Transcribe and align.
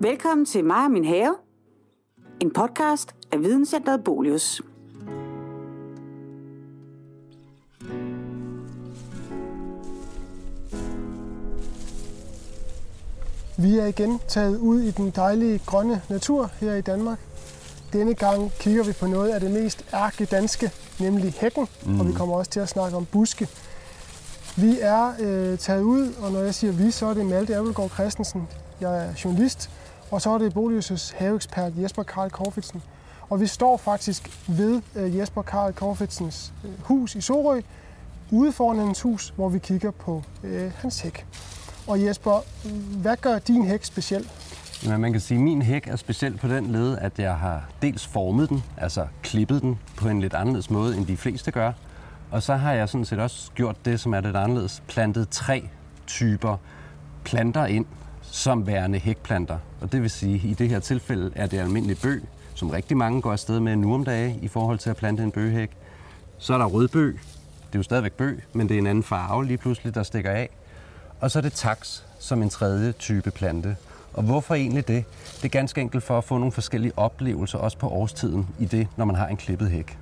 Velkommen 0.00 0.46
til 0.46 0.64
mig 0.64 0.84
og 0.84 0.90
min 0.90 1.04
have. 1.04 1.36
En 2.40 2.52
podcast 2.52 3.14
af 3.32 3.40
Videnscenteret 3.40 4.04
Bolius. 4.04 4.62
Vi 13.58 13.78
er 13.78 13.86
igen 13.86 14.20
taget 14.28 14.58
ud 14.58 14.80
i 14.80 14.90
den 14.90 15.10
dejlige 15.10 15.60
grønne 15.66 16.02
natur 16.10 16.50
her 16.60 16.74
i 16.74 16.80
Danmark. 16.80 17.18
Denne 17.92 18.14
gang 18.14 18.52
kigger 18.52 18.84
vi 18.84 18.92
på 19.00 19.06
noget 19.06 19.30
af 19.30 19.40
det 19.40 19.50
mest 19.50 19.84
ærke 19.94 20.24
danske, 20.24 20.70
nemlig 21.00 21.32
hækken, 21.32 21.68
mm. 21.86 22.00
og 22.00 22.08
vi 22.08 22.12
kommer 22.12 22.34
også 22.34 22.50
til 22.50 22.60
at 22.60 22.68
snakke 22.68 22.96
om 22.96 23.06
buske. 23.06 23.48
Vi 24.56 24.78
er 24.80 25.12
øh, 25.20 25.58
taget 25.58 25.82
ud, 25.82 26.12
og 26.22 26.32
når 26.32 26.40
jeg 26.40 26.54
siger 26.54 26.72
vi, 26.72 26.90
så 26.90 27.06
er 27.06 27.14
det 27.14 27.26
Malte 27.26 27.56
Abelgaard 27.56 27.90
Christensen. 27.90 28.48
Jeg 28.80 29.06
er 29.06 29.12
journalist, 29.24 29.70
og 30.10 30.22
så 30.22 30.30
er 30.30 30.38
det 30.38 30.52
Bolius' 30.56 31.18
haveekspert 31.18 31.72
Jesper 31.82 32.02
Karl 32.02 32.30
Korfitsen. 32.30 32.82
Og 33.30 33.40
vi 33.40 33.46
står 33.46 33.76
faktisk 33.76 34.30
ved 34.48 34.82
øh, 34.96 35.18
Jesper 35.18 35.42
Karl 35.42 35.72
Korfitsens 35.72 36.52
øh, 36.64 36.70
hus 36.82 37.14
i 37.14 37.20
Sorø, 37.20 37.60
ude 38.30 38.52
foran 38.52 38.78
hans 38.78 39.02
hus, 39.02 39.32
hvor 39.36 39.48
vi 39.48 39.58
kigger 39.58 39.90
på 39.90 40.22
øh, 40.44 40.72
hans 40.76 41.00
hæk. 41.00 41.26
Og 41.86 42.04
Jesper, 42.04 42.40
hvad 43.02 43.16
gør 43.16 43.38
din 43.38 43.66
hæk 43.66 43.84
speciel? 43.84 44.28
Jamen, 44.84 45.00
man 45.00 45.12
kan 45.12 45.20
sige, 45.20 45.38
at 45.38 45.44
min 45.44 45.62
hæk 45.62 45.86
er 45.86 45.96
speciel 45.96 46.36
på 46.36 46.48
den 46.48 46.66
led, 46.66 46.98
at 46.98 47.18
jeg 47.18 47.36
har 47.36 47.68
dels 47.82 48.06
formet 48.06 48.48
den, 48.48 48.64
altså 48.76 49.06
klippet 49.22 49.62
den 49.62 49.78
på 49.96 50.08
en 50.08 50.20
lidt 50.20 50.34
anderledes 50.34 50.70
måde, 50.70 50.96
end 50.96 51.06
de 51.06 51.16
fleste 51.16 51.50
gør. 51.50 51.72
Og 52.30 52.42
så 52.42 52.54
har 52.54 52.72
jeg 52.72 52.88
sådan 52.88 53.04
set 53.04 53.18
også 53.18 53.50
gjort 53.54 53.84
det, 53.84 54.00
som 54.00 54.14
er 54.14 54.20
lidt 54.20 54.36
anderledes, 54.36 54.82
plantet 54.88 55.28
tre 55.28 55.68
typer 56.06 56.56
planter 57.24 57.66
ind 57.66 57.86
som 58.30 58.66
værende 58.66 58.98
hækplanter. 58.98 59.58
Og 59.80 59.92
det 59.92 60.02
vil 60.02 60.10
sige, 60.10 60.34
at 60.34 60.44
i 60.44 60.54
det 60.54 60.68
her 60.68 60.80
tilfælde 60.80 61.30
er 61.34 61.46
det 61.46 61.58
almindelig 61.58 61.98
bøg, 62.02 62.22
som 62.54 62.70
rigtig 62.70 62.96
mange 62.96 63.22
går 63.22 63.32
afsted 63.32 63.60
med 63.60 63.76
nu 63.76 63.94
om 63.94 64.04
dage 64.04 64.38
i 64.42 64.48
forhold 64.48 64.78
til 64.78 64.90
at 64.90 64.96
plante 64.96 65.22
en 65.22 65.30
bøgehæk. 65.30 65.70
Så 66.38 66.54
er 66.54 66.58
der 66.58 66.64
rødbøg. 66.64 67.20
Det 67.66 67.74
er 67.74 67.78
jo 67.78 67.82
stadigvæk 67.82 68.12
bøg, 68.12 68.44
men 68.52 68.68
det 68.68 68.74
er 68.74 68.78
en 68.78 68.86
anden 68.86 69.04
farve 69.04 69.46
lige 69.46 69.58
pludselig, 69.58 69.94
der 69.94 70.02
stikker 70.02 70.30
af. 70.30 70.50
Og 71.20 71.30
så 71.30 71.38
er 71.38 71.42
det 71.42 71.52
taks 71.52 72.06
som 72.18 72.42
en 72.42 72.50
tredje 72.50 72.92
type 72.92 73.30
plante. 73.30 73.76
Og 74.12 74.22
hvorfor 74.22 74.54
egentlig 74.54 74.88
det? 74.88 75.04
Det 75.36 75.44
er 75.44 75.48
ganske 75.48 75.80
enkelt 75.80 76.02
for 76.02 76.18
at 76.18 76.24
få 76.24 76.38
nogle 76.38 76.52
forskellige 76.52 76.92
oplevelser, 76.96 77.58
også 77.58 77.78
på 77.78 77.88
årstiden, 77.88 78.48
i 78.58 78.64
det, 78.64 78.88
når 78.96 79.04
man 79.04 79.16
har 79.16 79.26
en 79.26 79.36
klippet 79.36 79.70
hæk. 79.70 79.98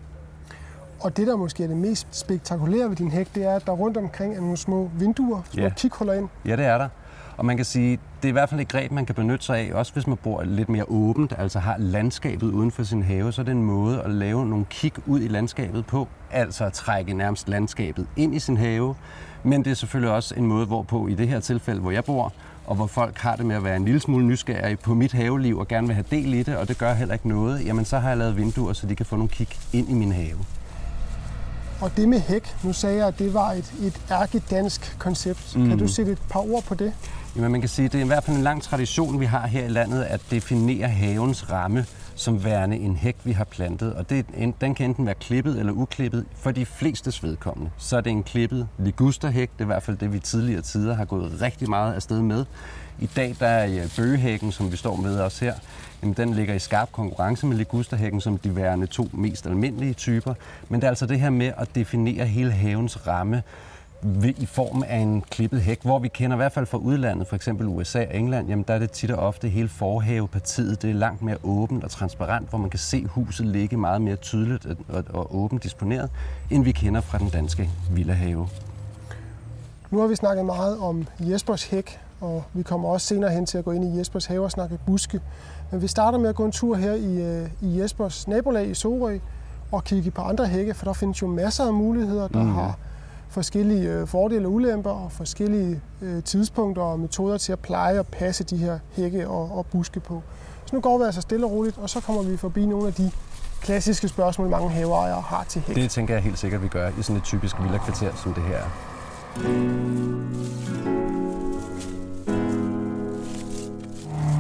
Og 1.00 1.17
det, 1.17 1.27
der 1.27 1.36
måske 1.36 1.64
er 1.64 1.69
det 1.69 1.77
mest 1.77 2.06
spektakulære 2.11 2.89
ved 2.89 2.97
din 2.97 3.11
hæk, 3.11 3.34
det 3.34 3.45
er, 3.45 3.56
at 3.56 3.67
der 3.67 3.72
rundt 3.72 3.97
omkring 3.97 4.36
er 4.36 4.41
nogle 4.41 4.56
små 4.56 4.91
vinduer, 4.98 5.42
små 5.50 5.62
ja. 5.62 5.69
kighuller 5.77 6.12
ind. 6.12 6.28
Ja, 6.47 6.56
det 6.56 6.64
er 6.64 6.78
der. 6.78 6.89
Og 7.36 7.46
man 7.46 7.56
kan 7.56 7.64
sige, 7.64 7.98
det 8.22 8.28
er 8.28 8.28
i 8.28 8.32
hvert 8.32 8.48
fald 8.48 8.60
et 8.60 8.68
greb, 8.68 8.92
man 8.92 9.06
kan 9.06 9.14
benytte 9.14 9.44
sig 9.44 9.58
af, 9.58 9.70
også 9.74 9.92
hvis 9.92 10.06
man 10.06 10.16
bor 10.16 10.42
lidt 10.42 10.68
mere 10.68 10.84
åbent, 10.88 11.32
altså 11.38 11.58
har 11.58 11.77
landskabet 11.78 12.46
uden 12.46 12.70
for 12.70 12.82
sin 12.82 13.02
have, 13.02 13.32
så 13.32 13.42
er 13.42 13.44
det 13.44 13.52
en 13.52 13.62
måde 13.62 14.02
at 14.02 14.10
lave 14.10 14.46
nogle 14.46 14.64
kig 14.70 14.92
ud 15.06 15.20
i 15.20 15.28
landskabet 15.28 15.86
på, 15.86 16.08
altså 16.30 16.64
at 16.64 16.72
trække 16.72 17.14
nærmest 17.14 17.48
landskabet 17.48 18.06
ind 18.16 18.34
i 18.34 18.38
sin 18.38 18.56
have. 18.56 18.94
Men 19.42 19.64
det 19.64 19.70
er 19.70 19.74
selvfølgelig 19.74 20.14
også 20.14 20.34
en 20.36 20.46
måde, 20.46 20.66
hvorpå 20.66 21.06
i 21.08 21.14
det 21.14 21.28
her 21.28 21.40
tilfælde, 21.40 21.80
hvor 21.80 21.90
jeg 21.90 22.05
bor, 22.05 22.32
og 22.66 22.77
hvor 22.77 22.86
folk 22.86 23.18
har 23.18 23.36
det 23.36 23.46
med 23.46 23.56
at 23.56 23.64
være 23.64 23.77
en 23.77 23.84
lille 23.84 24.00
smule 24.00 24.27
nysgerrige 24.27 24.77
på 24.77 24.94
mit 24.94 25.12
haveliv 25.12 25.58
og 25.58 25.68
gerne 25.68 25.86
vil 25.86 25.94
have 25.94 26.06
del 26.10 26.34
i 26.34 26.42
det, 26.42 26.56
og 26.56 26.68
det 26.68 26.78
gør 26.78 26.94
heller 26.94 27.14
ikke 27.14 27.28
noget, 27.28 27.66
jamen 27.66 27.84
så 27.84 27.98
har 27.98 28.08
jeg 28.08 28.18
lavet 28.18 28.36
vinduer, 28.36 28.72
så 28.72 28.86
de 28.86 28.96
kan 28.96 29.06
få 29.06 29.16
nogle 29.16 29.28
kig 29.28 29.48
ind 29.72 29.90
i 29.90 29.94
min 29.94 30.12
have. 30.12 30.38
Og 31.80 31.97
det 31.97 32.08
med 32.08 32.20
hæk, 32.20 32.56
nu 32.62 32.72
sagde 32.72 32.97
jeg, 32.97 33.06
at 33.06 33.19
det 33.19 33.34
var 33.34 33.53
et, 33.53 33.72
et 33.83 34.00
ærkedansk 34.11 34.97
koncept. 34.98 35.56
Mm. 35.56 35.69
Kan 35.69 35.78
du 35.78 35.89
sætte 35.89 36.12
et 36.12 36.19
par 36.30 36.41
ord 36.41 36.62
på 36.64 36.75
det? 36.75 36.92
Jamen 37.36 37.53
man 37.53 37.61
kan 37.61 37.70
sige, 37.70 37.86
at 37.86 37.92
det 37.92 38.00
er 38.00 38.05
i 38.05 38.06
hvert 38.06 38.25
fald 38.25 38.36
en 38.36 38.42
lang 38.42 38.62
tradition, 38.62 39.20
vi 39.20 39.25
har 39.25 39.47
her 39.47 39.64
i 39.64 39.69
landet, 39.69 40.02
at 40.02 40.20
definere 40.30 40.89
havens 40.89 41.50
ramme 41.50 41.86
som 42.14 42.45
værende 42.45 42.77
en 42.77 42.97
hæk, 42.97 43.17
vi 43.25 43.33
har 43.33 43.45
plantet. 43.45 43.95
Og 43.95 44.11
det, 44.11 44.27
den 44.61 44.75
kan 44.75 44.91
enten 44.91 45.07
være 45.07 45.14
klippet 45.14 45.58
eller 45.58 45.73
uklippet. 45.73 46.25
For 46.36 46.51
de 46.51 46.67
fleste 46.67 47.23
vedkommende, 47.23 47.70
så 47.77 47.97
er 47.97 48.01
det 48.01 48.11
en 48.11 48.23
klippet 48.23 48.69
ligusterhæk. 48.79 49.51
Det 49.52 49.61
er 49.61 49.64
i 49.64 49.67
hvert 49.67 49.83
fald 49.83 49.97
det, 49.97 50.13
vi 50.13 50.19
tidligere 50.19 50.63
tider 50.63 50.95
har 50.95 51.05
gået 51.05 51.41
rigtig 51.41 51.70
meget 51.70 51.95
afsted 51.95 52.23
med. 52.23 52.45
I 53.01 53.07
dag 53.07 53.36
der 53.41 53.47
er 53.47 53.83
øh, 53.83 53.91
bøgehækken, 53.97 54.53
som 54.53 54.73
vi 54.73 54.77
står 54.77 54.97
med 54.97 55.20
os 55.20 55.39
her, 55.39 55.55
jamen, 56.03 56.14
den 56.14 56.35
ligger 56.35 56.55
i 56.55 56.58
skarp 56.58 56.92
konkurrence 56.92 57.47
med 57.47 57.57
ligusterhækken 57.57 58.20
som 58.20 58.39
de 58.39 58.57
værende 58.57 58.86
to 58.86 59.08
mest 59.13 59.47
almindelige 59.47 59.95
typer. 59.95 60.35
Men 60.69 60.80
det 60.80 60.86
er 60.86 60.89
altså 60.89 61.07
det 61.07 61.20
her 61.20 61.30
med 61.30 61.53
at 61.57 61.74
definere 61.74 62.27
hele 62.27 62.53
havens 62.53 63.07
ramme 63.07 63.42
i 64.25 64.47
form 64.47 64.85
af 64.89 64.97
en 64.97 65.23
klippet 65.31 65.61
hæk, 65.61 65.83
hvor 65.83 65.98
vi 65.98 66.09
kender 66.09 66.37
i 66.37 66.39
hvert 66.39 66.53
fald 66.53 66.67
fra 66.67 66.79
udlandet, 66.79 67.27
for 67.27 67.37
eksempel 67.37 67.67
USA 67.67 67.98
og 67.98 68.15
England, 68.15 68.48
jamen 68.48 68.65
der 68.69 68.75
er 68.75 68.79
det 68.79 68.91
tit 68.91 69.11
og 69.11 69.27
ofte 69.27 69.48
hele 69.48 69.69
forhavepartiet, 69.69 70.83
det 70.83 70.91
er 70.91 70.95
langt 70.95 71.23
mere 71.23 71.37
åbent 71.42 71.85
og 71.85 71.91
transparent, 71.91 72.51
hvor 72.51 72.59
man 72.59 72.70
kan 72.70 72.79
se 72.79 73.07
huset 73.07 73.47
ligge 73.47 73.77
meget 73.77 74.03
mere 74.03 74.17
tydeligt 74.17 74.67
og, 74.89 75.05
og 75.09 75.37
åbent 75.37 75.63
disponeret, 75.63 76.11
end 76.51 76.65
vi 76.65 76.73
kender 76.73 77.01
fra 77.01 77.19
den 77.19 77.29
danske 77.29 77.70
villahave. 77.91 78.48
Nu 79.91 80.01
har 80.01 80.07
vi 80.07 80.17
snakket 80.17 80.45
meget 80.45 80.79
om 80.79 81.07
Jespers 81.21 81.65
hæk, 81.65 82.01
og 82.21 82.45
vi 82.53 82.63
kommer 82.63 82.89
også 82.89 83.07
senere 83.07 83.31
hen 83.31 83.47
til 83.47 83.59
at 83.59 83.65
gå 83.65 83.73
ind 83.73 83.85
i 83.85 83.98
Jespers 83.98 84.27
have 84.27 84.45
og 84.45 84.51
snakke 84.51 84.79
buske. 84.86 85.21
Men 85.71 85.83
vi 85.83 85.86
starter 85.86 86.19
med 86.19 86.29
at 86.29 86.35
gå 86.35 86.45
en 86.45 86.53
tur 86.53 86.77
her 86.77 86.92
i, 86.92 87.23
øh, 87.23 87.48
i 87.61 87.81
Jespers 87.81 88.29
nabolag 88.29 88.71
i 88.71 88.75
Sorø 88.75 89.19
og 89.73 89.85
kigge 89.85 90.11
på 90.11 90.23
andre 90.23 90.47
hække, 90.47 90.75
for 90.75 90.85
der 90.85 90.92
findes 90.92 91.23
jo 91.23 91.27
masser 91.27 91.65
af 91.65 91.73
muligheder, 91.73 92.29
der 92.29 92.42
mm. 92.42 92.55
har 92.55 92.79
forskellige 93.34 93.90
øh, 93.92 94.06
fordele 94.06 94.46
og 94.46 94.52
ulemper 94.52 94.90
og 94.90 95.12
forskellige 95.12 95.80
øh, 96.02 96.22
tidspunkter 96.22 96.83
og 96.83 97.00
metoder 97.00 97.39
til 97.39 97.52
at 97.52 97.58
pleje 97.58 97.98
og 97.98 98.06
passe 98.06 98.45
de 98.45 98.56
her 98.56 98.78
hække 98.92 99.28
og, 99.28 99.58
og 99.58 99.67
buske 99.67 100.00
på. 100.00 100.22
Så 100.67 100.77
nu 100.77 100.80
går 100.80 100.98
vi 100.98 101.05
altså 101.05 101.20
stille 101.20 101.46
og 101.46 101.52
roligt, 101.52 101.78
og 101.78 101.90
så 101.90 102.00
kommer 102.00 102.23
vi 102.23 102.36
forbi 102.36 102.67
nogle 102.67 102.86
af 102.86 102.94
de 102.94 103.11
klassiske 103.61 104.08
spørgsmål, 104.08 104.48
mange 104.48 104.70
haveejere 104.70 105.20
har 105.20 105.44
til 105.44 105.62
hæk. 105.67 105.77
Det 105.77 105.90
tænker 105.90 106.14
jeg 106.14 106.23
helt 106.23 106.39
sikkert, 106.39 106.62
vi 106.62 106.68
gør 106.68 106.89
i 106.98 107.02
sådan 107.02 107.17
et 107.17 107.23
typisk 107.24 107.62
villa-kvarter, 107.62 108.17
som 108.17 108.34
det 108.34 108.42
her 108.42 108.56
er. 108.56 108.70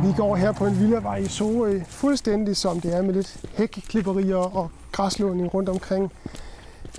Vi 0.06 0.12
går 0.16 0.36
her 0.36 0.52
på 0.52 0.66
en 0.66 0.80
villavej 0.80 1.16
i 1.16 1.28
Sorø, 1.28 1.80
fuldstændig 1.88 2.56
som 2.56 2.80
det 2.80 2.96
er 2.96 3.02
med 3.02 3.14
lidt 3.14 3.36
hækklipperier 3.54 4.36
og 4.36 4.70
græslåning 4.92 5.54
rundt 5.54 5.68
omkring. 5.68 6.12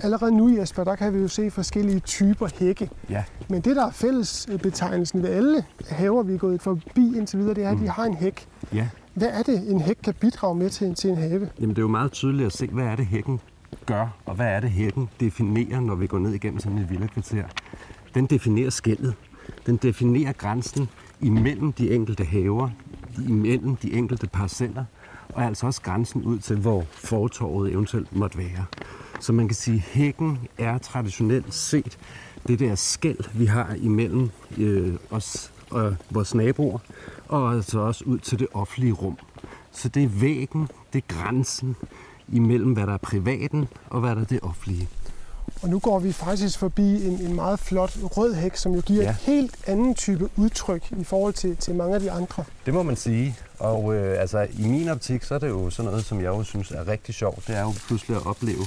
Allerede 0.02 0.36
nu, 0.36 0.48
Jesper, 0.58 0.84
der 0.84 0.96
kan 0.96 1.14
vi 1.14 1.18
jo 1.18 1.28
se 1.28 1.50
forskellige 1.50 2.00
typer 2.00 2.48
hække. 2.58 2.90
Ja. 3.10 3.24
Men 3.48 3.60
det, 3.60 3.76
der 3.76 3.86
er 3.86 3.90
fællesbetegnelsen 3.90 5.22
ved 5.22 5.30
alle 5.30 5.64
haver, 5.90 6.22
vi 6.22 6.34
er 6.34 6.38
gået 6.38 6.62
forbi 6.62 7.16
indtil 7.16 7.38
videre, 7.38 7.54
det 7.54 7.64
er, 7.64 7.70
at 7.70 7.76
de 7.76 7.82
mm. 7.82 7.88
har 7.88 8.04
en 8.04 8.14
hæk. 8.14 8.46
Ja. 8.72 8.88
Hvad 9.14 9.28
er 9.28 9.42
det, 9.42 9.70
en 9.70 9.80
hæk 9.80 9.96
kan 10.04 10.14
bidrage 10.20 10.54
med 10.54 10.70
til, 10.70 10.94
til 10.94 11.10
en 11.10 11.16
have? 11.16 11.50
Jamen, 11.60 11.70
det 11.70 11.78
er 11.78 11.82
jo 11.82 11.88
meget 11.88 12.12
tydeligt 12.12 12.46
at 12.46 12.52
se, 12.52 12.66
hvad 12.66 12.84
er 12.84 12.96
det, 12.96 13.06
hækken 13.06 13.40
gør, 13.86 14.08
og 14.26 14.34
hvad 14.34 14.46
er 14.46 14.60
det, 14.60 14.70
hækken 14.70 15.08
definerer, 15.20 15.80
når 15.80 15.94
vi 15.94 16.06
går 16.06 16.18
ned 16.18 16.32
igennem 16.32 16.60
sådan 16.60 16.78
et 16.78 16.90
villakvarter. 16.90 17.44
Den 18.14 18.26
definerer 18.26 18.70
skældet. 18.70 19.14
Den 19.66 19.76
definerer 19.76 20.32
grænsen 20.32 20.88
imellem 21.20 21.72
de 21.72 21.90
enkelte 21.90 22.24
haver, 22.24 22.68
imellem 23.28 23.76
de 23.76 23.92
enkelte 23.92 24.26
parceller, 24.26 24.84
og 25.28 25.44
altså 25.44 25.66
også 25.66 25.82
grænsen 25.82 26.22
ud 26.22 26.38
til, 26.38 26.56
hvor 26.56 26.84
fortorvet 26.90 27.72
eventuelt 27.72 28.16
måtte 28.16 28.38
være. 28.38 28.64
Så 29.20 29.32
man 29.32 29.48
kan 29.48 29.54
sige, 29.54 29.76
at 29.76 29.82
hækken 29.82 30.38
er 30.58 30.78
traditionelt 30.78 31.54
set 31.54 31.98
det 32.46 32.58
der 32.58 32.74
skæld, 32.74 33.18
vi 33.34 33.46
har 33.46 33.74
imellem 33.82 34.30
øh, 34.58 34.94
os 35.10 35.52
og 35.70 35.96
vores 36.10 36.34
naboer, 36.34 36.78
og 37.28 37.52
altså 37.52 37.78
også 37.78 38.04
ud 38.04 38.18
til 38.18 38.38
det 38.38 38.46
offentlige 38.54 38.92
rum. 38.92 39.18
Så 39.72 39.88
det 39.88 40.02
er 40.02 40.08
væggen, 40.08 40.68
det 40.92 41.04
er 41.08 41.14
grænsen 41.14 41.76
imellem, 42.32 42.72
hvad 42.72 42.86
der 42.86 42.92
er 42.92 42.98
privaten 42.98 43.68
og 43.90 44.00
hvad 44.00 44.16
der 44.16 44.20
er 44.20 44.24
det 44.24 44.40
offentlige. 44.42 44.88
Og 45.62 45.68
nu 45.68 45.78
går 45.78 45.98
vi 45.98 46.12
faktisk 46.12 46.58
forbi 46.58 47.06
en, 47.06 47.20
en 47.20 47.34
meget 47.34 47.58
flot 47.58 47.98
rød 48.02 48.34
hæk, 48.34 48.56
som 48.56 48.74
jo 48.74 48.80
giver 48.80 49.02
ja. 49.02 49.10
et 49.10 49.16
helt 49.16 49.56
anden 49.66 49.94
type 49.94 50.28
udtryk 50.36 50.92
i 51.00 51.04
forhold 51.04 51.34
til, 51.34 51.56
til 51.56 51.74
mange 51.74 51.94
af 51.94 52.00
de 52.00 52.10
andre. 52.10 52.44
Det 52.66 52.74
må 52.74 52.82
man 52.82 52.96
sige. 52.96 53.36
Og 53.58 53.94
øh, 53.94 54.20
altså, 54.20 54.46
i 54.58 54.68
min 54.68 54.88
optik, 54.88 55.24
så 55.24 55.34
er 55.34 55.38
det 55.38 55.48
jo 55.48 55.70
sådan 55.70 55.90
noget, 55.90 56.04
som 56.04 56.18
jeg 56.18 56.26
jo 56.26 56.42
synes 56.42 56.70
er 56.70 56.88
rigtig 56.88 57.14
sjovt. 57.14 57.46
Det 57.46 57.56
er 57.56 57.62
jo 57.62 57.72
pludselig 57.86 58.16
at 58.16 58.26
opleve 58.26 58.66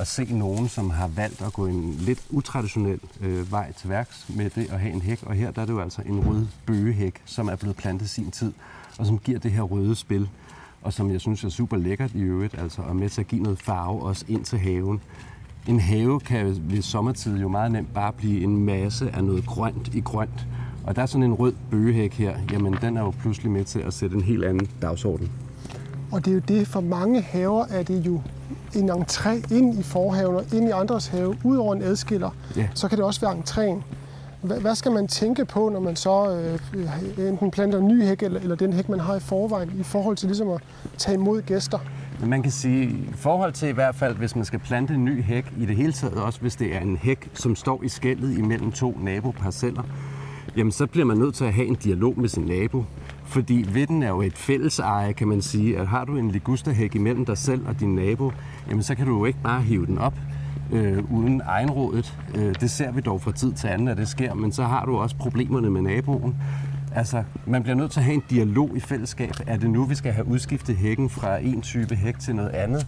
at 0.00 0.06
se 0.06 0.24
nogen, 0.24 0.68
som 0.68 0.90
har 0.90 1.06
valgt 1.06 1.42
at 1.42 1.52
gå 1.52 1.66
en 1.66 1.94
lidt 1.98 2.22
utraditionel 2.30 3.00
øh, 3.20 3.52
vej 3.52 3.72
til 3.72 3.88
værks 3.88 4.26
med 4.36 4.50
det 4.50 4.70
at 4.72 4.80
have 4.80 4.92
en 4.92 5.02
hæk. 5.02 5.22
Og 5.22 5.34
her 5.34 5.50
der 5.50 5.62
er 5.62 5.66
det 5.66 5.72
jo 5.72 5.80
altså 5.80 6.02
en 6.06 6.28
rød 6.28 6.46
bøgehæk, 6.66 7.14
som 7.24 7.48
er 7.48 7.56
blevet 7.56 7.76
plantet 7.76 8.10
sin 8.10 8.30
tid, 8.30 8.52
og 8.98 9.06
som 9.06 9.18
giver 9.18 9.38
det 9.38 9.50
her 9.50 9.62
røde 9.62 9.94
spil, 9.94 10.28
og 10.82 10.92
som 10.92 11.10
jeg 11.10 11.20
synes 11.20 11.44
er 11.44 11.48
super 11.48 11.76
lækkert 11.76 12.14
i 12.14 12.20
øvrigt, 12.20 12.58
altså 12.58 12.82
og 12.82 12.96
med 12.96 13.08
til 13.08 13.20
at 13.20 13.28
give 13.28 13.42
noget 13.42 13.58
farve 13.58 14.02
også 14.02 14.24
ind 14.28 14.44
til 14.44 14.58
haven. 14.58 15.00
En 15.68 15.80
have 15.80 16.20
kan 16.20 16.56
ved 16.70 16.82
sommertid 16.82 17.38
jo 17.38 17.48
meget 17.48 17.72
nemt 17.72 17.94
bare 17.94 18.12
blive 18.12 18.42
en 18.42 18.64
masse 18.64 19.10
af 19.10 19.24
noget 19.24 19.46
grønt 19.46 19.94
i 19.94 20.00
grønt. 20.00 20.46
Og 20.84 20.96
der 20.96 21.02
er 21.02 21.06
sådan 21.06 21.22
en 21.22 21.34
rød 21.34 21.54
bøgehæk 21.70 22.12
her, 22.12 22.38
jamen 22.52 22.76
den 22.80 22.96
er 22.96 23.00
jo 23.00 23.10
pludselig 23.10 23.50
med 23.50 23.64
til 23.64 23.78
at 23.78 23.94
sætte 23.94 24.16
en 24.16 24.22
helt 24.22 24.44
anden 24.44 24.70
dagsorden. 24.82 25.30
Og 26.12 26.24
det 26.24 26.30
er 26.30 26.34
jo 26.34 26.40
det, 26.48 26.68
for 26.68 26.80
mange 26.80 27.20
haver 27.20 27.64
er 27.70 27.82
det 27.82 28.06
jo 28.06 28.20
en 28.74 28.90
entré 28.90 29.54
ind 29.54 29.78
i 29.78 29.82
forhaven 29.82 30.36
og 30.36 30.44
ind 30.54 30.68
i 30.68 30.70
andres 30.70 31.06
have, 31.06 31.36
ud 31.44 31.56
over 31.56 31.74
en 31.74 31.82
adskiller, 31.82 32.30
yeah. 32.58 32.68
så 32.74 32.88
kan 32.88 32.98
det 32.98 33.04
også 33.04 33.20
være 33.20 33.32
entréen. 33.32 33.82
Hvad, 34.42 34.60
hvad 34.60 34.74
skal 34.74 34.92
man 34.92 35.08
tænke 35.08 35.44
på, 35.44 35.68
når 35.68 35.80
man 35.80 35.96
så 35.96 36.30
øh, 36.74 37.28
enten 37.28 37.50
planter 37.50 37.78
en 37.78 37.88
ny 37.88 38.04
hæk, 38.04 38.22
eller, 38.22 38.40
eller 38.40 38.56
den 38.56 38.72
hæk, 38.72 38.88
man 38.88 39.00
har 39.00 39.16
i 39.16 39.20
forvejen, 39.20 39.72
i 39.80 39.82
forhold 39.82 40.16
til 40.16 40.28
ligesom 40.28 40.48
at 40.48 40.60
tage 40.98 41.14
imod 41.14 41.42
gæster? 41.42 41.78
Man 42.26 42.42
kan 42.42 42.52
sige, 42.52 42.84
i 42.84 43.12
forhold 43.14 43.52
til 43.52 43.68
i 43.68 43.72
hvert 43.72 43.94
fald, 43.94 44.16
hvis 44.16 44.36
man 44.36 44.44
skal 44.44 44.58
plante 44.58 44.94
en 44.94 45.04
ny 45.04 45.22
hæk, 45.22 45.52
i 45.58 45.66
det 45.66 45.76
hele 45.76 45.92
taget 45.92 46.14
også, 46.14 46.40
hvis 46.40 46.56
det 46.56 46.76
er 46.76 46.80
en 46.80 46.96
hæk, 46.96 47.30
som 47.34 47.56
står 47.56 47.82
i 47.82 47.88
skældet 47.88 48.38
imellem 48.38 48.72
to 48.72 48.98
naboparceller, 49.02 49.82
jamen 50.56 50.72
så 50.72 50.86
bliver 50.86 51.06
man 51.06 51.16
nødt 51.16 51.34
til 51.34 51.44
at 51.44 51.52
have 51.52 51.66
en 51.66 51.74
dialog 51.74 52.20
med 52.20 52.28
sin 52.28 52.42
nabo. 52.42 52.84
Fordi 53.30 53.66
vidden 53.72 54.02
er 54.02 54.08
jo 54.08 54.22
et 54.22 54.38
fælleseje, 54.38 55.12
kan 55.12 55.28
man 55.28 55.42
sige. 55.42 55.78
At 55.78 55.86
har 55.86 56.04
du 56.04 56.16
en 56.16 56.30
ligusterhæk 56.30 56.94
imellem 56.94 57.24
dig 57.24 57.38
selv 57.38 57.66
og 57.68 57.80
din 57.80 57.94
nabo, 57.94 58.32
jamen 58.68 58.82
så 58.82 58.94
kan 58.94 59.06
du 59.06 59.18
jo 59.18 59.24
ikke 59.24 59.38
bare 59.42 59.62
hive 59.62 59.86
den 59.86 59.98
op 59.98 60.14
øh, 60.72 61.12
uden 61.12 61.42
egenrådet. 61.44 62.18
Øh, 62.34 62.54
det 62.60 62.70
ser 62.70 62.92
vi 62.92 63.00
dog 63.00 63.22
fra 63.22 63.32
tid 63.32 63.52
til 63.52 63.68
anden, 63.68 63.88
at 63.88 63.96
det 63.96 64.08
sker, 64.08 64.34
men 64.34 64.52
så 64.52 64.64
har 64.64 64.84
du 64.84 64.96
også 64.96 65.16
problemerne 65.16 65.70
med 65.70 65.82
naboen. 65.82 66.36
Altså, 66.94 67.22
man 67.46 67.62
bliver 67.62 67.76
nødt 67.76 67.90
til 67.90 68.00
at 68.00 68.04
have 68.04 68.14
en 68.14 68.22
dialog 68.30 68.70
i 68.76 68.80
fællesskab. 68.80 69.32
Er 69.46 69.56
det 69.56 69.70
nu, 69.70 69.84
vi 69.84 69.94
skal 69.94 70.12
have 70.12 70.26
udskiftet 70.26 70.76
hækken 70.76 71.10
fra 71.10 71.38
en 71.38 71.60
type 71.62 71.94
hæk 71.96 72.18
til 72.18 72.34
noget 72.34 72.50
andet? 72.50 72.86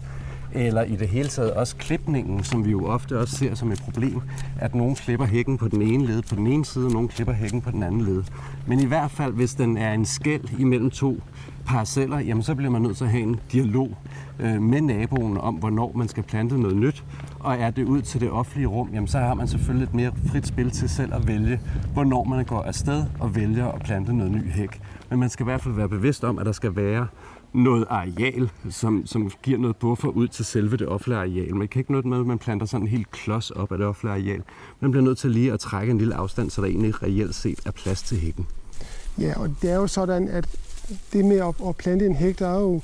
Eller 0.55 0.83
i 0.83 0.95
det 0.95 1.07
hele 1.07 1.27
taget 1.27 1.53
også 1.53 1.75
klipningen, 1.75 2.43
som 2.43 2.65
vi 2.65 2.71
jo 2.71 2.85
ofte 2.85 3.19
også 3.19 3.35
ser 3.35 3.55
som 3.55 3.71
et 3.71 3.81
problem, 3.81 4.21
at 4.59 4.75
nogen 4.75 4.95
klipper 4.95 5.25
hækken 5.25 5.57
på 5.57 5.67
den 5.67 5.81
ene 5.81 6.05
led 6.05 6.21
på 6.21 6.35
den 6.35 6.47
ene 6.47 6.65
side, 6.65 6.85
og 6.85 6.91
nogen 6.91 7.07
klipper 7.07 7.33
hækken 7.33 7.61
på 7.61 7.71
den 7.71 7.83
anden 7.83 8.01
led. 8.01 8.23
Men 8.67 8.79
i 8.79 8.85
hvert 8.85 9.11
fald, 9.11 9.33
hvis 9.33 9.55
den 9.55 9.77
er 9.77 9.93
en 9.93 10.05
skæld 10.05 10.59
imellem 10.59 10.89
to 10.89 11.21
parceller, 11.65 12.19
jamen 12.19 12.43
så 12.43 12.55
bliver 12.55 12.71
man 12.71 12.81
nødt 12.81 12.97
til 12.97 13.03
at 13.03 13.11
have 13.11 13.23
en 13.23 13.39
dialog 13.51 13.97
øh, 14.39 14.61
med 14.61 14.81
naboen 14.81 15.37
om, 15.37 15.55
hvornår 15.55 15.91
man 15.95 16.07
skal 16.07 16.23
plante 16.23 16.61
noget 16.61 16.77
nyt. 16.77 17.03
Og 17.39 17.55
er 17.55 17.69
det 17.69 17.83
ud 17.83 18.01
til 18.01 18.21
det 18.21 18.31
offentlige 18.31 18.67
rum, 18.67 18.89
jamen 18.93 19.07
så 19.07 19.19
har 19.19 19.33
man 19.33 19.47
selvfølgelig 19.47 19.87
et 19.87 19.93
mere 19.93 20.11
frit 20.31 20.47
spil 20.47 20.71
til 20.71 20.89
selv 20.89 21.13
at 21.13 21.27
vælge, 21.27 21.59
hvornår 21.93 22.23
man 22.23 22.45
går 22.45 22.61
afsted 22.61 23.05
og 23.19 23.35
vælger 23.35 23.67
at 23.67 23.81
plante 23.81 24.13
noget 24.13 24.31
ny 24.31 24.51
hæk. 24.51 24.81
Men 25.09 25.19
man 25.19 25.29
skal 25.29 25.43
i 25.43 25.47
hvert 25.47 25.61
fald 25.61 25.73
være 25.73 25.89
bevidst 25.89 26.23
om, 26.23 26.39
at 26.39 26.45
der 26.45 26.51
skal 26.51 26.75
være 26.75 27.07
noget 27.53 27.85
areal, 27.89 28.49
som, 28.69 29.05
som 29.05 29.31
giver 29.43 29.57
noget 29.57 29.75
buffer 29.75 30.07
ud 30.07 30.27
til 30.27 30.45
selve 30.45 30.77
det 30.77 30.87
offentlige 30.87 31.19
areal. 31.19 31.55
Man 31.55 31.67
kan 31.67 31.79
ikke 31.79 31.91
noget 31.91 32.05
med, 32.05 32.19
at 32.19 32.25
man 32.25 32.39
planter 32.39 32.65
sådan 32.65 32.83
en 32.83 32.87
helt 32.87 33.11
klods 33.11 33.51
op 33.51 33.71
af 33.71 33.77
det 33.77 33.87
offentlige 33.87 34.13
areal. 34.13 34.43
Man 34.79 34.91
bliver 34.91 35.03
nødt 35.03 35.17
til 35.17 35.31
lige 35.31 35.53
at 35.53 35.59
trække 35.59 35.91
en 35.91 35.97
lille 35.97 36.15
afstand, 36.15 36.49
så 36.49 36.61
der 36.61 36.67
egentlig 36.67 37.03
reelt 37.03 37.35
set 37.35 37.59
er 37.65 37.71
plads 37.71 38.01
til 38.01 38.17
hækken. 38.17 38.47
Ja, 39.19 39.39
og 39.39 39.55
det 39.61 39.71
er 39.71 39.75
jo 39.75 39.87
sådan, 39.87 40.27
at 40.27 40.49
det 41.13 41.25
med 41.25 41.37
at, 41.37 41.67
at 41.67 41.75
plante 41.75 42.05
en 42.05 42.15
hæk, 42.15 42.39
der 42.39 42.47
er 42.47 42.59
jo 42.59 42.81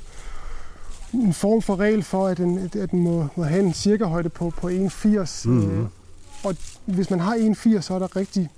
en 1.14 1.34
form 1.34 1.62
for 1.62 1.76
regel 1.76 2.02
for, 2.02 2.26
at 2.26 2.38
den, 2.38 2.58
at 2.58 2.90
den 2.90 3.00
må, 3.00 3.26
må 3.36 3.42
have 3.42 3.62
en 3.62 3.72
cirka 3.72 4.04
højde 4.04 4.28
på, 4.28 4.50
på 4.50 4.68
1,80. 4.68 5.48
Mm-hmm. 5.48 5.86
og 6.44 6.56
hvis 6.84 7.10
man 7.10 7.20
har 7.20 7.36
1,80, 7.36 7.80
så 7.80 7.94
er 7.94 7.98
der 7.98 8.16
rigtig 8.16 8.50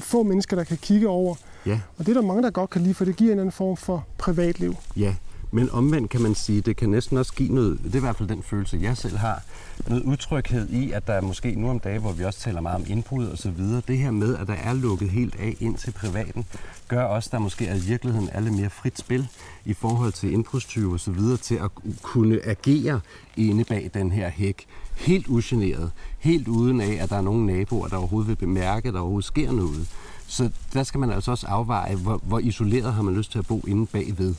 få 0.00 0.22
mennesker, 0.22 0.56
der 0.56 0.64
kan 0.64 0.76
kigge 0.76 1.08
over. 1.08 1.34
Ja. 1.66 1.80
Og 1.98 2.06
det 2.06 2.16
er 2.16 2.20
der 2.20 2.26
mange, 2.26 2.42
der 2.42 2.50
godt 2.50 2.70
kan 2.70 2.82
lide, 2.82 2.94
for 2.94 3.04
det 3.04 3.16
giver 3.16 3.32
en 3.32 3.38
anden 3.38 3.52
form 3.52 3.76
for 3.76 4.06
privatliv. 4.18 4.76
Ja, 4.96 5.14
men 5.52 5.70
omvendt 5.70 6.10
kan 6.10 6.22
man 6.22 6.34
sige, 6.34 6.60
det 6.60 6.76
kan 6.76 6.88
næsten 6.88 7.18
også 7.18 7.32
give 7.32 7.54
noget, 7.54 7.80
det 7.84 7.92
er 7.92 7.96
i 7.96 8.00
hvert 8.00 8.16
fald 8.16 8.28
den 8.28 8.42
følelse, 8.42 8.78
jeg 8.82 8.96
selv 8.96 9.16
har, 9.16 9.42
noget 9.88 10.02
utryghed 10.04 10.68
i, 10.68 10.92
at 10.92 11.06
der 11.06 11.12
er 11.12 11.20
måske 11.20 11.54
nu 11.54 11.70
om 11.70 11.80
dagen, 11.80 12.00
hvor 12.00 12.12
vi 12.12 12.24
også 12.24 12.40
taler 12.40 12.60
meget 12.60 12.76
om 12.76 12.84
indbrud 12.88 13.26
og 13.26 13.38
så 13.38 13.50
videre, 13.50 13.82
det 13.88 13.98
her 13.98 14.10
med, 14.10 14.36
at 14.36 14.46
der 14.46 14.54
er 14.54 14.72
lukket 14.72 15.10
helt 15.10 15.36
af 15.40 15.56
ind 15.60 15.76
til 15.76 15.90
privaten, 15.90 16.46
gør 16.88 17.04
også, 17.04 17.28
at 17.28 17.32
der 17.32 17.38
måske 17.38 17.66
er 17.66 17.74
i 17.74 17.80
virkeligheden 17.80 18.30
lidt 18.42 18.54
mere 18.54 18.70
frit 18.70 18.98
spil 18.98 19.28
i 19.64 19.72
forhold 19.72 20.12
til 20.12 20.32
indbrudstyve 20.32 20.92
og 20.92 21.00
så 21.00 21.10
videre, 21.10 21.36
til 21.36 21.54
at 21.54 21.70
kunne 22.02 22.40
agere 22.46 23.00
inde 23.36 23.64
bag 23.64 23.90
den 23.94 24.12
her 24.12 24.28
hæk. 24.28 24.66
Helt 24.96 25.26
ugeneret, 25.26 25.90
helt 26.18 26.48
uden 26.48 26.80
af, 26.80 26.98
at 27.02 27.10
der 27.10 27.16
er 27.16 27.20
nogen 27.20 27.46
naboer, 27.46 27.88
der 27.88 27.96
overhovedet 27.96 28.28
vil 28.28 28.36
bemærke, 28.36 28.88
at 28.88 28.94
der 28.94 29.00
overhovedet 29.00 29.26
sker 29.26 29.52
noget. 29.52 29.88
Så 30.30 30.50
der 30.72 30.82
skal 30.82 31.00
man 31.00 31.10
altså 31.10 31.30
også 31.30 31.46
afveje, 31.46 31.94
hvor, 31.94 32.20
hvor 32.22 32.38
isoleret 32.38 32.92
har 32.92 33.02
man 33.02 33.14
lyst 33.14 33.32
til 33.32 33.38
at 33.38 33.46
bo 33.46 33.60
inde 33.66 33.86
bagved. 33.86 34.34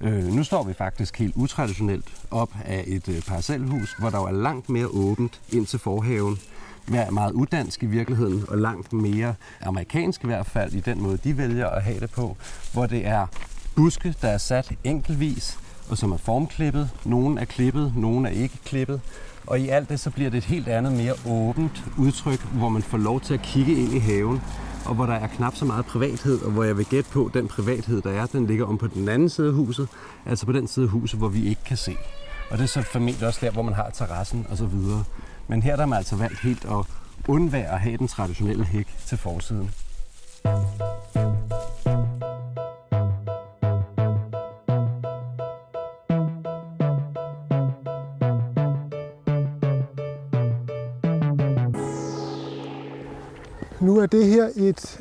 Øh, 0.00 0.24
nu 0.24 0.44
står 0.44 0.64
vi 0.64 0.74
faktisk 0.74 1.18
helt 1.18 1.36
utraditionelt 1.36 2.04
op 2.30 2.50
af 2.64 2.84
et 2.86 3.08
øh, 3.08 3.22
parcelhus, 3.22 3.94
hvor 3.98 4.10
der 4.10 4.18
er 4.18 4.32
langt 4.32 4.68
mere 4.68 4.86
åbent 4.86 5.40
ind 5.52 5.66
til 5.66 5.78
forhaven. 5.78 6.38
Er 6.94 7.10
meget 7.10 7.32
uddansk 7.32 7.82
i 7.82 7.86
virkeligheden, 7.86 8.44
og 8.48 8.58
langt 8.58 8.92
mere 8.92 9.34
amerikansk 9.62 10.24
i 10.24 10.26
hvert 10.26 10.46
fald, 10.46 10.72
i 10.72 10.80
den 10.80 11.02
måde, 11.02 11.16
de 11.16 11.38
vælger 11.38 11.68
at 11.68 11.82
have 11.82 12.00
det 12.00 12.10
på, 12.10 12.36
hvor 12.72 12.86
det 12.86 13.06
er 13.06 13.26
buske, 13.76 14.14
der 14.22 14.28
er 14.28 14.38
sat 14.38 14.72
enkeltvis, 14.84 15.58
og 15.90 15.98
som 15.98 16.12
er 16.12 16.16
formklippet. 16.16 16.90
Nogle 17.04 17.40
er 17.40 17.44
klippet, 17.44 17.92
nogle 17.96 18.28
er 18.28 18.32
ikke 18.32 18.58
klippet. 18.64 19.00
Og 19.48 19.60
i 19.60 19.68
alt 19.68 19.88
det, 19.88 20.00
så 20.00 20.10
bliver 20.10 20.30
det 20.30 20.38
et 20.38 20.44
helt 20.44 20.68
andet, 20.68 20.92
mere 20.92 21.14
åbent 21.26 21.84
udtryk, 21.98 22.40
hvor 22.40 22.68
man 22.68 22.82
får 22.82 22.98
lov 22.98 23.20
til 23.20 23.34
at 23.34 23.42
kigge 23.42 23.72
ind 23.72 23.92
i 23.92 23.98
haven 23.98 24.40
og 24.88 24.94
hvor 24.94 25.06
der 25.06 25.14
er 25.14 25.26
knap 25.26 25.56
så 25.56 25.64
meget 25.64 25.86
privathed, 25.86 26.42
og 26.42 26.50
hvor 26.50 26.64
jeg 26.64 26.76
vil 26.76 26.86
gætte 26.86 27.10
på, 27.10 27.26
at 27.26 27.34
den 27.34 27.48
privathed, 27.48 28.02
der 28.02 28.10
er, 28.10 28.26
den 28.26 28.46
ligger 28.46 28.66
om 28.66 28.78
på 28.78 28.86
den 28.86 29.08
anden 29.08 29.28
side 29.28 29.48
af 29.48 29.54
huset, 29.54 29.88
altså 30.26 30.46
på 30.46 30.52
den 30.52 30.68
side 30.68 30.84
af 30.84 30.90
huset, 30.90 31.18
hvor 31.18 31.28
vi 31.28 31.48
ikke 31.48 31.64
kan 31.64 31.76
se. 31.76 31.96
Og 32.50 32.58
det 32.58 32.64
er 32.64 32.68
så 32.68 32.82
formentlig 32.82 33.26
også 33.26 33.38
der, 33.42 33.50
hvor 33.50 33.62
man 33.62 33.74
har 33.74 33.90
terrassen 33.90 34.46
og 34.50 34.56
så 34.56 34.66
videre. 34.66 35.04
Men 35.48 35.62
her 35.62 35.76
der 35.76 35.82
er 35.82 35.86
man 35.86 35.96
altså 35.96 36.16
valgt 36.16 36.40
helt 36.40 36.64
at 36.64 36.86
undvære 37.28 37.72
at 37.72 37.80
have 37.80 37.96
den 37.96 38.08
traditionelle 38.08 38.64
hæk 38.64 38.86
til 39.06 39.18
forsiden. 39.18 39.70
Nu 53.80 53.98
er 53.98 54.06
det 54.06 54.26
her 54.26 54.48
et 54.56 55.00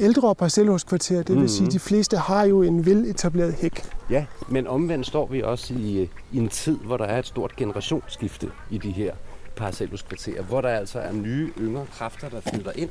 ældre 0.00 0.34
parcelhuskvarter, 0.34 1.16
det 1.16 1.28
vil 1.28 1.34
mm-hmm. 1.34 1.48
sige, 1.48 1.66
at 1.66 1.72
de 1.72 1.78
fleste 1.78 2.16
har 2.16 2.44
jo 2.44 2.62
en 2.62 2.86
veletableret 2.86 3.54
hæk. 3.54 3.82
Ja, 4.10 4.26
men 4.48 4.66
omvendt 4.66 5.06
står 5.06 5.26
vi 5.26 5.42
også 5.42 5.74
i, 5.74 6.10
i 6.32 6.38
en 6.38 6.48
tid, 6.48 6.78
hvor 6.78 6.96
der 6.96 7.04
er 7.04 7.18
et 7.18 7.26
stort 7.26 7.56
generationsskifte 7.56 8.50
i 8.70 8.78
de 8.78 8.90
her 8.90 9.14
parcelhuskvarterer, 9.56 10.42
hvor 10.42 10.60
der 10.60 10.68
altså 10.68 10.98
er 10.98 11.12
nye, 11.12 11.52
yngre 11.60 11.86
kræfter, 11.92 12.28
der 12.28 12.40
flytter 12.40 12.72
ind, 12.76 12.90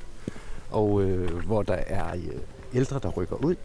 og 0.72 1.02
øh, 1.02 1.46
hvor 1.46 1.64
der 1.64 1.78
er 1.88 2.16
øh, 2.16 2.40
ældre, 2.74 3.00
der 3.04 3.10
rykker 3.10 3.36
ud. 3.36 3.56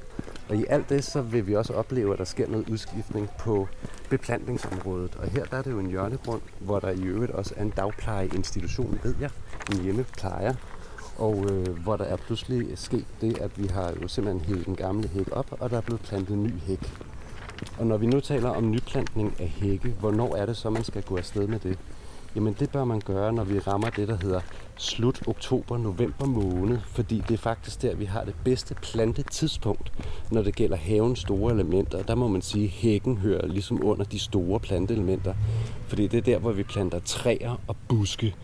Og 0.48 0.56
i 0.56 0.64
alt 0.68 0.88
det, 0.88 1.04
så 1.04 1.22
vil 1.22 1.46
vi 1.46 1.56
også 1.56 1.72
opleve, 1.72 2.12
at 2.12 2.18
der 2.18 2.24
sker 2.24 2.48
noget 2.48 2.68
udskiftning 2.68 3.28
på 3.38 3.68
beplantningsområdet. 4.10 5.16
Og 5.22 5.28
her 5.28 5.44
der 5.44 5.56
er 5.56 5.62
det 5.62 5.70
jo 5.70 5.78
en 5.78 5.86
hjørnegrund, 5.86 6.40
hvor 6.60 6.80
der 6.80 6.90
i 6.90 7.02
øvrigt 7.02 7.32
også 7.32 7.54
er 7.56 7.62
en 7.62 7.70
dagplejeinstitution, 7.70 9.00
ved 9.02 9.14
jeg, 9.20 9.30
en 9.72 9.82
hjemmeplejer, 9.82 10.54
og 11.18 11.46
øh, 11.50 11.78
hvor 11.78 11.96
der 11.96 12.04
er 12.04 12.16
pludselig 12.16 12.66
sket 12.74 13.06
det, 13.20 13.38
at 13.38 13.50
vi 13.58 13.66
har 13.66 13.92
jo 14.02 14.08
simpelthen 14.08 14.44
hævet 14.44 14.66
den 14.66 14.76
gamle 14.76 15.08
hæk 15.08 15.28
op, 15.32 15.46
og 15.60 15.70
der 15.70 15.76
er 15.76 15.80
blevet 15.80 16.00
plantet 16.00 16.34
en 16.34 16.42
ny 16.42 16.52
hæk. 16.66 16.92
Og 17.78 17.86
når 17.86 17.96
vi 17.96 18.06
nu 18.06 18.20
taler 18.20 18.50
om 18.50 18.70
nyplantning 18.70 19.34
af 19.38 19.48
hække, 19.48 19.88
hvornår 20.00 20.36
er 20.36 20.46
det 20.46 20.56
så, 20.56 20.70
man 20.70 20.84
skal 20.84 21.02
gå 21.02 21.16
afsted 21.16 21.46
med 21.46 21.58
det? 21.58 21.78
Jamen 22.36 22.56
det 22.60 22.70
bør 22.70 22.84
man 22.84 23.00
gøre, 23.00 23.32
når 23.32 23.44
vi 23.44 23.58
rammer 23.58 23.90
det, 23.90 24.08
der 24.08 24.16
hedder 24.16 24.40
slut 24.76 25.22
oktober-november 25.26 26.26
måned, 26.26 26.78
fordi 26.86 27.22
det 27.28 27.34
er 27.34 27.38
faktisk 27.38 27.82
der, 27.82 27.94
vi 27.94 28.04
har 28.04 28.24
det 28.24 28.34
bedste 28.44 28.74
plantetidspunkt, 28.74 29.92
når 30.30 30.42
det 30.42 30.54
gælder 30.54 30.76
havens 30.76 31.18
store 31.18 31.52
elementer. 31.52 32.02
Der 32.02 32.14
må 32.14 32.28
man 32.28 32.42
sige, 32.42 32.64
at 32.64 32.70
hækken 32.70 33.18
hører 33.18 33.46
ligesom 33.46 33.84
under 33.84 34.04
de 34.04 34.18
store 34.18 34.60
planteelementer, 34.60 35.34
fordi 35.86 36.06
det 36.06 36.18
er 36.18 36.22
der, 36.22 36.38
hvor 36.38 36.52
vi 36.52 36.62
planter 36.62 36.98
træer 36.98 37.60
og 37.66 37.76
buske. 37.88 38.34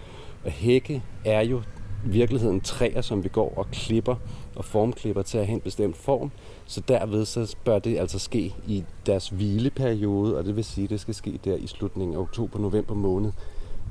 Og 0.45 0.50
hække 0.50 1.02
er 1.25 1.40
jo 1.40 1.62
virkeligheden 2.05 2.61
træer, 2.61 3.01
som 3.01 3.25
vi 3.25 3.29
går 3.29 3.53
og 3.57 3.71
klipper 3.71 4.17
og 4.57 4.65
formklipper 4.65 5.23
til 5.23 5.39
at 5.39 5.47
have 5.47 5.55
en 5.55 5.61
bestemt 5.61 5.97
form. 5.97 6.31
Så 6.67 6.83
derved 6.89 7.25
så 7.25 7.57
bør 7.65 7.79
det 7.79 7.99
altså 7.99 8.19
ske 8.19 8.55
i 8.67 8.85
deres 9.07 9.29
hvileperiode, 9.29 10.39
og 10.39 10.45
det 10.45 10.57
vil 10.57 10.65
sige, 10.65 10.85
at 10.85 10.91
det 10.91 11.01
skal 11.01 11.15
ske 11.15 11.41
der 11.45 11.57
i 11.57 11.67
slutningen 11.67 12.17
af 12.17 12.21
oktober-november 12.21 12.95
måned. 12.95 13.33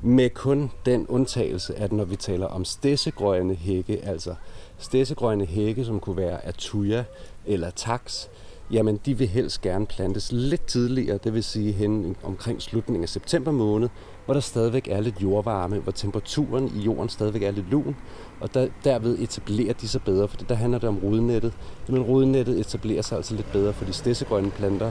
Med 0.02 0.30
kun 0.30 0.70
den 0.86 1.06
undtagelse, 1.06 1.74
at 1.74 1.92
når 1.92 2.04
vi 2.04 2.16
taler 2.16 2.46
om 2.46 2.64
stedsegrønne 2.64 3.54
hække, 3.54 4.04
altså 4.04 4.34
stedsegrønne 4.78 5.46
hække, 5.46 5.84
som 5.84 6.00
kunne 6.00 6.16
være 6.16 6.46
atuja 6.46 7.04
eller 7.46 7.70
tax, 7.70 8.26
jamen 8.70 9.00
de 9.06 9.18
vil 9.18 9.28
helst 9.28 9.60
gerne 9.60 9.86
plantes 9.86 10.32
lidt 10.32 10.66
tidligere, 10.66 11.18
det 11.24 11.34
vil 11.34 11.44
sige 11.44 11.72
hen 11.72 12.16
omkring 12.22 12.62
slutningen 12.62 13.02
af 13.02 13.08
september 13.08 13.52
måned, 13.52 13.88
hvor 14.24 14.34
der 14.34 14.40
stadigvæk 14.40 14.88
er 14.90 15.00
lidt 15.00 15.22
jordvarme, 15.22 15.78
hvor 15.78 15.92
temperaturen 15.92 16.72
i 16.76 16.80
jorden 16.80 17.08
stadigvæk 17.08 17.42
er 17.42 17.50
lidt 17.50 17.70
lun, 17.70 17.96
og 18.40 18.54
der, 18.54 18.68
derved 18.84 19.18
etablerer 19.18 19.72
de 19.72 19.88
sig 19.88 20.02
bedre, 20.02 20.28
for 20.28 20.36
der 20.36 20.54
handler 20.54 20.78
det 20.78 20.88
om 20.88 20.98
rodnettet. 21.04 21.52
Men 21.88 22.02
rodnettet 22.02 22.60
etablerer 22.60 23.02
sig 23.02 23.16
altså 23.16 23.34
lidt 23.34 23.52
bedre 23.52 23.72
for 23.72 23.84
de 23.84 23.92
stedsegrønne 23.92 24.50
planter. 24.50 24.90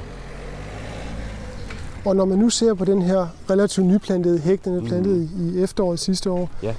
Og 2.05 2.15
når 2.15 2.25
man 2.25 2.37
nu 2.37 2.49
ser 2.49 2.73
på 2.73 2.85
den 2.85 3.01
her 3.01 3.27
relativt 3.49 3.87
nyplantede 3.87 4.39
hæk, 4.39 4.65
den 4.65 4.75
er 4.75 4.81
plantet 4.81 5.29
mm. 5.35 5.49
i 5.49 5.63
efteråret 5.63 5.99
sidste 5.99 6.31
år, 6.31 6.49
ja. 6.63 6.75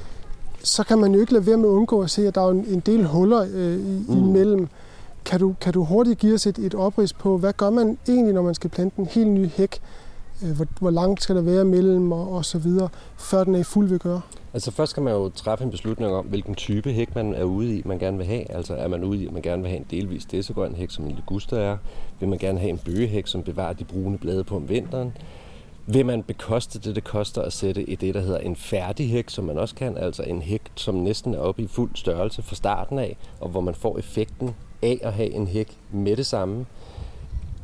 så 0.63 0.85
kan 0.85 0.99
man 0.99 1.15
jo 1.15 1.21
ikke 1.21 1.33
lade 1.33 1.47
være 1.47 1.57
med 1.57 1.69
at 1.69 1.73
undgå 1.73 2.03
at 2.03 2.11
se, 2.11 2.27
at 2.27 2.35
der 2.35 2.41
er 2.41 2.51
en 2.51 2.83
del 2.87 3.07
huller 3.07 3.47
øh, 3.55 3.79
i, 3.79 4.05
mm. 4.09 4.29
imellem. 4.29 4.69
Kan 5.25 5.41
du, 5.41 5.55
kan 5.61 5.73
du 5.73 5.85
hurtigt 5.85 6.19
give 6.19 6.35
os 6.35 6.47
et, 6.47 6.59
et 6.59 6.75
oprids 6.75 7.13
på, 7.13 7.39
hvad 7.39 7.53
gør 7.53 7.71
man 7.71 7.99
egentlig, 8.09 8.35
når 8.35 8.43
man 8.43 8.55
skal 8.55 8.71
plante 8.71 8.99
en 8.99 9.07
helt 9.07 9.31
ny 9.31 9.49
hæk? 9.49 9.81
Øh, 10.43 10.57
hvor, 10.57 10.67
hvor 10.81 10.91
langt 10.91 11.23
skal 11.23 11.37
der 11.37 11.43
være 11.43 11.65
mellem 11.65 12.13
og, 12.13 12.33
og 12.33 12.45
så 12.45 12.59
videre, 12.59 12.89
før 13.19 13.45
den 13.45 13.55
er 13.55 13.59
i 13.59 13.63
fuld 13.63 13.89
ved 13.89 13.99
gøre? 13.99 14.21
Altså 14.55 14.71
først 14.71 14.91
skal 14.91 15.03
man 15.03 15.13
jo 15.13 15.29
træffe 15.29 15.65
en 15.65 15.71
beslutning 15.71 16.13
om, 16.13 16.27
hvilken 16.27 16.55
type 16.55 16.93
hæk 16.93 17.15
man 17.15 17.35
er 17.35 17.45
ude 17.45 17.77
i, 17.77 17.83
man 17.85 17.99
gerne 17.99 18.17
vil 18.17 18.27
have. 18.27 18.51
Altså 18.51 18.75
er 18.75 18.89
man 18.89 19.05
ude 19.05 19.23
i, 19.23 19.27
at 19.27 19.33
man 19.33 19.43
gerne 19.43 19.63
vil 19.63 19.71
have 19.71 19.81
en 19.81 19.87
delvis 19.91 20.25
dessegrøn 20.25 20.75
hæk, 20.75 20.91
som 20.91 21.05
en 21.05 21.11
liguster 21.11 21.59
er? 21.59 21.77
Vil 22.21 22.29
man 22.29 22.39
gerne 22.39 22.59
have 22.59 22.71
en 22.71 22.79
bøgehæk, 22.79 23.27
som 23.27 23.43
bevarer 23.43 23.73
de 23.73 23.85
brune 23.85 24.19
blade 24.19 24.45
på 24.45 24.57
om 24.57 24.69
vinteren? 24.69 25.13
Vil 25.87 26.07
man 26.07 26.23
bekoste 26.23 26.79
det, 26.79 26.97
det 26.97 27.05
koster 27.05 27.43
at 27.43 27.53
sætte 27.53 27.91
i 27.91 27.95
det, 27.95 28.15
der 28.15 28.21
hedder 28.21 28.39
en 28.39 28.57
færdig 28.57 29.11
hæk, 29.11 29.31
som 29.31 29.45
man 29.45 29.59
også 29.59 29.75
kan, 29.75 29.99
altså 29.99 30.23
en 30.23 30.43
hæk, 30.43 30.63
som 30.75 30.95
næsten 30.95 31.35
er 31.35 31.39
oppe 31.39 31.63
i 31.63 31.67
fuld 31.67 31.91
størrelse 31.95 32.43
fra 32.43 32.55
starten 32.55 32.99
af, 32.99 33.17
og 33.41 33.49
hvor 33.49 33.61
man 33.61 33.75
får 33.75 33.99
effekten 33.99 34.55
af 34.83 34.99
at 35.03 35.13
have 35.13 35.31
en 35.31 35.47
hæk 35.47 35.79
med 35.93 36.17
det 36.17 36.27
samme. 36.27 36.67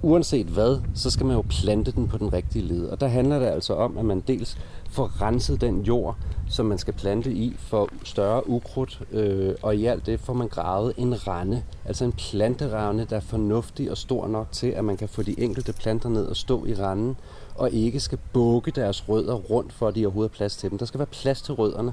Uanset 0.02 0.47
hvad, 0.47 0.80
så 0.95 1.11
skal 1.11 1.26
man 1.26 1.37
jo 1.37 1.45
plante 1.49 1.92
den 1.92 2.09
på 2.09 2.19
den 2.19 2.33
rigtige 2.33 2.64
led. 2.64 2.88
Og 2.88 3.00
der 3.00 3.07
handler 3.07 3.38
det 3.38 3.47
altså 3.47 3.75
om, 3.75 3.99
at 3.99 4.04
man 4.04 4.21
dels 4.21 4.59
får 4.90 5.23
renset 5.23 5.61
den 5.61 5.83
jord, 5.83 6.16
som 6.49 6.66
man 6.66 6.78
skal 6.78 6.95
plante 6.95 7.33
i 7.33 7.57
for 7.59 7.88
større 8.04 8.49
ukrudt, 8.49 9.02
øh, 9.12 9.54
og 9.62 9.76
i 9.76 9.87
alt 9.87 10.07
det 10.07 10.21
får 10.21 10.33
man 10.33 10.49
gravet 10.49 10.92
en 10.97 11.26
rande, 11.26 11.62
altså 11.85 12.04
en 12.04 12.12
planterande, 12.12 13.07
der 13.11 13.16
er 13.16 13.21
fornuftig 13.21 13.90
og 13.90 13.97
stor 13.97 14.28
nok 14.28 14.47
til, 14.52 14.66
at 14.66 14.85
man 14.85 14.97
kan 14.97 15.09
få 15.09 15.23
de 15.23 15.40
enkelte 15.40 15.73
planter 15.73 16.09
ned 16.09 16.25
og 16.26 16.37
stå 16.37 16.66
i 16.66 16.75
randen, 16.75 17.16
og 17.54 17.71
ikke 17.71 18.00
skal 18.00 18.19
bukke 18.33 18.71
deres 18.71 19.09
rødder 19.09 19.35
rundt, 19.35 19.73
for 19.73 19.88
at 19.88 19.95
de 19.95 20.07
overhovedet 20.07 20.33
har 20.33 20.37
plads 20.37 20.57
til 20.57 20.71
dem. 20.71 20.78
Der 20.78 20.87
skal 20.87 20.99
være 20.99 21.07
plads 21.07 21.42
til 21.42 21.54
rødderne, 21.54 21.92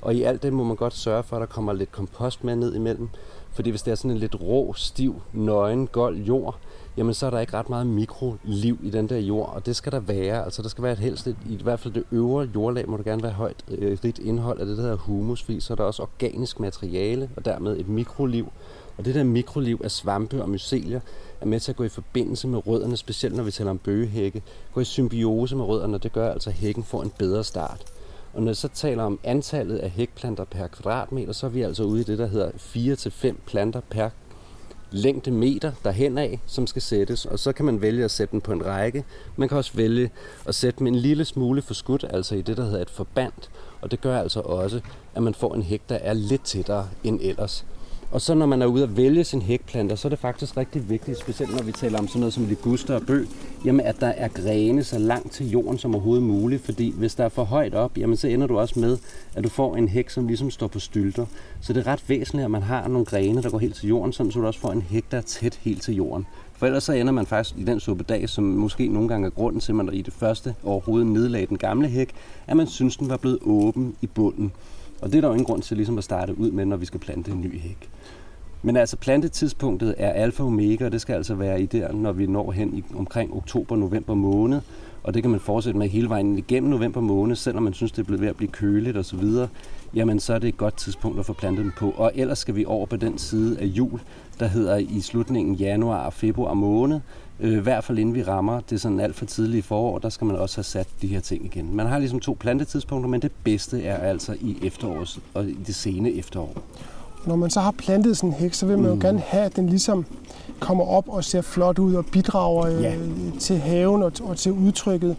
og 0.00 0.14
i 0.14 0.22
alt 0.22 0.42
det 0.42 0.52
må 0.52 0.64
man 0.64 0.76
godt 0.76 0.94
sørge 0.94 1.22
for, 1.22 1.36
at 1.36 1.40
der 1.40 1.46
kommer 1.46 1.72
lidt 1.72 1.92
kompost 1.92 2.44
med 2.44 2.56
ned 2.56 2.74
imellem, 2.74 3.08
fordi 3.52 3.70
hvis 3.70 3.82
det 3.82 3.90
er 3.90 3.94
sådan 3.94 4.10
en 4.10 4.18
lidt 4.18 4.40
rå, 4.42 4.72
stiv, 4.76 5.22
nøgen, 5.32 5.86
gold 5.86 6.18
jord, 6.18 6.58
jamen 6.96 7.14
så 7.14 7.26
er 7.26 7.30
der 7.30 7.40
ikke 7.40 7.54
ret 7.54 7.68
meget 7.68 7.86
mikroliv 7.86 8.78
i 8.82 8.90
den 8.90 9.08
der 9.08 9.18
jord, 9.18 9.52
og 9.54 9.66
det 9.66 9.76
skal 9.76 9.92
der 9.92 10.00
være. 10.00 10.44
Altså 10.44 10.62
der 10.62 10.68
skal 10.68 10.84
være 10.84 10.92
et 10.92 10.98
helst, 10.98 11.26
et, 11.26 11.36
i 11.48 11.60
hvert 11.62 11.80
fald 11.80 11.94
det 11.94 12.04
øvre 12.12 12.48
jordlag 12.54 12.88
må 12.88 12.96
der 12.96 13.02
gerne 13.02 13.22
være 13.22 13.32
højt 13.32 13.64
øh, 13.68 13.98
rigt 14.04 14.18
indhold 14.18 14.60
af 14.60 14.66
det, 14.66 14.76
der 14.76 14.82
hedder 14.82 14.96
humus, 14.96 15.42
fordi 15.42 15.60
så 15.60 15.72
er 15.72 15.76
der 15.76 15.84
også 15.84 16.02
organisk 16.02 16.60
materiale, 16.60 17.30
og 17.36 17.44
dermed 17.44 17.76
et 17.76 17.88
mikroliv. 17.88 18.52
Og 18.96 19.04
det 19.04 19.14
der 19.14 19.24
mikroliv 19.24 19.80
af 19.84 19.90
svampe 19.90 20.42
og 20.42 20.50
mycelier 20.50 21.00
er 21.40 21.46
med 21.46 21.60
til 21.60 21.72
at 21.72 21.76
gå 21.76 21.84
i 21.84 21.88
forbindelse 21.88 22.48
med 22.48 22.66
rødderne, 22.66 22.96
specielt 22.96 23.36
når 23.36 23.42
vi 23.42 23.50
taler 23.50 23.70
om 23.70 23.78
bøgehække. 23.78 24.42
Gå 24.72 24.80
i 24.80 24.84
symbiose 24.84 25.56
med 25.56 25.64
rødderne, 25.64 25.96
og 25.96 26.02
det 26.02 26.12
gør 26.12 26.32
altså, 26.32 26.50
at 26.50 26.56
hækken 26.56 26.84
får 26.84 27.02
en 27.02 27.12
bedre 27.18 27.44
start. 27.44 27.84
Og 28.34 28.42
når 28.42 28.48
jeg 28.48 28.56
så 28.56 28.68
taler 28.68 29.02
om 29.02 29.18
antallet 29.24 29.78
af 29.78 29.90
hækplanter 29.90 30.44
per 30.44 30.66
kvadratmeter, 30.66 31.32
så 31.32 31.46
er 31.46 31.50
vi 31.50 31.62
altså 31.62 31.84
ude 31.84 32.00
i 32.00 32.04
det, 32.04 32.18
der 32.18 32.26
hedder 32.26 32.50
4-5 33.30 33.34
planter 33.46 33.80
per 33.90 34.08
længde 34.94 35.30
meter 35.30 35.72
derhen 35.84 36.18
af, 36.18 36.40
som 36.46 36.66
skal 36.66 36.82
sættes, 36.82 37.26
og 37.26 37.38
så 37.38 37.52
kan 37.52 37.64
man 37.64 37.82
vælge 37.82 38.04
at 38.04 38.10
sætte 38.10 38.32
den 38.32 38.40
på 38.40 38.52
en 38.52 38.66
række. 38.66 39.04
Man 39.36 39.48
kan 39.48 39.58
også 39.58 39.72
vælge 39.74 40.10
at 40.46 40.54
sætte 40.54 40.78
dem 40.78 40.86
en 40.86 40.94
lille 40.94 41.24
smule 41.24 41.62
forskudt, 41.62 42.04
altså 42.10 42.34
i 42.34 42.42
det, 42.42 42.56
der 42.56 42.64
hedder 42.64 42.82
et 42.82 42.90
forband, 42.90 43.32
og 43.80 43.90
det 43.90 44.00
gør 44.00 44.18
altså 44.18 44.40
også, 44.40 44.80
at 45.14 45.22
man 45.22 45.34
får 45.34 45.54
en 45.54 45.62
hæk, 45.62 45.82
der 45.88 45.94
er 45.94 46.12
lidt 46.12 46.44
tættere 46.44 46.88
end 47.04 47.20
ellers. 47.22 47.64
Og 48.14 48.20
så 48.20 48.34
når 48.34 48.46
man 48.46 48.62
er 48.62 48.66
ude 48.66 48.82
at 48.82 48.96
vælge 48.96 49.24
sin 49.24 49.42
hækplanter, 49.42 49.96
så 49.96 50.08
er 50.08 50.10
det 50.10 50.18
faktisk 50.18 50.56
rigtig 50.56 50.90
vigtigt, 50.90 51.18
specielt 51.18 51.56
når 51.56 51.62
vi 51.62 51.72
taler 51.72 51.98
om 51.98 52.08
sådan 52.08 52.20
noget 52.20 52.34
som 52.34 52.46
liguster 52.46 52.94
og 52.94 53.02
bøg, 53.06 53.28
jamen 53.64 53.86
at 53.86 54.00
der 54.00 54.06
er 54.06 54.28
grene 54.28 54.84
så 54.84 54.98
langt 54.98 55.32
til 55.32 55.50
jorden 55.50 55.78
som 55.78 55.94
overhovedet 55.94 56.22
muligt, 56.22 56.64
fordi 56.64 56.92
hvis 56.96 57.14
der 57.14 57.24
er 57.24 57.28
for 57.28 57.44
højt 57.44 57.74
op, 57.74 57.98
jamen 57.98 58.16
så 58.16 58.28
ender 58.28 58.46
du 58.46 58.58
også 58.58 58.80
med, 58.80 58.98
at 59.34 59.44
du 59.44 59.48
får 59.48 59.76
en 59.76 59.88
hæk, 59.88 60.10
som 60.10 60.26
ligesom 60.26 60.50
står 60.50 60.66
på 60.66 60.78
stylter. 60.78 61.26
Så 61.60 61.72
det 61.72 61.86
er 61.86 61.92
ret 61.92 62.04
væsentligt, 62.06 62.44
at 62.44 62.50
man 62.50 62.62
har 62.62 62.88
nogle 62.88 63.04
grene, 63.04 63.42
der 63.42 63.50
går 63.50 63.58
helt 63.58 63.74
til 63.74 63.88
jorden, 63.88 64.12
sådan, 64.12 64.32
så 64.32 64.40
du 64.40 64.46
også 64.46 64.60
får 64.60 64.72
en 64.72 64.82
hæk, 64.82 65.04
der 65.10 65.16
er 65.16 65.22
tæt 65.22 65.58
helt 65.62 65.82
til 65.82 65.94
jorden. 65.94 66.26
For 66.52 66.66
ellers 66.66 66.84
så 66.84 66.92
ender 66.92 67.12
man 67.12 67.26
faktisk 67.26 67.58
i 67.58 67.64
den 67.64 67.80
suppedag, 67.80 68.28
som 68.28 68.44
måske 68.44 68.88
nogle 68.88 69.08
gange 69.08 69.26
er 69.26 69.30
grunden 69.30 69.60
til, 69.60 69.72
at 69.72 69.76
man 69.76 69.92
i 69.92 70.02
det 70.02 70.12
første 70.12 70.54
overhovedet 70.64 71.06
nedlagde 71.06 71.46
den 71.46 71.58
gamle 71.58 71.88
hæk, 71.88 72.10
at 72.46 72.56
man 72.56 72.66
synes, 72.66 72.96
den 72.96 73.08
var 73.08 73.16
blevet 73.16 73.38
åben 73.42 73.94
i 74.02 74.06
bunden. 74.06 74.52
Og 75.02 75.12
det 75.12 75.16
er 75.16 75.20
der 75.20 75.28
jo 75.28 75.34
ingen 75.34 75.46
grund 75.46 75.62
til 75.62 75.76
ligesom 75.76 75.98
at 75.98 76.04
starte 76.04 76.38
ud 76.38 76.50
med, 76.50 76.64
når 76.64 76.76
vi 76.76 76.86
skal 76.86 77.00
plante 77.00 77.30
en 77.30 77.40
ny 77.40 77.60
hæk. 77.60 77.90
Men 78.62 78.76
altså 78.76 78.96
plantetidspunktet 78.96 79.94
er 79.98 80.10
alfa 80.10 80.42
og 80.42 80.46
omega, 80.46 80.84
og 80.84 80.92
det 80.92 81.00
skal 81.00 81.14
altså 81.14 81.34
være 81.34 81.62
i 81.62 81.66
der, 81.66 81.92
når 81.92 82.12
vi 82.12 82.26
når 82.26 82.52
hen 82.52 82.78
i 82.78 82.84
omkring 82.96 83.34
oktober-november 83.34 84.14
måned. 84.14 84.60
Og 85.02 85.14
det 85.14 85.22
kan 85.22 85.30
man 85.30 85.40
fortsætte 85.40 85.78
med 85.78 85.88
hele 85.88 86.08
vejen 86.08 86.38
igennem 86.38 86.70
november 86.70 87.00
måned, 87.00 87.36
selvom 87.36 87.62
man 87.62 87.72
synes, 87.72 87.92
det 87.92 87.98
er 87.98 88.04
blevet 88.04 88.20
ved 88.20 88.28
at 88.28 88.36
blive 88.36 88.50
køligt 88.50 88.96
osv. 88.96 89.24
Jamen, 89.94 90.20
så 90.20 90.34
er 90.34 90.38
det 90.38 90.48
et 90.48 90.56
godt 90.56 90.76
tidspunkt 90.76 91.18
at 91.18 91.26
få 91.26 91.32
plantet 91.32 91.64
dem 91.64 91.72
på. 91.76 91.90
Og 91.96 92.12
ellers 92.14 92.38
skal 92.38 92.56
vi 92.56 92.64
over 92.64 92.86
på 92.86 92.96
den 92.96 93.18
side 93.18 93.60
af 93.60 93.64
jul, 93.64 94.00
der 94.40 94.46
hedder 94.46 94.76
i 94.76 95.00
slutningen 95.00 95.54
januar 95.54 96.06
og 96.06 96.12
februar 96.12 96.54
måned. 96.54 97.00
Øh, 97.40 97.52
I 97.52 97.60
hvert 97.60 97.84
fald 97.84 97.98
inden 97.98 98.14
vi 98.14 98.22
rammer 98.22 98.60
det 98.60 98.80
sådan 98.80 99.00
alt 99.00 99.16
for 99.16 99.24
tidlige 99.24 99.62
forår, 99.62 99.98
der 99.98 100.08
skal 100.08 100.24
man 100.24 100.36
også 100.36 100.56
have 100.56 100.64
sat 100.64 100.88
de 101.02 101.06
her 101.06 101.20
ting 101.20 101.44
igen. 101.44 101.76
Man 101.76 101.86
har 101.86 101.98
ligesom 101.98 102.20
to 102.20 102.36
plantetidspunkter, 102.40 103.10
men 103.10 103.22
det 103.22 103.32
bedste 103.44 103.84
er 103.84 103.96
altså 103.96 104.36
i 104.40 104.58
efterårs 104.62 105.20
og 105.34 105.44
i 105.44 105.58
det 105.66 105.74
sene 105.74 106.12
efterår. 106.12 106.62
Når 107.26 107.36
man 107.36 107.50
så 107.50 107.60
har 107.60 107.70
plantet 107.70 108.16
sådan 108.16 108.30
en 108.30 108.34
hæk, 108.34 108.54
så 108.54 108.66
vil 108.66 108.78
man 108.78 108.86
jo 108.86 108.94
mm. 108.94 109.00
gerne 109.00 109.18
have, 109.18 109.44
at 109.44 109.56
den 109.56 109.68
ligesom 109.68 110.06
kommer 110.60 110.84
op 110.84 111.08
og 111.08 111.24
ser 111.24 111.42
flot 111.42 111.78
ud 111.78 111.94
og 111.94 112.06
bidrager 112.06 112.66
øh, 112.66 112.82
ja. 112.82 112.94
til 113.40 113.58
haven 113.58 114.02
og, 114.02 114.12
og 114.22 114.36
til 114.36 114.52
udtrykket. 114.52 115.16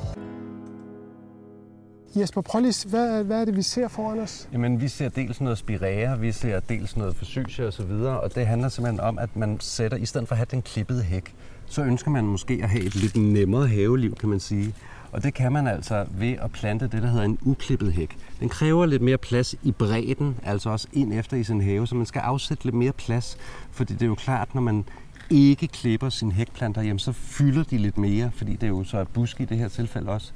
Jesper, 2.16 2.40
prøv 2.40 2.60
lige, 2.60 2.88
hvad, 2.88 3.24
hvad 3.24 3.40
er 3.40 3.44
det, 3.44 3.56
vi 3.56 3.62
ser 3.62 3.88
foran 3.88 4.18
os? 4.18 4.48
Jamen, 4.52 4.80
vi 4.80 4.88
ser 4.88 5.08
dels 5.08 5.40
noget 5.40 5.58
spirære, 5.58 6.20
vi 6.20 6.32
ser 6.32 6.60
dels 6.60 6.96
noget 6.96 7.16
forsyse 7.16 7.66
og 7.66 7.72
så 7.72 7.82
videre, 7.82 8.20
og 8.20 8.34
det 8.34 8.46
handler 8.46 8.68
simpelthen 8.68 9.00
om, 9.00 9.18
at 9.18 9.36
man 9.36 9.60
sætter, 9.60 9.96
i 9.96 10.06
stedet 10.06 10.28
for 10.28 10.32
at 10.32 10.36
have 10.36 10.46
den 10.50 10.62
klippede 10.62 11.02
hæk, 11.02 11.34
så 11.66 11.82
ønsker 11.82 12.10
man 12.10 12.24
måske 12.24 12.60
at 12.62 12.68
have 12.68 12.84
et 12.84 12.94
lidt 12.94 13.16
nemmere 13.16 13.68
haveliv, 13.68 14.14
kan 14.14 14.28
man 14.28 14.40
sige. 14.40 14.74
Og 15.12 15.22
det 15.22 15.34
kan 15.34 15.52
man 15.52 15.66
altså 15.66 16.06
ved 16.10 16.34
at 16.42 16.52
plante 16.52 16.88
det, 16.88 17.02
der 17.02 17.08
hedder 17.08 17.24
en 17.24 17.38
uklippet 17.42 17.92
hæk. 17.92 18.16
Den 18.40 18.48
kræver 18.48 18.86
lidt 18.86 19.02
mere 19.02 19.18
plads 19.18 19.54
i 19.62 19.72
bredden, 19.72 20.36
altså 20.42 20.70
også 20.70 20.88
ind 20.92 21.12
efter 21.12 21.36
i 21.36 21.44
sin 21.44 21.60
have, 21.60 21.86
så 21.86 21.94
man 21.94 22.06
skal 22.06 22.20
afsætte 22.20 22.64
lidt 22.64 22.76
mere 22.76 22.92
plads, 22.92 23.36
fordi 23.70 23.92
det 23.92 24.02
er 24.02 24.06
jo 24.06 24.14
klart, 24.14 24.54
når 24.54 24.62
man 24.62 24.84
ikke 25.30 25.66
klipper 25.66 26.08
sine 26.08 26.32
hækplanter, 26.32 26.82
jamen 26.82 26.98
så 26.98 27.12
fylder 27.12 27.62
de 27.62 27.78
lidt 27.78 27.98
mere, 27.98 28.30
fordi 28.34 28.52
det 28.52 28.62
er 28.62 28.68
jo 28.68 28.84
så 28.84 28.98
er 28.98 29.04
busk 29.04 29.40
i 29.40 29.44
det 29.44 29.58
her 29.58 29.68
tilfælde 29.68 30.10
også 30.10 30.32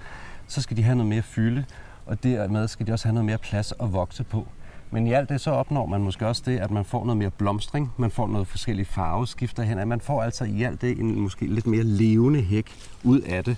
så 0.47 0.63
skal 0.63 0.77
de 0.77 0.83
have 0.83 0.97
noget 0.97 1.09
mere 1.09 1.23
fylde, 1.23 1.65
og 2.07 2.23
dermed 2.23 2.69
skal 2.69 2.87
de 2.87 2.93
også 2.93 3.09
have 3.09 3.15
noget 3.15 3.27
mere 3.27 3.39
plads 3.39 3.73
at 3.81 3.93
vokse 3.93 4.25
på. 4.25 4.47
Men 4.95 5.07
i 5.07 5.13
alt 5.13 5.29
det, 5.29 5.41
så 5.41 5.51
opnår 5.51 5.87
man 5.87 6.01
måske 6.01 6.27
også 6.27 6.43
det, 6.47 6.59
at 6.59 6.71
man 6.71 6.85
får 6.85 7.05
noget 7.05 7.17
mere 7.19 7.31
blomstring, 7.31 7.93
man 7.97 8.11
får 8.11 8.27
noget 8.27 8.47
forskellige 8.47 8.87
farveskifter 8.87 9.63
hen, 9.63 9.79
at 9.79 9.89
man 9.89 10.01
får 10.01 10.23
altså 10.23 10.45
i 10.45 10.63
alt 10.63 10.81
det 10.81 10.99
en 10.99 11.21
måske 11.21 11.47
lidt 11.47 11.67
mere 11.67 11.83
levende 11.83 12.41
hæk 12.41 12.71
ud 13.05 13.21
af 13.21 13.45
det, 13.45 13.57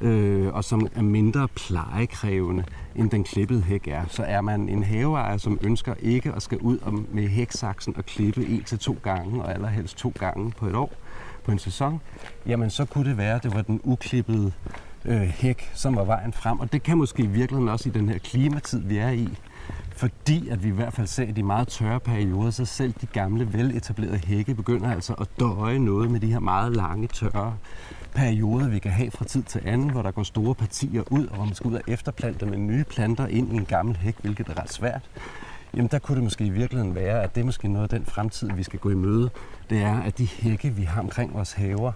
øh, 0.00 0.54
og 0.54 0.64
som 0.64 0.88
er 0.94 1.02
mindre 1.02 1.48
plejekrævende, 1.48 2.64
end 2.96 3.10
den 3.10 3.24
klippede 3.24 3.62
hæk 3.62 3.88
er. 3.88 4.04
Så 4.08 4.22
er 4.22 4.40
man 4.40 4.68
en 4.68 4.82
haveejer, 4.82 5.36
som 5.36 5.58
ønsker 5.62 5.94
ikke 6.00 6.32
at 6.32 6.42
skal 6.42 6.58
ud 6.58 7.06
med 7.12 7.28
hæksaksen 7.28 7.96
og 7.96 8.06
klippe 8.06 8.46
en 8.46 8.62
til 8.62 8.78
to 8.78 8.96
gange, 9.02 9.42
og 9.42 9.54
allerhelst 9.54 9.96
to 9.96 10.12
gange 10.18 10.50
på 10.50 10.66
et 10.66 10.74
år, 10.74 10.92
på 11.44 11.52
en 11.52 11.58
sæson, 11.58 12.00
jamen 12.46 12.70
så 12.70 12.84
kunne 12.84 13.08
det 13.08 13.16
være, 13.16 13.34
at 13.34 13.42
det 13.42 13.54
var 13.54 13.62
den 13.62 13.80
uklippede 13.84 14.52
øh, 15.04 15.20
hæk, 15.20 15.70
som 15.74 15.96
var 15.96 16.04
vejen 16.04 16.32
frem. 16.32 16.60
Og 16.60 16.72
det 16.72 16.82
kan 16.82 16.98
måske 16.98 17.22
i 17.22 17.26
virkeligheden 17.26 17.68
også 17.68 17.88
i 17.88 17.92
den 17.92 18.08
her 18.08 18.18
klimatid, 18.18 18.80
vi 18.80 18.98
er 18.98 19.10
i, 19.10 19.28
fordi 19.96 20.48
at 20.48 20.64
vi 20.64 20.68
i 20.68 20.72
hvert 20.72 20.92
fald 20.92 21.06
ser 21.06 21.24
i 21.24 21.32
de 21.32 21.42
meget 21.42 21.68
tørre 21.68 22.00
perioder, 22.00 22.50
så 22.50 22.64
selv 22.64 22.94
de 23.00 23.06
gamle, 23.06 23.52
veletablerede 23.52 24.20
hække 24.26 24.54
begynder 24.54 24.92
altså 24.92 25.12
at 25.12 25.28
døje 25.40 25.78
noget 25.78 26.10
med 26.10 26.20
de 26.20 26.32
her 26.32 26.40
meget 26.40 26.76
lange, 26.76 27.06
tørre 27.08 27.56
perioder, 28.14 28.68
vi 28.68 28.78
kan 28.78 28.90
have 28.90 29.10
fra 29.10 29.24
tid 29.24 29.42
til 29.42 29.60
anden, 29.64 29.90
hvor 29.90 30.02
der 30.02 30.10
går 30.10 30.22
store 30.22 30.54
partier 30.54 31.02
ud, 31.10 31.26
og 31.26 31.34
hvor 31.36 31.44
man 31.44 31.54
skal 31.54 31.68
ud 31.68 31.74
og 31.74 31.82
efterplante 31.86 32.46
med 32.46 32.58
nye 32.58 32.84
planter 32.84 33.26
ind 33.26 33.52
i 33.52 33.56
en 33.56 33.64
gammel 33.64 33.96
hæk, 33.96 34.14
hvilket 34.20 34.48
er 34.48 34.62
ret 34.62 34.72
svært. 34.72 35.10
Jamen 35.76 35.88
der 35.90 35.98
kunne 35.98 36.16
det 36.16 36.24
måske 36.24 36.44
i 36.44 36.50
virkeligheden 36.50 36.94
være, 36.94 37.22
at 37.22 37.34
det 37.34 37.40
er 37.40 37.44
måske 37.44 37.68
noget 37.68 37.92
af 37.92 37.98
den 37.98 38.06
fremtid, 38.06 38.50
vi 38.56 38.62
skal 38.62 38.78
gå 38.78 38.90
i 38.90 38.94
møde. 38.94 39.30
Det 39.70 39.78
er, 39.78 40.00
at 40.00 40.18
de 40.18 40.26
hække, 40.26 40.70
vi 40.70 40.82
har 40.82 41.00
omkring 41.00 41.34
vores 41.34 41.52
haver, 41.52 41.92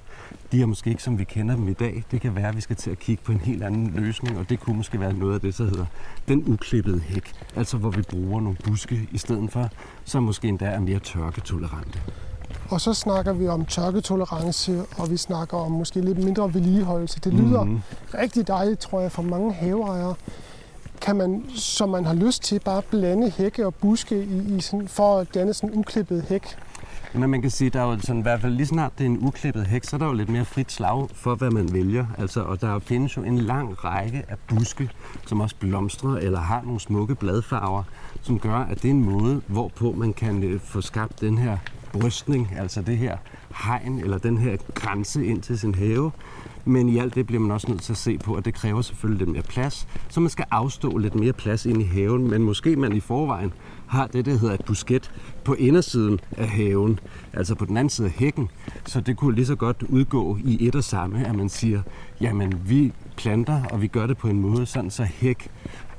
de 0.52 0.62
er 0.62 0.66
måske 0.66 0.90
ikke, 0.90 1.02
som 1.02 1.18
vi 1.18 1.25
kender 1.25 1.56
dem 1.56 1.68
i 1.68 1.73
dag. 1.73 2.04
Det 2.11 2.20
kan 2.20 2.37
være, 2.37 2.49
at 2.49 2.56
vi 2.56 2.61
skal 2.61 2.76
til 2.76 2.90
at 2.90 2.99
kigge 2.99 3.23
på 3.25 3.32
en 3.32 3.40
helt 3.40 3.62
anden 3.62 3.92
løsning, 3.94 4.38
og 4.38 4.49
det 4.49 4.61
kunne 4.61 4.76
måske 4.76 5.00
være 5.00 5.12
noget 5.12 5.35
af 5.35 5.40
det, 5.40 5.58
der 5.58 5.64
hedder 5.64 5.87
den 6.28 6.44
uklippede 6.47 7.00
hæk. 7.00 7.32
Altså 7.56 7.76
hvor 7.76 7.90
vi 7.90 8.02
bruger 8.02 8.40
nogle 8.40 8.56
buske 8.64 9.08
i 9.12 9.18
stedet 9.18 9.52
for, 9.52 9.68
som 10.04 10.23
måske 10.23 10.49
endda 10.49 10.64
er 10.64 10.80
mere 10.80 10.99
tørketolerante. 10.99 12.00
Og 12.70 12.80
så 12.80 12.94
snakker 12.94 13.32
vi 13.32 13.49
om 13.49 13.64
tørketolerance, 13.64 14.82
og 14.99 15.11
vi 15.11 15.16
snakker 15.16 15.56
om 15.56 15.73
måske 15.73 16.00
lidt 16.00 16.25
mindre 16.25 16.54
vedligeholdelse. 16.54 17.20
Det 17.20 17.35
lyder 17.35 17.64
mm-hmm. 17.64 17.80
rigtig 18.14 18.49
dejligt, 18.49 18.80
tror 18.80 19.00
jeg, 19.00 19.12
for 19.12 19.23
mange 19.23 19.52
haveejere. 19.52 20.14
Kan 21.00 21.17
man, 21.17 21.45
som 21.55 21.88
man 21.88 22.05
har 22.05 22.14
lyst 22.14 22.43
til, 22.43 22.61
bare 22.61 22.83
blande 22.83 23.31
hække 23.31 23.67
og 23.67 23.75
buske 23.75 24.23
i, 24.25 24.57
i 24.57 24.61
sådan, 24.61 24.88
for 24.88 25.19
at 25.19 25.35
danne 25.35 25.55
sådan 25.55 25.71
en 25.71 25.78
uklippet 25.78 26.25
hæk? 26.28 26.57
Men 27.14 27.31
man 27.31 27.43
kan 27.43 27.50
sige, 27.50 27.71
der 27.71 27.81
er 27.81 27.85
jo 27.85 28.00
sådan, 28.00 28.19
i 28.19 28.23
hvert 28.23 28.40
fald 28.40 28.52
lige 28.52 28.67
snart 28.67 28.93
det 28.99 29.05
er 29.05 29.11
en 29.11 29.19
uklippet 29.26 29.67
hæk, 29.67 29.85
så 29.85 29.97
er 29.97 29.99
der 29.99 30.07
jo 30.07 30.12
lidt 30.12 30.28
mere 30.28 30.45
frit 30.45 30.73
slag 30.73 31.09
for, 31.14 31.35
hvad 31.35 31.50
man 31.50 31.73
vælger. 31.73 32.07
Altså, 32.19 32.43
og 32.43 32.61
der 32.61 32.78
findes 32.78 33.17
jo 33.17 33.23
en 33.23 33.38
lang 33.38 33.85
række 33.85 34.25
af 34.28 34.37
buske, 34.49 34.90
som 35.26 35.40
også 35.40 35.57
blomstrer 35.61 36.17
eller 36.17 36.38
har 36.40 36.62
nogle 36.62 36.81
smukke 36.81 37.14
bladfarver, 37.14 37.83
som 38.23 38.38
gør, 38.38 38.55
at 38.55 38.83
det 38.83 38.85
er 38.85 38.90
en 38.93 39.05
måde, 39.05 39.40
hvorpå 39.47 39.93
man 39.93 40.12
kan 40.12 40.43
øh, 40.43 40.61
få 40.61 40.81
skabt 40.81 41.21
den 41.21 41.38
her 41.38 41.59
brystning, 41.92 42.52
altså 42.59 42.83
det 42.83 42.99
her 42.99 43.16
hegn 43.64 43.99
eller 43.99 44.18
den 44.18 44.38
her 44.38 44.57
grænse 44.75 45.26
ind 45.26 45.42
til 45.42 45.59
sin 45.59 45.75
have. 45.75 46.11
Men 46.64 46.88
i 46.88 46.99
alt 46.99 47.14
det 47.14 47.26
bliver 47.26 47.40
man 47.40 47.50
også 47.50 47.71
nødt 47.71 47.83
til 47.83 47.92
at 47.92 47.97
se 47.97 48.18
på, 48.18 48.35
at 48.35 48.45
det 48.45 48.54
kræver 48.54 48.83
selvfølgelig 48.83 49.26
lidt 49.26 49.33
mere 49.33 49.42
plads, 49.42 49.88
så 50.09 50.21
man 50.21 50.30
skal 50.30 50.45
afstå 50.50 50.97
lidt 50.97 51.14
mere 51.14 51.33
plads 51.33 51.66
ind 51.66 51.83
i 51.83 51.85
haven, 51.85 52.30
men 52.30 52.42
måske 52.42 52.76
man 52.76 52.92
i 52.92 53.00
forvejen 53.00 53.52
har 53.87 54.07
det, 54.07 54.25
der 54.25 54.38
hedder 54.38 54.54
et 54.54 54.64
busket 54.64 55.11
på 55.45 55.54
indersiden 55.54 56.21
af 56.37 56.49
haven, 56.49 57.00
altså 57.33 57.54
på 57.54 57.64
den 57.64 57.76
anden 57.76 57.90
side 57.90 58.07
af 58.07 58.12
hækken. 58.12 58.49
Så 58.87 59.00
det 59.00 59.16
kunne 59.16 59.35
lige 59.35 59.47
så 59.47 59.54
godt 59.54 59.83
udgå 59.83 60.38
i 60.45 60.66
et 60.66 60.76
og 60.76 60.85
samme, 60.85 61.26
at 61.26 61.35
man 61.35 61.49
siger, 61.49 61.83
jamen 62.21 62.61
vi 62.64 62.92
planter, 63.16 63.64
og 63.64 63.83
vi 63.83 63.87
gør 63.87 64.07
det 64.07 64.18
på 64.18 64.28
en 64.28 64.40
måde, 64.40 64.66
sådan 64.66 64.90
så 64.90 65.04
hæk 65.04 65.50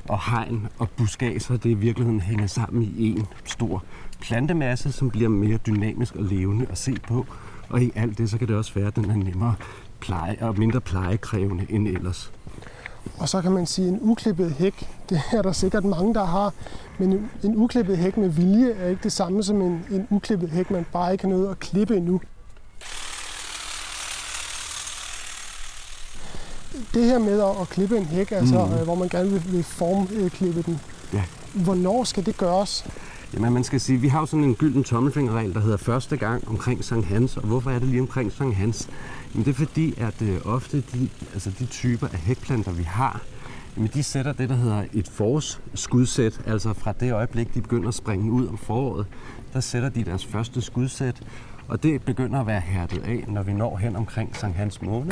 og 0.10 0.32
hegn 0.32 0.68
og 0.80 0.90
buskager, 0.90 1.58
det 1.58 1.70
i 1.70 1.74
virkeligheden 1.74 2.22
hænger 2.22 2.48
sammen 2.48 2.94
i 2.98 3.12
en 3.12 3.26
stor 3.46 3.84
plantemasse, 4.22 4.92
som 4.92 5.10
bliver 5.10 5.30
mere 5.30 5.58
dynamisk 5.58 6.16
og 6.16 6.24
levende 6.24 6.66
at 6.70 6.78
se 6.78 6.96
på. 7.08 7.26
Og 7.70 7.82
i 7.82 7.92
alt 7.96 8.18
det, 8.18 8.30
så 8.30 8.38
kan 8.38 8.48
det 8.48 8.56
også 8.56 8.74
være, 8.74 8.88
at 8.88 8.96
den 8.96 9.10
er 9.10 9.16
nemmere 9.16 9.56
pleje 10.00 10.38
og 10.42 10.60
mindre 10.60 10.82
plejekrævende 10.82 11.66
end 11.70 11.88
ellers. 11.88 12.32
Og 13.18 13.30
så 13.30 13.42
kan 13.42 13.52
man 13.52 13.66
sige, 13.66 13.88
at 13.88 13.94
en 13.94 14.00
uklippet 14.02 14.52
hæk, 14.52 14.90
det 15.10 15.22
er 15.32 15.42
der 15.42 15.52
sikkert 15.52 15.86
mange, 15.86 16.14
der 16.14 16.26
har, 16.26 16.54
men 16.98 17.30
en 17.44 17.56
uklippet 17.56 17.98
hæk 17.98 18.18
med 18.18 18.30
vilje 18.30 18.72
er 18.72 18.90
ikke 18.90 19.04
det 19.04 19.12
samme 19.12 19.44
som 19.44 19.62
en, 19.62 19.86
en 19.92 20.08
uklippet 20.10 20.50
hæk, 20.50 20.72
man 20.72 20.86
bare 20.94 21.12
ikke 21.12 21.24
har 21.24 21.30
noget 21.30 21.52
at 21.52 21.60
klippe 21.60 21.98
endnu. 21.98 22.22
Det 26.94 27.06
her 27.06 27.20
med 27.20 27.42
at, 27.42 27.62
at 27.62 27.70
klippe 27.70 27.98
en 27.98 28.06
hæk, 28.06 28.32
altså, 28.32 28.66
mm. 28.66 28.84
hvor 28.84 28.96
man 28.96 29.10
gerne 29.10 29.30
vil, 29.30 29.44
vil 29.52 29.64
formklippe 29.64 30.62
den, 30.62 30.80
ja. 31.14 31.24
hvornår 31.54 32.04
skal 32.04 32.26
det 32.26 32.38
gøres? 32.38 32.86
Jamen 33.34 33.54
man 33.54 33.64
skal 33.64 33.82
sige, 33.82 34.02
vi 34.02 34.08
har 34.08 34.20
jo 34.20 34.26
sådan 34.26 34.44
en 34.44 34.56
gylden 34.56 34.84
tommelfingerregel, 34.84 35.54
der 35.54 35.60
hedder 35.60 35.78
første 35.78 36.18
gang 36.18 36.48
omkring 36.48 36.84
Sankt 36.84 37.08
Hans. 37.08 37.38
Og 37.38 37.44
hvorfor 37.44 37.72
er 37.72 37.80
det 37.80 37.88
lige 37.88 38.02
omkring 38.02 38.32
Sankt 38.32 38.56
Hans? 38.56 38.90
Jamen 39.34 39.46
det 39.46 39.52
er 39.52 39.66
fordi, 39.66 39.94
at 39.98 40.22
øh, 40.22 40.38
ofte 40.46 40.84
de, 40.94 41.10
altså 41.34 41.52
de 41.60 41.66
typer 41.66 42.08
af 42.08 42.20
hækplanter, 42.20 42.72
vi 42.72 42.84
har, 42.84 43.22
jamen 43.78 43.90
de 43.94 44.04
sætter 44.04 44.34
det, 44.34 44.50
der 44.50 44.56
hedder 44.56 44.84
et 44.94 45.08
forårsskudsæt. 45.08 46.42
Altså 46.46 46.74
fra 46.74 46.92
det 46.92 47.14
øjeblik, 47.14 47.54
de 47.54 47.62
begynder 47.62 47.88
at 47.88 47.94
springe 47.94 48.32
ud 48.32 48.48
om 48.48 48.58
foråret, 48.58 49.08
der 49.54 49.60
sætter 49.60 49.90
de 49.90 50.04
deres 50.04 50.26
første 50.26 50.62
skudsæt. 50.62 51.22
Og 51.68 51.84
det 51.84 52.02
begynder 52.02 52.40
at 52.40 52.48
være 52.48 52.62
hærdet 52.62 53.04
af, 53.04 53.26
når 53.28 53.44
vi 53.44 53.54
når 53.54 53.78
hen 53.78 53.96
omkring 53.96 54.36
Sankt 54.36 54.58
Hans 54.58 54.82
måned. 54.82 55.12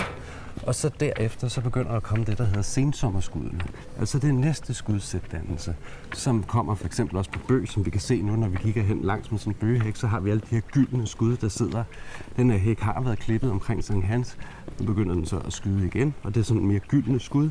Og 0.63 0.75
så 0.75 0.89
derefter 0.99 1.47
så 1.47 1.61
begynder 1.61 1.89
der 1.89 1.97
at 1.97 2.03
komme 2.03 2.25
det, 2.25 2.37
der 2.37 2.45
hedder 2.45 2.61
sensommerskuddene. 2.61 3.61
Altså 3.99 4.19
det 4.19 4.35
næste 4.35 4.73
skudsætdannelse, 4.73 5.75
som 6.13 6.43
kommer 6.43 6.75
for 6.75 6.85
eksempel 6.85 7.17
også 7.17 7.31
på 7.31 7.39
bøg, 7.47 7.67
som 7.67 7.85
vi 7.85 7.89
kan 7.89 8.01
se 8.01 8.21
nu, 8.21 8.35
når 8.35 8.47
vi 8.47 8.57
kigger 8.57 8.83
hen 8.83 9.01
langs 9.01 9.31
med 9.31 9.39
sådan 9.39 9.53
en 9.53 9.57
bøgehæk, 9.59 9.95
så 9.95 10.07
har 10.07 10.19
vi 10.19 10.29
alle 10.29 10.41
de 10.41 10.55
her 10.55 10.61
gyldne 10.61 11.07
skud, 11.07 11.37
der 11.37 11.47
sidder. 11.47 11.83
Den 12.37 12.51
her 12.51 12.57
hæk 12.57 12.79
har 12.79 13.01
været 13.01 13.19
klippet 13.19 13.51
omkring 13.51 13.83
Sankt 13.83 14.05
Hans. 14.05 14.37
Nu 14.79 14.85
begynder 14.85 15.15
den 15.15 15.25
så 15.25 15.37
at 15.37 15.53
skyde 15.53 15.85
igen, 15.85 16.13
og 16.23 16.35
det 16.35 16.39
er 16.41 16.45
sådan 16.45 16.65
mere 16.65 16.79
gyldne 16.79 17.19
skud. 17.19 17.49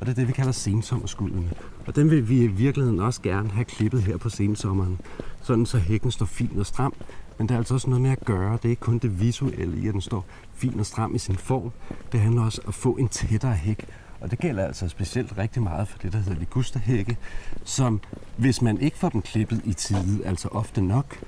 Og 0.00 0.06
det 0.06 0.08
er 0.08 0.14
det, 0.14 0.28
vi 0.28 0.32
kalder 0.32 0.52
sensommerskuddene. 0.52 1.50
Og 1.86 1.96
den 1.96 2.10
vil 2.10 2.28
vi 2.28 2.42
i 2.42 2.46
virkeligheden 2.46 3.00
også 3.00 3.22
gerne 3.22 3.50
have 3.50 3.64
klippet 3.64 4.02
her 4.02 4.16
på 4.16 4.28
sensommeren, 4.28 5.00
sådan 5.42 5.66
så 5.66 5.78
hækken 5.78 6.10
står 6.10 6.26
fin 6.26 6.58
og 6.58 6.66
stram, 6.66 6.92
men 7.38 7.48
der 7.48 7.54
er 7.54 7.58
altså 7.58 7.74
også 7.74 7.90
noget 7.90 8.02
med 8.02 8.10
at 8.10 8.24
gøre. 8.24 8.52
Det 8.52 8.64
er 8.64 8.68
ikke 8.68 8.80
kun 8.80 8.98
det 8.98 9.20
visuelle 9.20 9.78
i, 9.78 9.88
at 9.88 9.94
den 9.94 10.00
står 10.00 10.26
fin 10.58 10.80
og 10.80 10.86
stram 10.86 11.14
i 11.14 11.18
sin 11.18 11.36
form. 11.36 11.70
Det 12.12 12.20
handler 12.20 12.42
også 12.42 12.60
om 12.64 12.68
at 12.68 12.74
få 12.74 12.96
en 12.96 13.08
tættere 13.08 13.52
hæk. 13.52 13.86
Og 14.20 14.30
det 14.30 14.38
gælder 14.38 14.64
altså 14.64 14.88
specielt 14.88 15.38
rigtig 15.38 15.62
meget 15.62 15.88
for 15.88 15.98
det, 15.98 16.12
der 16.12 16.18
hedder 16.18 16.38
ligusterhække, 16.38 17.16
som 17.64 18.00
hvis 18.36 18.62
man 18.62 18.80
ikke 18.80 18.98
får 18.98 19.08
dem 19.08 19.22
klippet 19.22 19.60
i 19.64 19.72
tide, 19.72 20.26
altså 20.26 20.48
ofte 20.48 20.80
nok, 20.80 21.18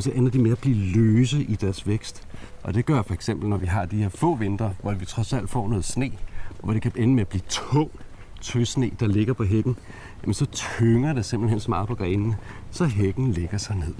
så 0.00 0.10
ender 0.10 0.30
de 0.30 0.38
med 0.38 0.52
at 0.52 0.58
blive 0.58 0.76
løse 0.76 1.42
i 1.42 1.56
deres 1.56 1.86
vækst. 1.86 2.22
Og 2.62 2.74
det 2.74 2.86
gør 2.86 3.02
for 3.02 3.14
eksempel, 3.14 3.48
når 3.48 3.56
vi 3.56 3.66
har 3.66 3.84
de 3.84 3.96
her 3.96 4.08
få 4.08 4.34
vinter, 4.34 4.70
hvor 4.82 4.92
vi 4.92 5.04
trods 5.04 5.32
alt 5.32 5.50
får 5.50 5.68
noget 5.68 5.84
sne, 5.84 6.10
og 6.58 6.64
hvor 6.64 6.72
det 6.72 6.82
kan 6.82 6.92
ende 6.96 7.14
med 7.14 7.20
at 7.20 7.28
blive 7.28 7.42
tung 7.48 7.90
tøsne, 8.40 8.90
der 9.00 9.06
ligger 9.06 9.32
på 9.32 9.44
hækken, 9.44 9.76
jamen 10.22 10.34
så 10.34 10.46
tynger 10.46 11.12
det 11.12 11.24
simpelthen 11.24 11.60
så 11.60 11.70
meget 11.70 11.88
på 11.88 11.94
grenene, 11.94 12.36
så 12.70 12.84
hækken 12.84 13.32
ligger 13.32 13.58
sig 13.58 13.76
ned. 13.76 13.94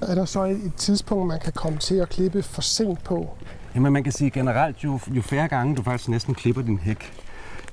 Er 0.00 0.14
der 0.14 0.24
så 0.24 0.44
et 0.44 0.72
tidspunkt, 0.76 1.26
man 1.26 1.40
kan 1.40 1.52
komme 1.52 1.78
til 1.78 1.94
at 1.94 2.08
klippe 2.08 2.42
for 2.42 2.62
sent 2.62 3.04
på? 3.04 3.30
Jamen 3.78 3.92
man 3.92 4.04
kan 4.04 4.12
sige 4.12 4.30
generelt, 4.30 4.84
jo, 4.84 5.00
jo 5.08 5.22
færre 5.22 5.48
gange 5.48 5.76
du 5.76 5.82
faktisk 5.82 6.08
næsten 6.08 6.34
klipper 6.34 6.62
din 6.62 6.78
hæk, 6.78 7.12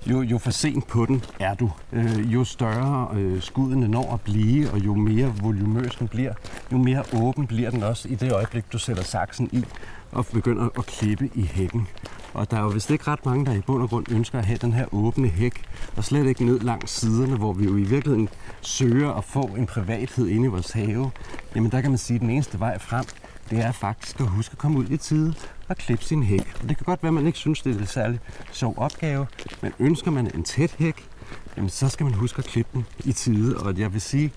jo, 0.06 0.22
jo 0.22 0.38
for 0.38 0.52
sent 0.52 0.88
på 0.88 1.06
den 1.06 1.24
er 1.40 1.54
du. 1.54 1.72
Øh, 1.94 2.34
jo 2.34 2.44
større 2.44 3.10
øh, 3.16 3.42
skuddene 3.42 3.88
når 3.88 4.14
at 4.14 4.22
blive, 4.22 4.72
og 4.72 4.86
jo 4.86 4.96
mere 4.96 5.34
volumøs 5.42 5.96
den 5.96 6.08
bliver, 6.08 6.34
jo 6.72 6.78
mere 6.78 7.04
åben 7.14 7.48
bliver 7.48 7.70
den 7.70 7.84
også 7.84 8.08
i 8.08 8.16
det 8.16 8.32
øjeblik, 8.32 8.74
du 8.74 8.78
sætter 8.78 9.04
saksen 9.04 9.50
i 9.52 9.66
og 10.12 10.26
begynder 10.26 10.70
at 10.78 10.86
klippe 10.86 11.30
i 11.36 11.42
hækken. 11.42 11.88
Og 12.34 12.52
der 12.52 12.58
er 12.58 12.62
jo 12.62 12.68
vist 12.68 12.92
ikke 12.92 13.08
ret 13.08 13.26
mange, 13.26 13.46
der 13.46 13.54
i 13.54 13.62
bund 13.62 13.84
og 13.84 13.90
grund 13.90 14.12
ønsker 14.12 14.40
at 14.40 14.46
have 14.46 14.58
den 14.58 14.74
her 14.74 14.86
åbne 14.94 15.28
hæk, 15.28 15.62
og 15.98 16.04
slet 16.04 16.26
ikke 16.26 16.46
ned 16.46 16.60
langs 16.60 16.92
siderne, 16.92 17.38
hvor 17.38 17.54
vi 17.54 17.66
jo 17.66 17.78
i 17.78 17.84
virkeligheden 17.84 18.30
søger 18.62 19.12
at 19.12 19.24
få 19.24 19.42
en 19.42 19.66
privathed 19.66 20.28
inde 20.28 20.46
i 20.46 20.48
vores 20.48 20.72
have. 20.72 21.12
Jamen 21.56 21.72
der 21.72 21.82
kan 21.82 21.92
man 21.92 21.98
sige, 21.98 22.16
at 22.16 22.22
den 22.22 22.30
eneste 22.30 22.60
vej 22.60 22.78
frem, 22.80 23.06
det 23.50 23.60
er 23.60 23.72
faktisk 23.72 24.20
at 24.20 24.28
huske 24.28 24.52
at 24.52 24.58
komme 24.58 24.80
ud 24.80 24.90
i 24.90 24.98
tide 24.98 25.34
og 25.68 25.78
klippe 25.78 26.06
sin 26.06 26.24
hæk. 26.24 26.58
Og 26.62 26.70
det 26.70 26.78
kan 26.78 26.86
godt 26.86 27.04
være, 27.04 27.08
at 27.08 27.14
man 27.14 27.28
ikke 27.28 27.38
synes, 27.38 27.62
det 27.62 27.76
er 27.76 27.80
en 27.80 27.88
særlig 27.88 28.20
sjov 28.52 28.74
opgave, 28.78 29.28
men 29.62 29.74
ønsker 29.80 30.12
man 30.12 30.32
en 30.36 30.44
tæt 30.44 30.76
hæk, 30.80 31.10
jamen 31.58 31.70
så 31.70 31.90
skal 31.90 32.04
man 32.04 32.14
huske 32.14 32.40
at 32.40 32.46
klippe 32.46 32.72
den 32.74 32.86
i 33.06 33.12
tide. 33.12 33.58
Og 33.58 33.80
jeg 33.80 33.94
vil 33.94 34.02
sige, 34.02 34.34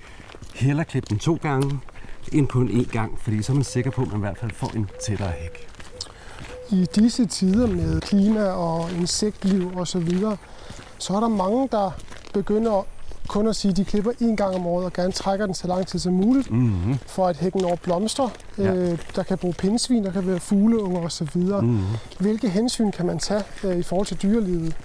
hellere 0.55 0.85
klippe 0.85 1.07
den 1.11 1.18
to 1.18 1.38
gange, 1.42 1.81
end 2.33 2.49
på 2.49 2.61
en 2.61 2.71
en 2.71 2.85
gang, 2.85 3.18
fordi 3.21 3.42
så 3.42 3.53
er 3.53 3.55
man 3.55 3.64
sikker 3.64 3.90
på, 3.90 4.03
at 4.03 4.09
man 4.09 4.16
i 4.16 4.21
hvert 4.21 4.38
fald 4.38 4.51
får 4.51 4.73
en 4.77 4.90
tættere 5.07 5.31
hæk. 5.31 5.68
I 6.71 6.87
disse 6.94 7.27
tider 7.27 7.66
med 7.66 8.01
klima 8.01 8.44
og 8.44 8.92
insektliv 8.92 9.79
osv., 9.79 9.87
så, 9.87 9.99
videre, 9.99 10.37
så 10.99 11.14
er 11.14 11.21
der 11.21 11.29
mange, 11.29 11.68
der 11.73 11.90
begynder 12.33 12.87
kun 13.28 13.48
at 13.48 13.56
sige, 13.56 13.70
at 13.70 13.76
de 13.76 13.84
klipper 13.84 14.12
en 14.20 14.36
gang 14.36 14.54
om 14.54 14.66
året 14.66 14.84
og 14.84 14.92
gerne 14.92 15.12
trækker 15.12 15.46
den 15.46 15.54
så 15.54 15.66
lang 15.66 15.86
tid 15.86 15.98
som 15.98 16.12
muligt, 16.12 16.50
mm-hmm. 16.50 16.98
for 17.06 17.26
at 17.26 17.36
hækken 17.36 17.64
over 17.64 17.76
blomster. 17.76 18.28
Ja. 18.58 18.74
Øh, 18.74 18.98
der 19.16 19.22
kan 19.22 19.38
bruge 19.38 19.54
pindsvin, 19.54 20.04
der 20.04 20.12
kan 20.12 20.26
være 20.26 20.40
fugleunger 20.40 21.00
osv. 21.00 21.36
Mm-hmm. 21.36 21.84
Hvilke 22.18 22.48
hensyn 22.48 22.90
kan 22.90 23.06
man 23.06 23.18
tage 23.18 23.42
øh, 23.64 23.76
i 23.76 23.82
forhold 23.82 24.06
til 24.06 24.22
dyrelivet? 24.22 24.76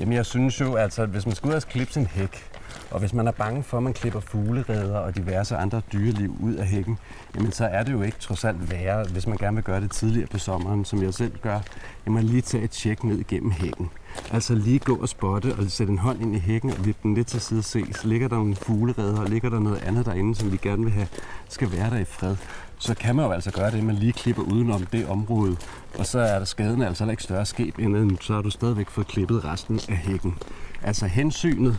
Jamen 0.00 0.14
jeg 0.14 0.26
synes 0.26 0.60
jo, 0.60 0.74
altså, 0.74 1.02
at 1.02 1.08
hvis 1.08 1.26
man 1.26 1.34
skal 1.34 1.50
ud 1.50 1.54
og 1.54 1.62
klippe 1.62 1.92
sin 1.92 2.06
hæk, 2.06 2.50
og 2.90 3.00
hvis 3.00 3.14
man 3.14 3.26
er 3.26 3.32
bange 3.32 3.62
for, 3.62 3.76
at 3.76 3.82
man 3.82 3.92
klipper 3.92 4.20
fuglereder 4.20 4.98
og 4.98 5.16
diverse 5.16 5.56
andre 5.56 5.82
dyreliv 5.92 6.36
ud 6.40 6.54
af 6.54 6.66
hækken, 6.66 6.98
jamen 7.34 7.52
så 7.52 7.64
er 7.64 7.82
det 7.82 7.92
jo 7.92 8.02
ikke 8.02 8.18
trods 8.20 8.44
alt 8.44 8.70
værre, 8.70 9.04
hvis 9.12 9.26
man 9.26 9.36
gerne 9.36 9.54
vil 9.54 9.64
gøre 9.64 9.80
det 9.80 9.90
tidligere 9.90 10.26
på 10.26 10.38
sommeren, 10.38 10.84
som 10.84 11.02
jeg 11.02 11.14
selv 11.14 11.32
gør, 11.42 11.60
jamen 12.06 12.24
lige 12.24 12.42
tage 12.42 12.64
et 12.64 12.70
tjek 12.70 13.04
ned 13.04 13.18
igennem 13.18 13.50
hækken. 13.50 13.90
Altså 14.32 14.54
lige 14.54 14.78
gå 14.78 14.96
og 14.96 15.08
spotte 15.08 15.54
og 15.54 15.70
sætte 15.70 15.92
en 15.92 15.98
hånd 15.98 16.22
ind 16.22 16.36
i 16.36 16.38
hækken 16.38 16.70
og 16.70 16.84
vippe 16.86 17.00
den 17.02 17.14
lidt 17.14 17.26
til 17.26 17.40
side 17.40 17.58
og 17.58 17.64
se, 17.64 17.84
så 17.92 18.08
ligger 18.08 18.28
der 18.28 18.36
nogle 18.36 18.56
fuglereder 18.56 19.20
og 19.20 19.28
ligger 19.28 19.50
der 19.50 19.58
noget 19.58 19.82
andet 19.82 20.06
derinde, 20.06 20.34
som 20.34 20.52
vi 20.52 20.56
gerne 20.56 20.84
vil 20.84 20.92
have 20.92 21.08
skal 21.48 21.72
være 21.72 21.90
der 21.90 21.98
i 21.98 22.04
fred. 22.04 22.36
så 22.78 22.94
kan 22.94 23.16
man 23.16 23.24
jo 23.24 23.32
altså 23.32 23.50
gøre 23.50 23.70
det, 23.70 23.78
at 23.78 23.84
man 23.84 23.94
lige 23.94 24.12
klipper 24.12 24.42
udenom 24.42 24.86
det 24.86 25.06
område, 25.06 25.56
og 25.98 26.06
så 26.06 26.18
er 26.18 26.38
der 26.38 26.44
skaden 26.44 26.82
altså 26.82 27.10
ikke 27.10 27.22
større 27.22 27.46
skab, 27.46 27.78
end 27.78 28.18
så 28.20 28.34
har 28.34 28.42
du 28.42 28.50
stadigvæk 28.50 28.90
fået 28.90 29.06
klippet 29.06 29.44
resten 29.44 29.80
af 29.88 29.96
hækken. 29.96 30.38
Altså 30.82 31.06
hensynet 31.06 31.78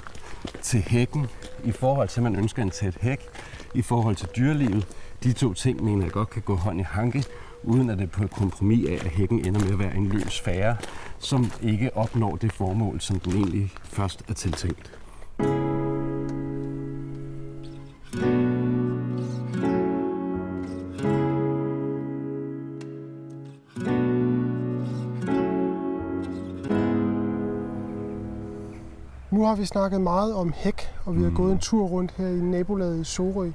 til 0.62 0.84
hækken 0.88 1.28
i 1.64 1.72
forhold 1.72 2.10
til, 2.10 2.20
at 2.20 2.24
man 2.24 2.36
ønsker 2.36 2.64
en 2.64 2.70
tæt 2.70 2.98
hæk, 3.02 3.20
i 3.74 3.82
forhold 3.82 4.16
til 4.16 4.28
dyrelivet, 4.38 4.88
de 5.24 5.34
to 5.34 5.54
ting 5.54 5.84
mener 5.84 6.04
jeg 6.04 6.12
godt 6.12 6.30
kan 6.30 6.42
gå 6.42 6.56
hånd 6.56 6.80
i 6.80 6.84
hanke, 6.84 7.24
uden 7.64 7.90
at 7.90 7.98
det 7.98 8.12
på 8.12 8.24
et 8.24 8.32
kompromis 8.32 8.90
af, 8.90 8.94
at 8.94 9.12
hækken 9.12 9.46
ender 9.46 9.60
med 9.60 9.72
at 9.72 9.80
være 9.80 9.96
en 9.96 10.08
løs 10.08 10.42
færre, 10.42 10.78
som 11.20 11.52
ikke 11.62 11.98
opnår 11.98 12.36
det 12.36 12.52
formål, 12.52 13.02
som 13.02 13.20
den 13.20 13.34
egentlig 13.34 13.72
først 13.84 14.24
er 14.30 14.34
tiltænkt. 14.34 14.92
Har 29.56 29.60
vi 29.60 29.66
snakket 29.66 30.02
meget 30.02 30.36
om 30.36 30.54
hæk, 30.56 30.82
og 31.06 31.16
vi 31.16 31.24
har 31.24 31.30
mm. 31.30 31.36
gået 31.36 31.52
en 31.52 31.60
tur 31.60 31.88
rundt 31.88 32.12
her 32.12 32.28
i 32.28 32.40
nabolaget 32.40 33.02
i 33.02 33.04
Sorø. 33.04 33.52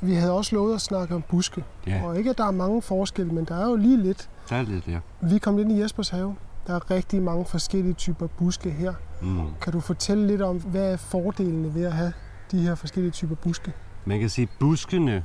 Vi 0.00 0.14
havde 0.14 0.32
også 0.32 0.56
lovet 0.56 0.74
at 0.74 0.80
snakke 0.80 1.14
om 1.14 1.22
buske. 1.22 1.64
Ja. 1.86 2.02
Og 2.04 2.18
ikke, 2.18 2.30
at 2.30 2.38
der 2.38 2.44
er 2.44 2.50
mange 2.50 2.82
forskelle, 2.82 3.32
men 3.32 3.44
der 3.44 3.56
er 3.56 3.68
jo 3.70 3.76
lige 3.76 4.02
lidt. 4.02 4.28
Der 4.50 4.56
er 4.56 4.62
lidt, 4.62 4.88
ja. 4.88 4.98
Vi 5.20 5.38
kom 5.38 5.58
ind 5.58 5.72
i 5.72 5.80
Jespers 5.80 6.08
have. 6.08 6.36
Der 6.66 6.74
er 6.74 6.90
rigtig 6.90 7.22
mange 7.22 7.44
forskellige 7.44 7.94
typer 7.94 8.26
buske 8.26 8.70
her. 8.70 8.94
Mm. 9.22 9.40
Kan 9.60 9.72
du 9.72 9.80
fortælle 9.80 10.26
lidt 10.26 10.42
om, 10.42 10.56
hvad 10.56 10.92
er 10.92 10.96
fordelene 10.96 11.74
ved 11.74 11.84
at 11.84 11.92
have 11.92 12.12
de 12.50 12.58
her 12.60 12.74
forskellige 12.74 13.12
typer 13.12 13.34
buske? 13.34 13.72
Man 14.04 14.20
kan 14.20 14.28
sige, 14.28 14.42
at 14.42 14.58
buskene, 14.60 15.24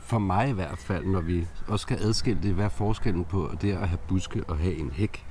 for 0.00 0.18
mig 0.18 0.48
i 0.48 0.52
hvert 0.52 0.78
fald, 0.78 1.06
når 1.06 1.20
vi 1.20 1.46
også 1.68 1.82
skal 1.82 1.98
adskille 2.02 2.42
det, 2.42 2.54
hvad 2.54 2.64
er 2.64 2.68
forskellen 2.68 3.24
på 3.24 3.50
det 3.62 3.72
at 3.72 3.88
have 3.88 3.98
buske 4.08 4.44
og 4.48 4.58
have 4.58 4.74
en 4.74 4.90
hæk. 4.90 5.24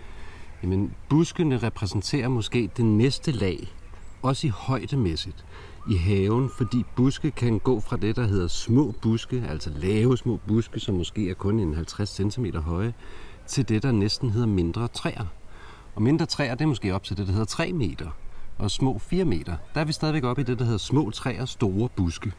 Jamen, 0.64 0.94
buskene 1.10 1.58
repræsenterer 1.58 2.28
måske 2.28 2.70
det 2.78 2.86
næste 2.86 3.32
lag, 3.32 3.68
også 4.22 4.48
i 4.48 4.50
højdemæssigt 4.50 5.46
i 5.90 5.96
haven, 5.96 6.50
fordi 6.58 6.86
buske 6.96 7.32
kan 7.32 7.60
gå 7.60 7.80
fra 7.80 7.98
det, 7.98 8.16
der 8.16 8.28
hedder 8.28 8.48
små 8.48 8.94
buske, 9.02 9.44
altså 9.50 9.70
lave 9.76 10.18
små 10.18 10.40
buske, 10.48 10.80
som 10.80 10.96
måske 10.96 11.30
er 11.30 11.34
kun 11.34 11.60
en 11.60 11.74
50 11.74 12.10
cm 12.10 12.46
høje, 12.56 12.94
til 13.48 13.70
det, 13.70 13.84
der 13.84 13.92
næsten 13.92 14.30
hedder 14.30 14.48
mindre 14.48 14.88
træer. 14.88 15.26
Og 15.96 16.02
mindre 16.02 16.26
træer, 16.26 16.56
det 16.56 16.64
er 16.64 16.68
måske 16.68 16.96
op 16.96 17.04
til 17.04 17.18
det, 17.18 17.28
der 17.28 17.34
hedder 17.34 17.46
3 17.46 17.74
meter, 17.74 18.10
og 18.58 18.72
små 18.72 19.00
4 19.00 19.26
meter. 19.26 19.56
Der 19.74 19.82
er 19.82 19.86
vi 19.86 19.94
stadigvæk 19.94 20.24
oppe 20.24 20.42
i 20.42 20.46
det, 20.46 20.60
der 20.60 20.66
hedder 20.66 20.78
små 20.78 21.12
træer, 21.12 21.46
store 21.46 21.90
buske. 21.96 22.32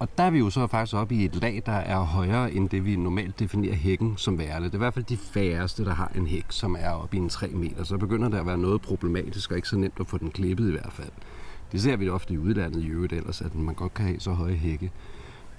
Og 0.00 0.08
der 0.18 0.24
er 0.24 0.30
vi 0.30 0.38
jo 0.38 0.50
så 0.50 0.66
faktisk 0.66 0.96
oppe 0.96 1.14
i 1.14 1.24
et 1.24 1.34
lag, 1.34 1.62
der 1.66 1.72
er 1.72 2.00
højere 2.00 2.52
end 2.52 2.68
det, 2.68 2.84
vi 2.84 2.96
normalt 2.96 3.38
definerer 3.38 3.74
hækken 3.74 4.16
som 4.16 4.38
værende. 4.38 4.66
Det 4.66 4.74
er 4.74 4.78
i 4.78 4.78
hvert 4.78 4.94
fald 4.94 5.04
de 5.04 5.16
færreste, 5.16 5.84
der 5.84 5.94
har 5.94 6.12
en 6.14 6.26
hæk, 6.26 6.46
som 6.48 6.76
er 6.78 6.90
oppe 6.90 7.16
i 7.16 7.20
en 7.20 7.28
3 7.28 7.48
meter. 7.48 7.84
Så 7.84 7.98
begynder 7.98 8.28
det 8.28 8.38
at 8.38 8.46
være 8.46 8.58
noget 8.58 8.80
problematisk, 8.80 9.50
og 9.50 9.56
ikke 9.56 9.68
så 9.68 9.76
nemt 9.76 10.00
at 10.00 10.06
få 10.06 10.18
den 10.18 10.30
klippet 10.30 10.68
i 10.68 10.70
hvert 10.70 10.92
fald. 10.92 11.10
Det 11.72 11.80
ser 11.80 11.96
vi 11.96 12.08
ofte 12.08 12.34
i 12.34 12.38
udlandet 12.38 12.82
i 12.82 12.86
øvrigt 12.86 13.12
ellers, 13.12 13.40
at 13.40 13.54
man 13.54 13.74
godt 13.74 13.94
kan 13.94 14.04
have 14.04 14.20
så 14.20 14.30
høje 14.32 14.54
hække. 14.54 14.90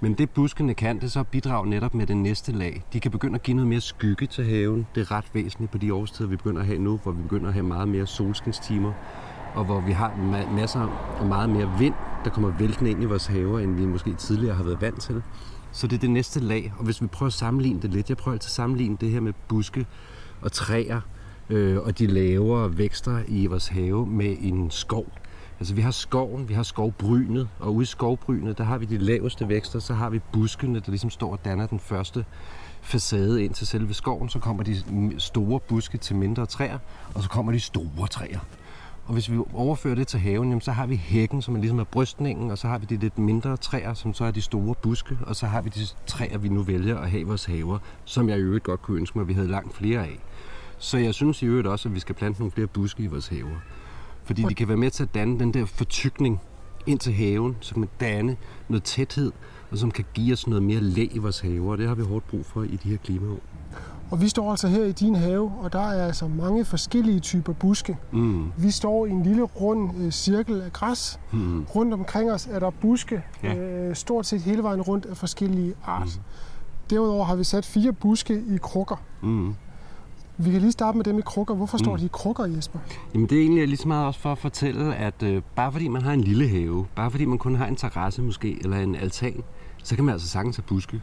Men 0.00 0.14
det 0.14 0.30
buskene 0.30 0.74
kan, 0.74 1.00
det 1.00 1.12
så 1.12 1.22
bidrage 1.22 1.70
netop 1.70 1.94
med 1.94 2.06
det 2.06 2.16
næste 2.16 2.52
lag. 2.52 2.82
De 2.92 3.00
kan 3.00 3.10
begynde 3.10 3.34
at 3.34 3.42
give 3.42 3.54
noget 3.54 3.68
mere 3.68 3.80
skygge 3.80 4.26
til 4.26 4.44
haven. 4.44 4.86
Det 4.94 5.00
er 5.00 5.10
ret 5.10 5.30
væsentligt 5.32 5.72
på 5.72 5.78
de 5.78 5.94
årstider, 5.94 6.28
vi 6.28 6.36
begynder 6.36 6.60
at 6.60 6.66
have 6.66 6.78
nu, 6.78 7.00
hvor 7.02 7.12
vi 7.12 7.22
begynder 7.22 7.48
at 7.48 7.54
have 7.54 7.66
meget 7.66 7.88
mere 7.88 8.06
solskinstimer, 8.06 8.92
og 9.54 9.64
hvor 9.64 9.80
vi 9.80 9.92
har 9.92 10.16
masser 10.56 10.80
og 11.20 11.26
meget 11.26 11.50
mere 11.50 11.70
vind, 11.78 11.94
der 12.24 12.30
kommer 12.30 12.50
væltende 12.58 12.90
ind 12.90 13.02
i 13.02 13.04
vores 13.04 13.26
haver, 13.26 13.60
end 13.60 13.74
vi 13.74 13.86
måske 13.86 14.14
tidligere 14.14 14.54
har 14.54 14.64
været 14.64 14.80
vant 14.80 15.00
til. 15.00 15.22
Så 15.72 15.86
det 15.86 15.96
er 15.96 16.00
det 16.00 16.10
næste 16.10 16.40
lag, 16.40 16.72
og 16.78 16.84
hvis 16.84 17.02
vi 17.02 17.06
prøver 17.06 17.28
at 17.28 17.32
sammenligne 17.32 17.82
det 17.82 17.90
lidt, 17.90 18.08
jeg 18.08 18.16
prøver 18.16 18.34
altid 18.34 18.48
at 18.48 18.52
sammenligne 18.52 18.96
det 19.00 19.10
her 19.10 19.20
med 19.20 19.32
buske 19.48 19.86
og 20.42 20.52
træer, 20.52 21.00
øh, 21.50 21.78
og 21.78 21.98
de 21.98 22.06
lavere 22.06 22.78
vækster 22.78 23.18
i 23.28 23.46
vores 23.46 23.68
have 23.68 24.06
med 24.06 24.36
en 24.40 24.70
skov. 24.70 25.06
Altså 25.58 25.74
vi 25.74 25.80
har 25.80 25.90
skoven, 25.90 26.48
vi 26.48 26.54
har 26.54 26.62
skovbrynet, 26.62 27.48
og 27.60 27.74
ude 27.74 27.82
i 27.82 27.86
skovbrynet, 27.86 28.58
der 28.58 28.64
har 28.64 28.78
vi 28.78 28.84
de 28.84 28.98
laveste 28.98 29.48
vækster, 29.48 29.78
så 29.78 29.94
har 29.94 30.10
vi 30.10 30.20
buskene, 30.32 30.80
der 30.80 30.90
ligesom 30.90 31.10
står 31.10 31.32
og 31.32 31.44
danner 31.44 31.66
den 31.66 31.78
første 31.80 32.24
facade 32.80 33.44
ind 33.44 33.54
til 33.54 33.66
selve 33.66 33.94
skoven. 33.94 34.28
Så 34.28 34.38
kommer 34.38 34.62
de 34.62 34.76
store 35.18 35.60
buske 35.60 35.98
til 35.98 36.16
mindre 36.16 36.46
træer, 36.46 36.78
og 37.14 37.22
så 37.22 37.28
kommer 37.28 37.52
de 37.52 37.60
store 37.60 38.06
træer. 38.06 38.38
Og 39.12 39.14
hvis 39.14 39.30
vi 39.30 39.38
overfører 39.54 39.94
det 39.94 40.06
til 40.06 40.20
haven, 40.20 40.48
jamen, 40.48 40.60
så 40.60 40.72
har 40.72 40.86
vi 40.86 40.96
hækken, 40.96 41.42
som 41.42 41.54
er 41.54 41.60
ligesom 41.60 41.78
er 41.78 41.84
brystningen, 41.84 42.50
og 42.50 42.58
så 42.58 42.68
har 42.68 42.78
vi 42.78 42.86
de 42.86 42.96
lidt 42.96 43.18
mindre 43.18 43.56
træer, 43.56 43.94
som 43.94 44.14
så 44.14 44.24
er 44.24 44.30
de 44.30 44.40
store 44.40 44.74
buske, 44.82 45.18
og 45.26 45.36
så 45.36 45.46
har 45.46 45.62
vi 45.62 45.68
de 45.68 45.80
træer, 46.06 46.38
vi 46.38 46.48
nu 46.48 46.62
vælger 46.62 46.98
at 46.98 47.10
have 47.10 47.20
i 47.20 47.24
vores 47.24 47.44
haver, 47.44 47.78
som 48.04 48.28
jeg 48.28 48.38
i 48.38 48.40
øvrigt 48.40 48.64
godt 48.64 48.82
kunne 48.82 48.98
ønske 48.98 49.18
mig, 49.18 49.22
at 49.22 49.28
vi 49.28 49.32
havde 49.32 49.48
langt 49.48 49.74
flere 49.76 50.00
af. 50.00 50.18
Så 50.78 50.98
jeg 50.98 51.14
synes 51.14 51.42
i 51.42 51.46
øvrigt 51.46 51.66
også, 51.66 51.88
at 51.88 51.94
vi 51.94 52.00
skal 52.00 52.14
plante 52.14 52.40
nogle 52.40 52.52
flere 52.52 52.66
buske 52.66 53.02
i 53.02 53.06
vores 53.06 53.28
haver. 53.28 53.56
Fordi 54.24 54.42
de 54.42 54.54
kan 54.54 54.68
være 54.68 54.76
med 54.76 54.90
til 54.90 55.02
at 55.02 55.14
danne 55.14 55.38
den 55.38 55.54
der 55.54 55.64
fortykning 55.64 56.40
ind 56.86 56.98
til 56.98 57.12
haven, 57.12 57.56
som 57.60 57.82
kan 57.82 57.90
danne 58.00 58.36
noget 58.68 58.82
tæthed, 58.82 59.32
og 59.70 59.78
som 59.78 59.90
kan 59.90 60.04
give 60.14 60.32
os 60.32 60.46
noget 60.46 60.62
mere 60.62 60.80
læ 60.80 61.08
i 61.12 61.18
vores 61.18 61.40
haver, 61.40 61.72
og 61.72 61.78
det 61.78 61.88
har 61.88 61.94
vi 61.94 62.02
hårdt 62.02 62.26
brug 62.26 62.46
for 62.46 62.62
i 62.62 62.76
de 62.76 62.88
her 62.88 62.96
klimaår. 62.96 63.40
Og 64.12 64.20
vi 64.20 64.28
står 64.28 64.50
altså 64.50 64.68
her 64.68 64.84
i 64.84 64.92
din 64.92 65.14
have, 65.14 65.52
og 65.60 65.72
der 65.72 65.78
er 65.80 66.06
altså 66.06 66.28
mange 66.28 66.64
forskellige 66.64 67.20
typer 67.20 67.52
buske. 67.52 67.96
Mm. 68.12 68.52
Vi 68.56 68.70
står 68.70 69.06
i 69.06 69.10
en 69.10 69.22
lille 69.22 69.42
rund 69.42 69.90
øh, 70.00 70.10
cirkel 70.10 70.60
af 70.60 70.72
græs. 70.72 71.20
Mm. 71.32 71.64
Rundt 71.74 71.94
omkring 71.94 72.32
os 72.32 72.46
er 72.50 72.58
der 72.58 72.70
buske, 72.70 73.22
Ja. 73.42 73.54
øh, 73.56 73.94
stort 73.96 74.26
set 74.26 74.40
hele 74.42 74.62
vejen 74.62 74.82
rundt 74.82 75.06
af 75.06 75.16
forskellige 75.16 75.74
art. 75.86 76.02
Mm. 76.06 76.22
Derudover 76.90 77.24
har 77.24 77.34
vi 77.36 77.44
sat 77.44 77.64
fire 77.66 77.92
buske 77.92 78.34
i 78.34 78.56
krukker. 78.62 78.96
Mm. 79.22 79.54
Vi 80.38 80.50
kan 80.50 80.60
lige 80.60 80.72
starte 80.72 80.96
med 80.98 81.04
dem 81.04 81.18
i 81.18 81.22
krukker. 81.22 81.54
Hvorfor 81.54 81.78
står 81.78 81.92
Mm. 81.92 81.98
de 81.98 82.04
i 82.04 82.10
krukker, 82.12 82.44
Jesper? 82.46 82.78
Jamen 83.14 83.28
det 83.28 83.38
er 83.38 83.42
egentlig 83.42 83.68
lige 83.68 83.76
så 83.76 83.88
meget 83.88 84.06
også 84.06 84.20
for 84.20 84.32
at 84.32 84.38
fortælle, 84.38 84.94
at 84.96 85.22
øh, 85.22 85.42
bare 85.56 85.72
fordi 85.72 85.88
man 85.88 86.02
har 86.02 86.12
en 86.12 86.20
lille 86.20 86.48
have, 86.48 86.86
bare 86.96 87.10
fordi 87.10 87.24
man 87.24 87.38
kun 87.38 87.54
har 87.54 87.66
en 87.66 87.76
terrasse 87.76 88.22
måske, 88.22 88.58
eller 88.60 88.76
en 88.78 88.94
altan, 88.94 89.42
så 89.82 89.94
kan 89.96 90.04
man 90.04 90.12
altså 90.12 90.28
sagtens 90.28 90.56
have 90.56 90.64
buske. 90.68 91.02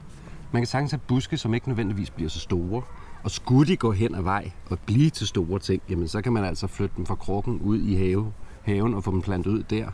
Man 0.51 0.61
kan 0.61 0.67
sagtens 0.67 0.91
have 0.91 1.01
buske, 1.07 1.37
som 1.37 1.53
ikke 1.53 1.67
nødvendigvis 1.67 2.09
bliver 2.09 2.29
så 2.29 2.39
store. 2.39 2.81
Og 3.23 3.31
skulle 3.31 3.67
de 3.67 3.77
gå 3.77 3.91
hen 3.91 4.15
ad 4.15 4.21
vej 4.21 4.51
og 4.69 4.79
blive 4.85 5.09
til 5.09 5.27
store 5.27 5.59
ting, 5.59 5.81
jamen 5.89 6.07
så 6.07 6.21
kan 6.21 6.33
man 6.33 6.43
altså 6.43 6.67
flytte 6.67 6.95
dem 6.97 7.05
fra 7.05 7.15
krukken 7.15 7.59
ud 7.61 7.79
i 7.79 7.95
have, 7.95 8.33
haven 8.61 8.93
og 8.93 9.03
få 9.03 9.11
dem 9.11 9.21
plantet 9.21 9.51
ud 9.51 9.63
der. 9.63 9.87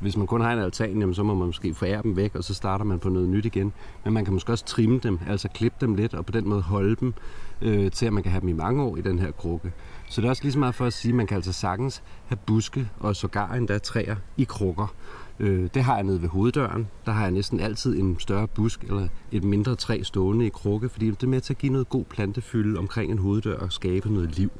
Hvis 0.00 0.16
man 0.16 0.26
kun 0.26 0.40
har 0.40 0.52
en 0.52 0.58
altan, 0.58 1.00
jamen, 1.00 1.14
så 1.14 1.22
må 1.22 1.34
man 1.34 1.46
måske 1.46 1.74
forære 1.74 2.02
dem 2.02 2.16
væk, 2.16 2.34
og 2.34 2.44
så 2.44 2.54
starter 2.54 2.84
man 2.84 2.98
på 2.98 3.08
noget 3.08 3.28
nyt 3.28 3.44
igen. 3.44 3.72
Men 4.04 4.12
man 4.12 4.24
kan 4.24 4.34
måske 4.34 4.52
også 4.52 4.64
trimme 4.64 4.98
dem, 4.98 5.18
altså 5.28 5.48
klippe 5.48 5.78
dem 5.80 5.94
lidt, 5.94 6.14
og 6.14 6.26
på 6.26 6.32
den 6.32 6.48
måde 6.48 6.62
holde 6.62 6.96
dem, 6.96 7.14
øh, 7.62 7.90
til 7.90 8.06
at 8.06 8.12
man 8.12 8.22
kan 8.22 8.32
have 8.32 8.40
dem 8.40 8.48
i 8.48 8.52
mange 8.52 8.82
år 8.82 8.96
i 8.96 9.00
den 9.00 9.18
her 9.18 9.30
krukke. 9.30 9.72
Så 10.08 10.20
det 10.20 10.26
er 10.26 10.30
også 10.30 10.42
lige 10.42 10.52
så 10.52 10.58
meget 10.58 10.74
for 10.74 10.86
at 10.86 10.92
sige, 10.92 11.12
at 11.12 11.16
man 11.16 11.26
kan 11.26 11.36
altså 11.36 11.52
sagtens 11.52 12.02
have 12.26 12.38
buske 12.46 12.88
og 13.00 13.16
sågar 13.16 13.54
endda 13.54 13.78
træer 13.78 14.16
i 14.36 14.44
krukker. 14.44 14.94
Øh, 15.38 15.68
det 15.74 15.82
har 15.82 15.94
jeg 15.94 16.04
nede 16.04 16.22
ved 16.22 16.28
hoveddøren. 16.28 16.88
Der 17.06 17.12
har 17.12 17.22
jeg 17.22 17.30
næsten 17.30 17.60
altid 17.60 17.98
en 17.98 18.16
større 18.18 18.48
busk 18.48 18.82
eller 18.82 19.08
et 19.32 19.44
mindre 19.44 19.74
træ 19.74 20.02
stående 20.02 20.46
i 20.46 20.48
krukke, 20.48 20.88
fordi 20.88 21.10
det 21.10 21.22
er 21.22 21.26
med 21.26 21.40
til 21.40 21.52
at 21.52 21.58
give 21.58 21.72
noget 21.72 21.88
god 21.88 22.04
plantefylde 22.04 22.78
omkring 22.78 23.12
en 23.12 23.18
hoveddør 23.18 23.58
og 23.58 23.72
skabe 23.72 24.12
noget 24.12 24.36
liv. 24.36 24.50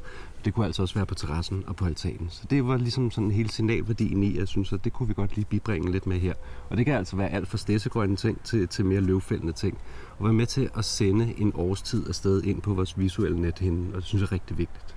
Det 0.44 0.54
kunne 0.54 0.66
altså 0.66 0.82
også 0.82 0.94
være 0.94 1.06
på 1.06 1.14
terrassen 1.14 1.64
og 1.66 1.76
på 1.76 1.84
altanen. 1.84 2.28
Så 2.30 2.42
det 2.50 2.66
var 2.66 2.76
ligesom 2.76 3.10
sådan 3.10 3.30
hele 3.30 3.50
signalværdien 3.50 4.22
i, 4.22 4.38
jeg 4.38 4.48
synes, 4.48 4.72
at 4.72 4.84
det 4.84 4.92
kunne 4.92 5.08
vi 5.08 5.14
godt 5.14 5.36
lige 5.36 5.44
bibringe 5.44 5.92
lidt 5.92 6.06
med 6.06 6.20
her. 6.20 6.34
Og 6.70 6.76
det 6.76 6.86
kan 6.86 6.94
altså 6.94 7.16
være 7.16 7.28
alt 7.28 7.48
fra 7.48 7.58
stedsegrønne 7.58 8.16
ting 8.16 8.42
til, 8.44 8.68
til 8.68 8.84
mere 8.84 9.00
løvfældende 9.00 9.52
ting. 9.52 9.78
Og 10.18 10.24
være 10.24 10.32
med 10.32 10.46
til 10.46 10.70
at 10.76 10.84
sende 10.84 11.34
en 11.38 11.52
årstid 11.54 12.08
afsted 12.08 12.42
ind 12.42 12.62
på 12.62 12.74
vores 12.74 12.98
visuelle 12.98 13.40
nethinde, 13.40 13.88
og 13.88 13.96
det 13.96 14.04
synes 14.04 14.22
jeg 14.22 14.26
er 14.26 14.32
rigtig 14.32 14.58
vigtigt. 14.58 14.94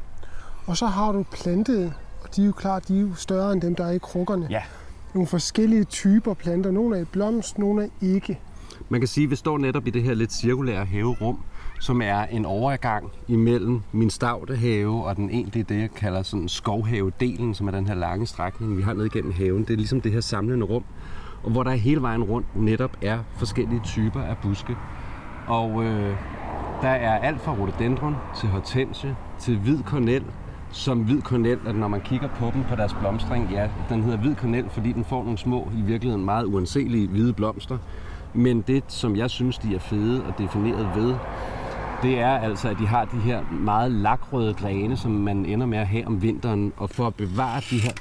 Og 0.66 0.78
så 0.78 0.86
har 0.86 1.12
du 1.12 1.26
plantet, 1.32 1.94
og 2.24 2.36
de 2.36 2.42
er 2.42 2.46
jo 2.46 2.52
klart, 2.52 2.88
de 2.88 2.98
er 2.98 3.02
jo 3.02 3.14
større 3.14 3.54
end 3.54 3.62
dem, 3.62 3.76
der 3.76 3.86
er 3.86 3.92
i 3.92 3.98
krukkerne. 3.98 4.48
Ja. 4.50 4.62
Nogle 5.18 5.28
forskellige 5.28 5.84
typer 5.84 6.34
planter. 6.34 6.72
Nogle 6.72 6.98
er 6.98 7.02
i 7.02 7.06
blomst, 7.06 7.58
nogle 7.58 7.84
er 7.84 7.88
ikke. 8.02 8.40
Man 8.90 9.02
kan 9.02 9.08
sige, 9.08 9.24
at 9.24 9.32
vi 9.32 9.36
står 9.36 9.58
netop 9.58 9.88
i 9.88 9.90
det 9.90 10.04
her 10.04 10.14
lidt 10.14 10.34
cirkulære 10.34 10.86
haverum, 10.86 11.40
som 11.80 12.02
er 12.02 12.24
en 12.24 12.46
overgang 12.46 13.12
imellem 13.28 13.82
min 13.92 14.10
stavte 14.10 14.56
have 14.56 15.06
og 15.06 15.16
den 15.16 15.30
egentlige, 15.30 15.64
det 15.64 15.80
jeg 15.82 15.92
kalder 15.92 16.24
sådan 16.24 16.48
skovhavedelen, 16.48 17.54
som 17.54 17.68
er 17.68 17.72
den 17.72 17.88
her 17.88 17.96
lange 17.96 18.26
strækning, 18.28 18.78
vi 18.78 18.82
har 18.82 18.94
ned 18.94 19.06
igennem 19.06 19.32
haven. 19.32 19.62
Det 19.64 19.70
er 19.70 19.78
ligesom 19.78 20.02
det 20.02 20.12
her 20.12 20.22
samlende 20.22 20.66
rum, 20.66 20.84
og 21.44 21.52
hvor 21.52 21.64
der 21.64 21.72
hele 21.72 22.02
vejen 22.02 22.24
rundt 22.24 22.56
netop 22.56 22.98
er 23.02 23.20
forskellige 23.38 23.82
typer 23.84 24.22
af 24.22 24.38
buske. 24.44 24.76
Og 25.48 25.84
øh, 25.84 26.16
der 26.82 26.90
er 26.90 27.20
alt 27.20 27.42
fra 27.42 27.54
rhododendron 27.54 28.16
til 28.40 28.50
hortensie 28.50 29.16
til 29.40 29.58
hvid 29.58 29.84
kornel, 29.84 30.24
som 30.78 31.00
hvid 31.00 31.22
kornel, 31.22 31.60
at 31.66 31.76
når 31.76 31.88
man 31.88 32.02
kigger 32.02 32.28
på 32.28 32.52
dem 32.54 32.64
på 32.64 32.76
deres 32.76 32.94
blomstring, 32.94 33.50
ja, 33.52 33.70
den 33.90 34.04
hedder 34.04 34.18
hvid 34.18 34.36
kornel, 34.36 34.70
fordi 34.70 34.92
den 34.92 35.06
får 35.06 35.24
nogle 35.24 35.38
små, 35.38 35.72
i 35.78 35.82
virkeligheden 35.82 36.26
meget 36.26 36.46
uanselige 36.46 37.08
hvide 37.08 37.34
blomster. 37.34 37.78
Men 38.34 38.62
det, 38.62 38.84
som 38.88 39.16
jeg 39.16 39.30
synes, 39.30 39.58
de 39.58 39.76
er 39.76 39.80
fede 39.80 40.26
og 40.26 40.34
defineret 40.38 40.90
ved, 40.96 41.16
det 42.02 42.20
er 42.20 42.38
altså, 42.38 42.70
at 42.70 42.78
de 42.80 42.88
har 42.88 43.06
de 43.06 43.18
her 43.18 43.44
meget 43.52 43.92
lakrøde 43.92 44.54
grene, 44.54 44.98
som 44.98 45.12
man 45.12 45.46
ender 45.46 45.66
med 45.66 45.78
at 45.78 45.88
have 45.88 46.08
om 46.08 46.22
vinteren. 46.22 46.74
Og 46.78 46.90
for 46.90 47.08
at 47.08 47.16
bevare 47.16 47.62
de 47.70 47.80
her 47.80 47.92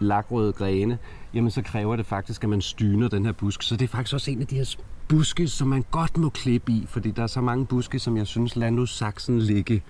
lakrøde 0.00 0.52
grene, 0.52 0.98
jamen 1.34 1.50
så 1.50 1.62
kræver 1.62 1.96
det 1.96 2.06
faktisk, 2.06 2.44
at 2.44 2.50
man 2.50 2.60
styner 2.60 3.08
den 3.08 3.24
her 3.24 3.32
busk. 3.32 3.62
Så 3.62 3.76
det 3.76 3.84
er 3.84 3.88
faktisk 3.88 4.14
også 4.14 4.30
en 4.30 4.40
af 4.40 4.46
de 4.46 4.56
her 4.56 4.76
buske, 5.08 5.48
som 5.48 5.68
man 5.68 5.84
godt 5.90 6.16
må 6.16 6.28
klippe 6.28 6.72
i, 6.72 6.86
fordi 6.88 7.10
der 7.10 7.22
er 7.22 7.26
så 7.26 7.40
mange 7.40 7.66
buske, 7.66 7.98
som 7.98 8.16
jeg 8.16 8.26
synes, 8.26 8.56
lad 8.56 8.70
nu 8.70 8.86
saksen 8.86 9.38
ligge. 9.38 9.82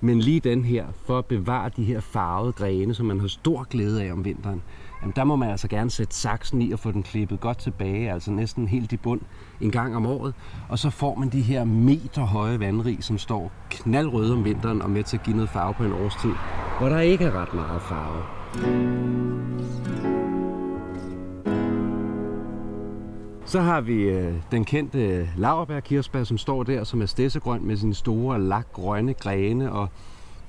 Men 0.00 0.20
lige 0.20 0.40
den 0.40 0.64
her, 0.64 0.86
for 1.06 1.18
at 1.18 1.26
bevare 1.26 1.70
de 1.76 1.84
her 1.84 2.00
farvede 2.00 2.52
grene, 2.52 2.94
som 2.94 3.06
man 3.06 3.20
har 3.20 3.28
stor 3.28 3.66
glæde 3.70 4.02
af 4.02 4.12
om 4.12 4.24
vinteren, 4.24 4.62
jamen 5.02 5.12
der 5.16 5.24
må 5.24 5.36
man 5.36 5.50
altså 5.50 5.68
gerne 5.68 5.90
sætte 5.90 6.14
saksen 6.14 6.62
i 6.62 6.72
og 6.72 6.78
få 6.78 6.92
den 6.92 7.02
klippet 7.02 7.40
godt 7.40 7.58
tilbage, 7.58 8.12
altså 8.12 8.30
næsten 8.30 8.68
helt 8.68 8.92
i 8.92 8.96
bund 8.96 9.20
en 9.60 9.70
gang 9.70 9.96
om 9.96 10.06
året. 10.06 10.34
Og 10.68 10.78
så 10.78 10.90
får 10.90 11.14
man 11.14 11.28
de 11.28 11.40
her 11.40 11.64
meterhøje 11.64 12.60
vandrig, 12.60 12.98
som 13.00 13.18
står 13.18 13.52
knaldrøde 13.70 14.32
om 14.32 14.44
vinteren 14.44 14.82
og 14.82 14.90
med 14.90 15.02
til 15.02 15.16
at 15.16 15.22
give 15.22 15.36
noget 15.36 15.50
farve 15.50 15.74
på 15.74 15.84
en 15.84 15.92
årstid, 15.92 16.32
hvor 16.78 16.88
der 16.88 17.00
ikke 17.00 17.24
er 17.24 17.42
ret 17.42 17.54
meget 17.54 17.82
farve. 17.82 18.22
Så 23.46 23.60
har 23.60 23.80
vi 23.80 24.02
øh, 24.02 24.34
den 24.50 24.64
kendte 24.64 24.98
øh, 24.98 25.28
laverbærkirsebær, 25.36 26.24
som 26.24 26.38
står 26.38 26.62
der, 26.62 26.84
som 26.84 27.02
er 27.02 27.06
stedsegrøn 27.06 27.66
med 27.66 27.76
sine 27.76 27.94
store, 27.94 28.40
lakgrønne 28.40 29.14
grene, 29.14 29.72
og 29.72 29.88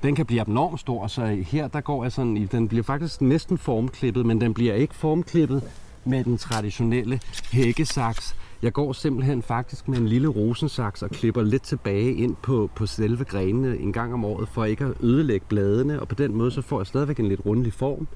den 0.02 0.14
kan 0.14 0.26
blive 0.26 0.40
abnormt 0.40 0.80
stor, 0.80 1.06
så 1.06 1.26
her 1.26 1.68
der 1.68 1.80
går 1.80 2.04
jeg 2.04 2.12
sådan 2.12 2.36
i, 2.36 2.44
den 2.44 2.68
bliver 2.68 2.82
faktisk 2.84 3.20
næsten 3.20 3.58
formklippet, 3.58 4.26
men 4.26 4.40
den 4.40 4.54
bliver 4.54 4.74
ikke 4.74 4.94
formklippet 4.94 5.62
med 6.04 6.24
den 6.24 6.38
traditionelle 6.38 7.20
hækkesaks. 7.52 8.36
Jeg 8.62 8.72
går 8.72 8.92
simpelthen 8.92 9.42
faktisk 9.42 9.88
med 9.88 9.98
en 9.98 10.08
lille 10.08 10.28
rosensaks 10.28 11.02
og 11.02 11.10
klipper 11.10 11.42
lidt 11.42 11.62
tilbage 11.62 12.14
ind 12.14 12.36
på, 12.42 12.70
på 12.74 12.86
selve 12.86 13.24
grenene 13.24 13.78
en 13.78 13.92
gang 13.92 14.12
om 14.14 14.24
året, 14.24 14.48
for 14.48 14.64
ikke 14.64 14.84
at 14.84 14.94
ødelægge 15.00 15.46
bladene, 15.48 16.00
og 16.00 16.08
på 16.08 16.14
den 16.14 16.34
måde 16.34 16.50
så 16.50 16.62
får 16.62 16.80
jeg 16.80 16.86
stadigvæk 16.86 17.18
en 17.18 17.28
lidt 17.28 17.46
rundlig 17.46 17.72
form 17.72 18.08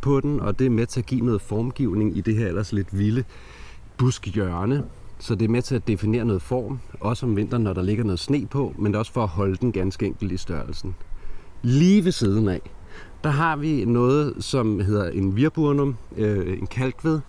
på 0.00 0.20
den, 0.20 0.40
og 0.40 0.58
det 0.58 0.66
er 0.66 0.70
med 0.70 0.86
til 0.86 1.00
at 1.00 1.06
give 1.06 1.20
noget 1.20 1.40
formgivning 1.40 2.16
i 2.16 2.20
det 2.20 2.36
her 2.36 2.46
ellers 2.46 2.72
lidt 2.72 2.98
vilde 2.98 3.24
buskhjørne. 4.00 4.84
Så 5.18 5.34
det 5.34 5.44
er 5.44 5.48
med 5.48 5.62
til 5.62 5.74
at 5.74 5.88
definere 5.88 6.24
noget 6.24 6.42
form, 6.42 6.78
også 7.00 7.26
om 7.26 7.36
vinteren, 7.36 7.62
når 7.62 7.72
der 7.72 7.82
ligger 7.82 8.04
noget 8.04 8.18
sne 8.18 8.46
på, 8.46 8.74
men 8.78 8.86
det 8.86 8.94
er 8.94 8.98
også 8.98 9.12
for 9.12 9.22
at 9.22 9.28
holde 9.28 9.56
den 9.56 9.72
ganske 9.72 10.06
enkelt 10.06 10.32
i 10.32 10.36
størrelsen. 10.36 10.94
Lige 11.62 12.04
ved 12.04 12.12
siden 12.12 12.48
af, 12.48 12.60
der 13.24 13.30
har 13.30 13.56
vi 13.56 13.84
noget, 13.84 14.34
som 14.38 14.80
hedder 14.80 15.10
en 15.10 15.36
virburnum, 15.36 15.96
øh, 16.16 16.58
en 16.58 16.66
kalkved, 16.66 17.20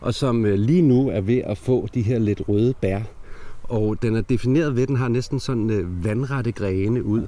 og 0.00 0.14
som 0.14 0.46
øh, 0.46 0.54
lige 0.58 0.82
nu 0.82 1.08
er 1.08 1.20
ved 1.20 1.38
at 1.38 1.58
få 1.58 1.88
de 1.94 2.02
her 2.02 2.18
lidt 2.18 2.42
røde 2.48 2.74
bær. 2.80 3.00
Og 3.62 4.02
den 4.02 4.16
er 4.16 4.20
defineret 4.20 4.74
ved, 4.74 4.82
at 4.82 4.88
den 4.88 4.96
har 4.96 5.08
næsten 5.08 5.40
sådan 5.40 5.70
øh, 5.70 6.04
vandrette 6.04 6.52
grene 6.52 7.04
ud. 7.04 7.26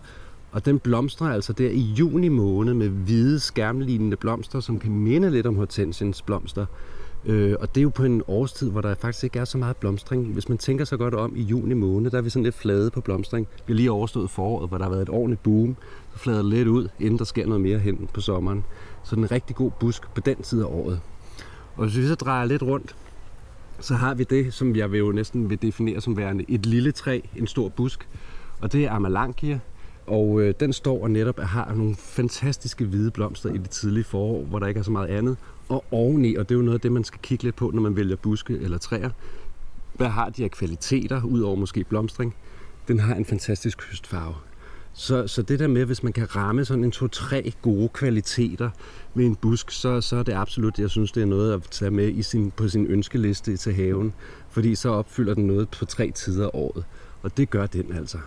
Og 0.52 0.64
den 0.64 0.78
blomstrer 0.78 1.28
altså 1.28 1.52
der 1.52 1.70
i 1.70 1.80
juni 1.80 2.28
måned 2.28 2.74
med 2.74 2.88
hvide 2.88 3.40
skærmlignende 3.40 4.16
blomster, 4.16 4.60
som 4.60 4.78
kan 4.78 4.92
minde 4.92 5.30
lidt 5.30 5.46
om 5.46 5.56
hortensiens 5.56 6.22
blomster. 6.22 6.66
Øh, 7.24 7.56
og 7.60 7.74
det 7.74 7.80
er 7.80 7.82
jo 7.82 7.88
på 7.88 8.04
en 8.04 8.22
årstid, 8.28 8.70
hvor 8.70 8.80
der 8.80 8.94
faktisk 8.94 9.24
ikke 9.24 9.38
er 9.38 9.44
så 9.44 9.58
meget 9.58 9.76
blomstring. 9.76 10.32
Hvis 10.32 10.48
man 10.48 10.58
tænker 10.58 10.84
så 10.84 10.96
godt 10.96 11.14
om 11.14 11.36
i 11.36 11.42
juni 11.42 11.74
måned, 11.74 12.10
der 12.10 12.18
er 12.18 12.22
vi 12.22 12.30
sådan 12.30 12.44
lidt 12.44 12.54
flade 12.54 12.90
på 12.90 13.00
blomstring. 13.00 13.48
Vi 13.66 13.72
har 13.72 13.76
lige 13.76 13.90
overstået 13.90 14.30
foråret, 14.30 14.68
hvor 14.68 14.78
der 14.78 14.84
har 14.84 14.90
været 14.90 15.02
et 15.02 15.08
ordentligt 15.08 15.42
boom. 15.42 15.76
Så 16.12 16.18
flader 16.18 16.42
det 16.42 16.50
lidt 16.50 16.68
ud, 16.68 16.88
inden 17.00 17.18
der 17.18 17.24
sker 17.24 17.46
noget 17.46 17.60
mere 17.60 17.78
hen 17.78 18.08
på 18.14 18.20
sommeren. 18.20 18.64
Så 19.04 19.16
den 19.16 19.24
er 19.24 19.28
en 19.28 19.32
rigtig 19.32 19.56
god 19.56 19.70
busk 19.80 20.14
på 20.14 20.20
den 20.20 20.42
tid 20.42 20.60
af 20.60 20.66
året. 20.66 21.00
Og 21.76 21.84
hvis 21.84 21.96
vi 21.96 22.06
så 22.06 22.14
drejer 22.14 22.44
lidt 22.44 22.62
rundt, 22.62 22.96
så 23.80 23.94
har 23.94 24.14
vi 24.14 24.24
det, 24.24 24.54
som 24.54 24.76
jeg 24.76 24.92
vil 24.92 24.98
jo 24.98 25.12
næsten 25.12 25.50
vil 25.50 25.62
definere 25.62 26.00
som 26.00 26.16
værende 26.16 26.44
et 26.48 26.66
lille 26.66 26.92
træ, 26.92 27.20
en 27.36 27.46
stor 27.46 27.68
busk. 27.68 28.08
Og 28.60 28.72
det 28.72 28.84
er 28.84 28.90
Amalankia, 28.90 29.58
og 30.06 30.40
øh, 30.40 30.54
den 30.60 30.72
står 30.72 31.02
og 31.02 31.10
netop 31.10 31.38
har 31.38 31.74
nogle 31.74 31.94
fantastiske 31.94 32.84
hvide 32.84 33.10
blomster 33.10 33.50
i 33.50 33.58
det 33.58 33.70
tidlige 33.70 34.04
forår, 34.04 34.44
hvor 34.44 34.58
der 34.58 34.66
ikke 34.66 34.78
er 34.78 34.84
så 34.84 34.90
meget 34.90 35.08
andet. 35.08 35.36
Og 35.68 35.84
oveni, 35.90 36.34
og 36.34 36.48
det 36.48 36.54
er 36.54 36.58
jo 36.58 36.64
noget 36.64 36.78
af 36.78 36.80
det, 36.80 36.92
man 36.92 37.04
skal 37.04 37.20
kigge 37.22 37.44
lidt 37.44 37.56
på, 37.56 37.70
når 37.74 37.82
man 37.82 37.96
vælger 37.96 38.16
buske 38.16 38.58
eller 38.58 38.78
træer. 38.78 39.10
Hvad 39.94 40.08
har 40.08 40.28
de 40.28 40.44
af 40.44 40.50
kvaliteter, 40.50 41.22
udover 41.22 41.56
måske 41.56 41.84
blomstring? 41.84 42.34
Den 42.88 43.00
har 43.00 43.14
en 43.14 43.24
fantastisk 43.24 43.82
høstfarve. 43.90 44.34
Så, 44.94 45.26
så 45.26 45.42
det 45.42 45.58
der 45.58 45.66
med, 45.66 45.84
hvis 45.84 46.02
man 46.02 46.12
kan 46.12 46.36
ramme 46.36 46.64
sådan 46.64 46.84
en 46.84 46.90
to-tre 46.90 47.52
gode 47.62 47.88
kvaliteter 47.88 48.70
med 49.14 49.26
en 49.26 49.36
busk, 49.36 49.70
så, 49.70 50.00
så 50.00 50.16
er 50.16 50.22
det 50.22 50.32
absolut, 50.32 50.78
jeg 50.78 50.90
synes, 50.90 51.12
det 51.12 51.22
er 51.22 51.26
noget 51.26 51.52
at 51.52 51.62
tage 51.62 51.90
med 51.90 52.08
i 52.08 52.22
sin, 52.22 52.50
på 52.50 52.68
sin 52.68 52.86
ønskeliste 52.86 53.56
til 53.56 53.74
haven. 53.74 54.12
Fordi 54.50 54.74
så 54.74 54.88
opfylder 54.88 55.34
den 55.34 55.46
noget 55.46 55.68
på 55.68 55.84
tre 55.84 56.10
tider 56.10 56.46
af 56.46 56.50
året. 56.54 56.84
Og 57.22 57.36
det 57.36 57.50
gør 57.50 57.66
den 57.66 57.92
altså. 57.92 58.18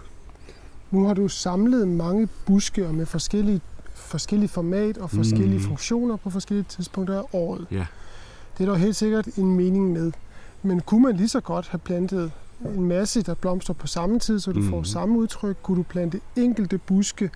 Nu 0.91 1.05
har 1.05 1.13
du 1.13 1.27
samlet 1.27 1.87
mange 1.87 2.27
buske 2.45 2.87
og 2.87 2.95
med 2.95 3.05
forskellige, 3.05 3.61
forskellige 3.95 4.49
format 4.49 4.97
og 4.97 5.09
forskellige 5.09 5.57
mm. 5.57 5.63
funktioner 5.63 6.15
på 6.15 6.29
forskellige 6.29 6.65
tidspunkter 6.69 7.19
af 7.19 7.23
året. 7.33 7.67
Ja. 7.71 7.85
Det 8.57 8.67
er 8.67 8.71
der 8.71 8.77
helt 8.77 8.95
sikkert 8.95 9.25
en 9.25 9.55
mening 9.55 9.91
med. 9.91 10.11
Men 10.63 10.81
kunne 10.81 11.01
man 11.01 11.15
lige 11.15 11.29
så 11.29 11.39
godt 11.39 11.67
have 11.67 11.79
plantet 11.79 12.31
en 12.65 12.83
masse, 12.83 13.21
der 13.21 13.33
blomstrer 13.33 13.73
på 13.73 13.87
samme 13.87 14.19
tid, 14.19 14.39
så 14.39 14.51
du 14.51 14.59
mm. 14.59 14.69
får 14.69 14.83
samme 14.83 15.17
udtryk? 15.17 15.57
Kunne 15.63 15.77
du 15.77 15.83
plante 15.83 16.21
enkelte 16.35 16.77
buske 16.77 17.29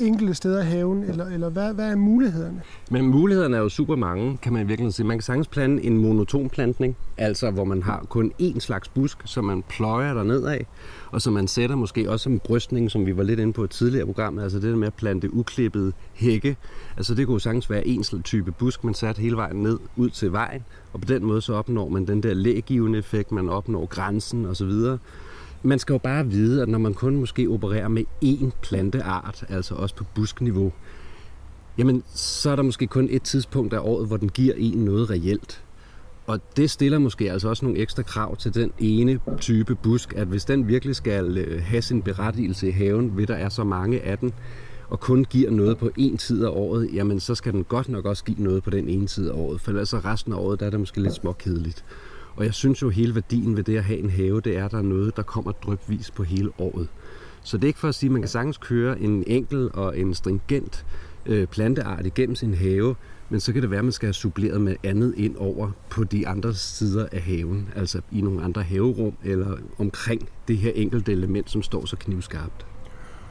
enkelte 0.00 0.34
steder 0.34 0.62
i 0.62 0.66
haven, 0.66 1.04
eller, 1.04 1.26
eller 1.26 1.48
hvad, 1.48 1.74
hvad 1.74 1.90
er 1.90 1.96
mulighederne? 1.96 2.62
Men 2.90 3.06
mulighederne 3.06 3.56
er 3.56 3.60
jo 3.60 3.68
super 3.68 3.96
mange, 3.96 4.38
kan 4.42 4.52
man 4.52 4.68
virkelig 4.68 4.94
sige. 4.94 5.06
Man 5.06 5.16
kan 5.16 5.22
sagtens 5.22 5.48
plante 5.48 5.84
en 5.84 5.98
monoton 5.98 6.48
plantning, 6.48 6.96
altså 7.16 7.50
hvor 7.50 7.64
man 7.64 7.82
har 7.82 8.06
kun 8.08 8.32
én 8.42 8.60
slags 8.60 8.88
busk, 8.88 9.18
som 9.24 9.44
man 9.44 9.64
pløjer 9.68 10.14
der 10.14 10.22
ned 10.22 10.44
af, 10.44 10.66
og 11.10 11.22
som 11.22 11.32
man 11.32 11.48
sætter 11.48 11.76
måske 11.76 12.10
også 12.10 12.24
som 12.24 12.38
brystning, 12.38 12.90
som 12.90 13.06
vi 13.06 13.16
var 13.16 13.22
lidt 13.22 13.40
inde 13.40 13.52
på 13.52 13.64
et 13.64 13.70
tidligere 13.70 14.06
program, 14.06 14.38
altså 14.38 14.58
det 14.58 14.70
der 14.70 14.76
med 14.76 14.86
at 14.86 14.94
plante 14.94 15.34
uklippet 15.34 15.94
hække. 16.14 16.56
Altså 16.96 17.14
det 17.14 17.26
kunne 17.26 17.40
sagtens 17.40 17.70
være 17.70 17.86
en 17.86 18.04
type 18.24 18.52
busk, 18.52 18.84
man 18.84 18.94
satte 18.94 19.20
hele 19.20 19.36
vejen 19.36 19.56
ned 19.56 19.78
ud 19.96 20.10
til 20.10 20.32
vejen, 20.32 20.64
og 20.92 21.00
på 21.00 21.06
den 21.06 21.24
måde 21.24 21.42
så 21.42 21.54
opnår 21.54 21.88
man 21.88 22.06
den 22.06 22.22
der 22.22 22.34
lægivende 22.34 22.98
effekt, 22.98 23.32
man 23.32 23.48
opnår 23.48 23.86
grænsen 23.86 24.46
osv., 24.46 24.72
man 25.62 25.78
skal 25.78 25.92
jo 25.92 25.98
bare 25.98 26.26
vide, 26.26 26.62
at 26.62 26.68
når 26.68 26.78
man 26.78 26.94
kun 26.94 27.16
måske 27.16 27.48
opererer 27.48 27.88
med 27.88 28.04
én 28.24 28.50
planteart, 28.62 29.44
altså 29.48 29.74
også 29.74 29.94
på 29.94 30.04
buskniveau, 30.14 30.72
jamen 31.78 32.02
så 32.14 32.50
er 32.50 32.56
der 32.56 32.62
måske 32.62 32.86
kun 32.86 33.08
et 33.10 33.22
tidspunkt 33.22 33.72
af 33.74 33.78
året, 33.82 34.06
hvor 34.06 34.16
den 34.16 34.28
giver 34.28 34.54
en 34.56 34.78
noget 34.78 35.10
reelt. 35.10 35.64
Og 36.26 36.40
det 36.56 36.70
stiller 36.70 36.98
måske 36.98 37.32
altså 37.32 37.48
også 37.48 37.64
nogle 37.64 37.80
ekstra 37.80 38.02
krav 38.02 38.36
til 38.36 38.54
den 38.54 38.72
ene 38.78 39.20
type 39.38 39.74
busk, 39.74 40.12
at 40.16 40.26
hvis 40.26 40.44
den 40.44 40.68
virkelig 40.68 40.96
skal 40.96 41.38
øh, 41.38 41.62
have 41.62 41.82
sin 41.82 42.02
berettigelse 42.02 42.68
i 42.68 42.70
haven, 42.70 43.16
ved 43.16 43.26
der 43.26 43.34
er 43.34 43.48
så 43.48 43.64
mange 43.64 44.00
af 44.00 44.18
den, 44.18 44.32
og 44.88 45.00
kun 45.00 45.24
giver 45.24 45.50
noget 45.50 45.78
på 45.78 45.90
en 45.96 46.16
tid 46.16 46.44
af 46.44 46.48
året, 46.48 46.90
jamen 46.92 47.20
så 47.20 47.34
skal 47.34 47.52
den 47.52 47.64
godt 47.64 47.88
nok 47.88 48.04
også 48.04 48.24
give 48.24 48.42
noget 48.42 48.62
på 48.62 48.70
den 48.70 48.88
ene 48.88 49.06
tid 49.06 49.28
af 49.28 49.34
året, 49.34 49.60
for 49.60 49.70
ellers 49.70 49.94
resten 49.94 50.32
af 50.32 50.36
året, 50.36 50.60
der 50.60 50.66
er 50.66 50.70
det 50.70 50.80
måske 50.80 51.00
lidt 51.00 51.14
småkedeligt. 51.14 51.84
Og 52.36 52.44
jeg 52.44 52.54
synes 52.54 52.82
jo, 52.82 52.88
hele 52.88 53.14
værdien 53.14 53.56
ved 53.56 53.64
det 53.64 53.76
at 53.76 53.84
have 53.84 53.98
en 53.98 54.10
have, 54.10 54.40
det 54.40 54.56
er, 54.56 54.64
at 54.64 54.70
der 54.70 54.78
er 54.78 54.82
noget, 54.82 55.16
der 55.16 55.22
kommer 55.22 55.52
drøbvis 55.52 56.10
på 56.10 56.22
hele 56.22 56.50
året. 56.58 56.88
Så 57.42 57.56
det 57.56 57.64
er 57.64 57.68
ikke 57.68 57.78
for 57.78 57.88
at 57.88 57.94
sige, 57.94 58.08
at 58.08 58.12
man 58.12 58.22
kan 58.22 58.28
sagtens 58.28 58.56
køre 58.56 59.00
en 59.00 59.24
enkel 59.26 59.70
og 59.74 59.98
en 59.98 60.14
stringent 60.14 60.86
øh, 61.26 61.46
planteart 61.46 62.06
igennem 62.06 62.36
sin 62.36 62.54
have, 62.54 62.94
men 63.28 63.40
så 63.40 63.52
kan 63.52 63.62
det 63.62 63.70
være, 63.70 63.78
at 63.78 63.84
man 63.84 63.92
skal 63.92 64.06
have 64.06 64.14
suppleret 64.14 64.60
med 64.60 64.76
andet 64.84 65.14
ind 65.16 65.36
over 65.36 65.70
på 65.90 66.04
de 66.04 66.28
andre 66.28 66.54
sider 66.54 67.06
af 67.12 67.20
haven, 67.20 67.68
altså 67.76 68.00
i 68.12 68.20
nogle 68.20 68.42
andre 68.42 68.62
haverum 68.62 69.12
eller 69.24 69.56
omkring 69.78 70.28
det 70.48 70.58
her 70.58 70.72
enkelte 70.74 71.12
element, 71.12 71.50
som 71.50 71.62
står 71.62 71.86
så 71.86 71.96
knivskarpt. 71.96 72.66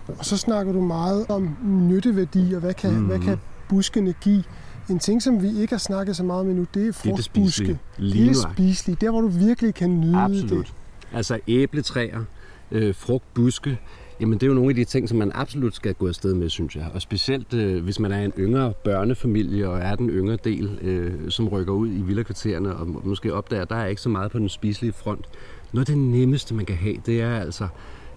Og 0.08 0.26
så 0.26 0.38
snakker 0.38 0.74
du 0.74 0.82
meget 0.82 1.26
om 1.30 1.58
nytteværdi, 1.64 2.54
og 2.54 2.60
hvad 2.60 2.74
kan, 2.74 3.00
mm. 3.00 3.06
hvad 3.06 3.20
kan 3.20 3.38
buskene 3.70 4.14
give. 4.22 4.44
En 4.90 5.00
ting, 5.00 5.22
som 5.22 5.44
vi 5.44 5.62
ikke 5.62 5.74
har 5.74 5.80
snakket 5.80 6.16
så 6.16 6.24
meget 6.24 6.46
med 6.46 6.56
nu, 6.56 6.66
det 6.74 6.88
er 6.88 6.94
frugtbuske. 6.94 7.80
Det 7.98 8.22
er 8.22 8.26
det 8.26 8.38
spiselige. 8.54 8.98
Der, 9.02 9.12
hvor 9.12 9.22
du 9.22 9.28
virkelig 9.28 9.74
kan 9.74 10.00
nyde 10.00 10.18
Absolut. 10.18 10.66
det. 10.66 10.74
Altså 11.14 11.40
æbletræer, 11.48 12.24
øh, 12.72 12.96
frugtbuske, 12.96 13.80
Jamen 14.20 14.34
det 14.34 14.44
er 14.44 14.48
jo 14.48 14.54
nogle 14.54 14.70
af 14.70 14.76
de 14.76 14.86
ting, 14.86 15.10
som 15.10 15.18
man 15.18 15.32
absolut 15.36 15.76
skal 15.76 15.94
gå 15.94 16.08
afsted 16.08 16.34
med, 16.34 16.50
synes 16.50 16.76
jeg. 16.76 16.88
Og 16.94 17.02
specielt 17.02 17.54
øh, 17.54 17.84
hvis 17.84 18.00
man 18.00 18.12
er 18.12 18.26
en 18.26 18.34
yngre 18.40 18.74
børnefamilie 18.84 19.70
og 19.70 19.80
er 19.80 19.96
den 19.96 20.10
yngre 20.10 20.38
del, 20.44 20.80
øh, 20.82 21.32
som 21.32 21.48
rykker 21.48 21.74
ud 21.74 21.88
i 21.88 22.02
villakvartererne 22.02 22.76
og 22.76 22.88
måske 23.04 23.34
opdager, 23.34 23.62
at 23.62 23.70
der 23.70 23.76
er 23.76 23.86
ikke 23.86 24.02
så 24.02 24.10
meget 24.10 24.32
på 24.32 24.40
den 24.40 24.50
spiselige 24.50 24.94
front. 24.94 25.26
Noget 25.74 25.90
af 25.90 25.96
det 25.96 26.04
nemmeste, 26.04 26.54
man 26.54 26.66
kan 26.66 26.76
have, 26.76 26.96
det 27.06 27.22
er 27.22 27.40
altså 27.40 27.68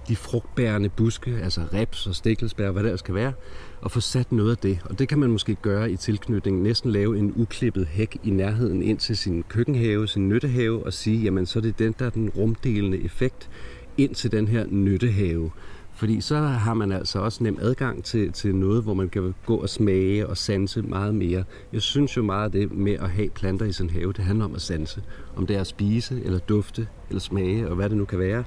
de 0.08 0.16
frugtbærende 0.16 0.88
buske, 0.88 1.30
altså 1.42 1.60
reps 1.74 2.06
og 2.06 2.14
stikkelsbær, 2.14 2.70
hvad 2.70 2.82
der 2.82 2.96
skal 2.96 3.14
være, 3.14 3.32
og 3.80 3.90
få 3.90 4.00
sat 4.00 4.32
noget 4.32 4.50
af 4.50 4.56
det. 4.56 4.78
Og 4.84 4.98
det 4.98 5.08
kan 5.08 5.18
man 5.18 5.30
måske 5.30 5.54
gøre 5.54 5.90
i 5.90 5.96
tilknytning, 5.96 6.62
næsten 6.62 6.90
lave 6.90 7.18
en 7.18 7.32
uklippet 7.36 7.86
hæk 7.86 8.16
i 8.24 8.30
nærheden 8.30 8.82
ind 8.82 8.98
til 8.98 9.16
sin 9.16 9.44
køkkenhave, 9.48 10.08
sin 10.08 10.28
nyttehave, 10.28 10.86
og 10.86 10.92
sige, 10.92 11.22
jamen 11.22 11.46
så 11.46 11.58
er 11.58 11.60
det 11.60 11.78
den, 11.78 11.94
der 11.98 12.06
er 12.06 12.10
den 12.10 12.30
rumdelende 12.30 13.04
effekt 13.04 13.50
ind 13.98 14.14
til 14.14 14.32
den 14.32 14.48
her 14.48 14.66
nyttehave. 14.66 15.50
Fordi 15.94 16.20
så 16.20 16.36
har 16.36 16.74
man 16.74 16.92
altså 16.92 17.18
også 17.18 17.44
nem 17.44 17.58
adgang 17.60 18.04
til, 18.04 18.32
til 18.32 18.54
noget, 18.54 18.82
hvor 18.82 18.94
man 18.94 19.08
kan 19.08 19.34
gå 19.46 19.56
og 19.56 19.68
smage 19.68 20.26
og 20.26 20.36
sanse 20.36 20.82
meget 20.82 21.14
mere. 21.14 21.44
Jeg 21.72 21.82
synes 21.82 22.16
jo 22.16 22.22
meget 22.22 22.44
af 22.44 22.52
det 22.52 22.72
med 22.72 22.92
at 22.92 23.10
have 23.10 23.28
planter 23.28 23.66
i 23.66 23.72
sin 23.72 23.90
have, 23.90 24.12
det 24.12 24.24
handler 24.24 24.44
om 24.44 24.54
at 24.54 24.62
sanse. 24.62 25.02
Om 25.36 25.46
det 25.46 25.56
er 25.56 25.60
at 25.60 25.66
spise, 25.66 26.22
eller 26.24 26.38
dufte, 26.38 26.86
eller 27.08 27.20
smage, 27.20 27.68
og 27.68 27.76
hvad 27.76 27.88
det 27.88 27.98
nu 27.98 28.04
kan 28.04 28.18
være 28.18 28.44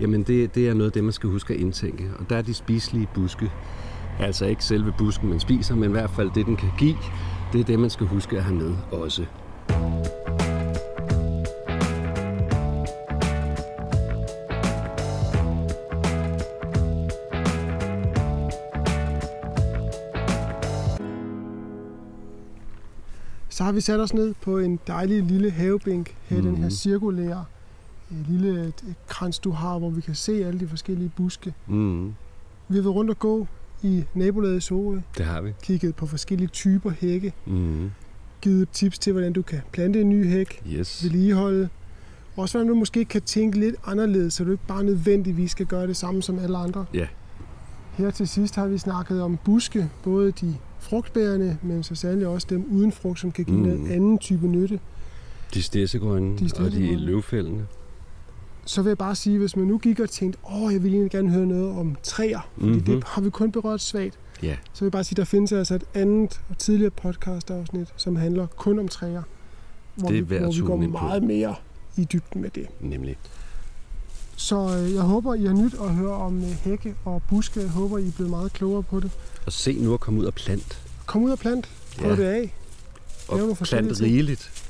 jamen 0.00 0.22
det, 0.22 0.54
det 0.54 0.68
er 0.68 0.74
noget 0.74 0.90
af 0.90 0.92
det, 0.92 1.04
man 1.04 1.12
skal 1.12 1.30
huske 1.30 1.54
at 1.54 1.60
indtænke. 1.60 2.04
Og 2.18 2.30
der 2.30 2.36
er 2.36 2.42
de 2.42 2.54
spiselige 2.54 3.08
buske, 3.14 3.50
altså 4.20 4.46
ikke 4.46 4.64
selve 4.64 4.94
busken, 4.98 5.28
man 5.28 5.40
spiser, 5.40 5.74
men 5.74 5.90
i 5.90 5.92
hvert 5.92 6.10
fald 6.10 6.30
det, 6.34 6.46
den 6.46 6.56
kan 6.56 6.68
give, 6.78 6.96
det 7.52 7.60
er 7.60 7.64
det, 7.64 7.78
man 7.78 7.90
skal 7.90 8.06
huske 8.06 8.36
at 8.36 8.44
have 8.44 8.56
med 8.56 8.74
også. 8.92 9.24
Så 23.48 23.64
har 23.64 23.72
vi 23.72 23.80
sat 23.80 24.00
os 24.00 24.14
ned 24.14 24.34
på 24.42 24.58
en 24.58 24.80
dejlig 24.86 25.22
lille 25.22 25.50
havebænk 25.50 26.16
her 26.24 26.36
i 26.36 26.40
mm. 26.40 26.46
den 26.46 26.56
her 26.56 26.64
mhm. 26.64 26.70
cirkulære 26.70 27.44
lille 28.28 28.72
krans, 29.08 29.38
du 29.38 29.50
har, 29.50 29.78
hvor 29.78 29.90
vi 29.90 30.00
kan 30.00 30.14
se 30.14 30.44
alle 30.46 30.60
de 30.60 30.68
forskellige 30.68 31.10
buske. 31.16 31.54
Mm, 31.66 32.06
Vi 32.68 32.74
har 32.76 32.82
været 32.82 32.94
rundt 32.94 33.10
og 33.10 33.18
gå 33.18 33.46
i 33.82 34.04
nabolaget 34.14 34.56
i 34.56 34.60
Sorø, 34.60 34.98
det 35.18 35.26
har 35.26 35.40
vi. 35.40 35.52
kigget 35.62 35.94
på 35.94 36.06
forskellige 36.06 36.48
typer 36.48 36.90
hække, 37.00 37.32
Mm, 37.46 37.90
givet 38.40 38.68
tips 38.72 38.98
til, 38.98 39.12
hvordan 39.12 39.32
du 39.32 39.42
kan 39.42 39.60
plante 39.72 40.00
en 40.00 40.08
ny 40.08 40.28
hæk, 40.28 40.62
yes. 40.72 41.04
vedligeholde. 41.04 41.68
Også 42.36 42.58
hvordan 42.58 42.68
du 42.68 42.74
måske 42.74 43.04
kan 43.04 43.22
tænke 43.22 43.58
lidt 43.58 43.76
anderledes, 43.86 44.34
så 44.34 44.44
du 44.44 44.50
ikke 44.50 44.66
bare 44.68 44.84
nødvendigvis 44.84 45.50
skal 45.50 45.66
gøre 45.66 45.86
det 45.86 45.96
samme 45.96 46.22
som 46.22 46.38
alle 46.38 46.56
andre. 46.58 46.84
Ja. 46.94 47.06
Her 47.92 48.10
til 48.10 48.28
sidst 48.28 48.54
har 48.56 48.66
vi 48.66 48.78
snakket 48.78 49.22
om 49.22 49.38
buske, 49.44 49.90
både 50.02 50.32
de 50.32 50.56
frugtbærende, 50.80 51.58
men 51.62 51.82
så 51.82 51.94
særligt 51.94 52.26
også 52.26 52.46
dem 52.50 52.64
uden 52.70 52.92
frugt, 52.92 53.20
som 53.20 53.32
kan 53.32 53.44
give 53.44 53.56
Mm. 53.56 53.64
en 53.64 53.86
anden 53.90 54.18
type 54.18 54.46
nytte. 54.48 54.80
De 55.54 55.62
stedsegrønne 55.62 56.38
De 56.38 56.50
og 56.58 56.72
de 56.72 56.96
løvfældende. 56.96 57.66
Så 58.66 58.82
vil 58.82 58.90
jeg 58.90 58.98
bare 58.98 59.14
sige, 59.14 59.38
hvis 59.38 59.56
man 59.56 59.66
nu 59.66 59.78
gik 59.78 60.00
og 60.00 60.10
tænkte, 60.10 60.38
åh, 60.52 60.72
jeg 60.72 60.82
vil 60.82 60.92
egentlig 60.92 61.10
gerne 61.10 61.30
høre 61.30 61.46
noget 61.46 61.78
om 61.78 61.96
træer, 62.02 62.40
fordi 62.54 62.66
Mhm. 62.66 62.74
mm-hmm. 62.76 62.94
det 62.94 63.04
har 63.04 63.20
vi 63.22 63.30
kun 63.30 63.52
berørt 63.52 63.80
svagt. 63.80 64.18
Ja. 64.42 64.56
Så 64.72 64.80
vil 64.80 64.86
jeg 64.86 64.92
bare 64.92 65.04
sige, 65.04 65.16
der 65.16 65.24
findes 65.24 65.52
altså 65.52 65.74
et 65.74 65.84
andet 65.94 66.40
og 66.50 66.58
tidligere 66.58 66.90
podcast 66.90 67.50
afsnit, 67.50 67.88
som 67.96 68.16
handler 68.16 68.46
kun 68.46 68.78
om 68.78 68.88
træer. 68.88 69.22
Hvor 69.94 70.08
Det 70.08 70.18
er 70.18 70.22
vi, 70.22 70.36
hvor 70.38 70.52
vi 70.52 70.60
går 70.60 70.82
ind 70.82 70.92
på. 70.92 70.98
meget 70.98 71.22
mere 71.22 71.54
i 71.96 72.04
dybden 72.04 72.40
med 72.42 72.50
det. 72.50 72.66
Nemlig. 72.80 73.16
Så 74.36 74.78
øh, 74.78 74.94
jeg 74.94 75.02
håber, 75.02 75.34
I 75.34 75.44
har 75.46 75.52
nyt 75.54 75.74
at 75.74 75.94
høre 75.94 76.12
om 76.14 76.38
øh, 76.38 76.50
hække 76.50 76.94
og 77.04 77.22
buske. 77.28 77.60
Jeg 77.60 77.68
håber, 77.68 77.98
I 77.98 78.06
er 78.08 78.12
blevet 78.12 78.30
meget 78.30 78.52
klogere 78.52 78.82
på 78.82 79.00
det. 79.00 79.10
Og 79.46 79.52
se 79.52 79.72
nu 79.72 79.94
at 79.94 80.00
komme 80.00 80.20
ud 80.20 80.24
og 80.24 80.34
plant. 80.34 80.82
Kom 81.06 81.22
ud 81.22 81.30
og 81.30 81.38
plant. 81.38 81.70
Prøv 81.98 82.10
Ja. 82.10 82.16
det 82.16 82.24
af. 82.24 82.54
Og 83.28 83.56
plant 83.62 84.00
rigeligt. 84.00 84.64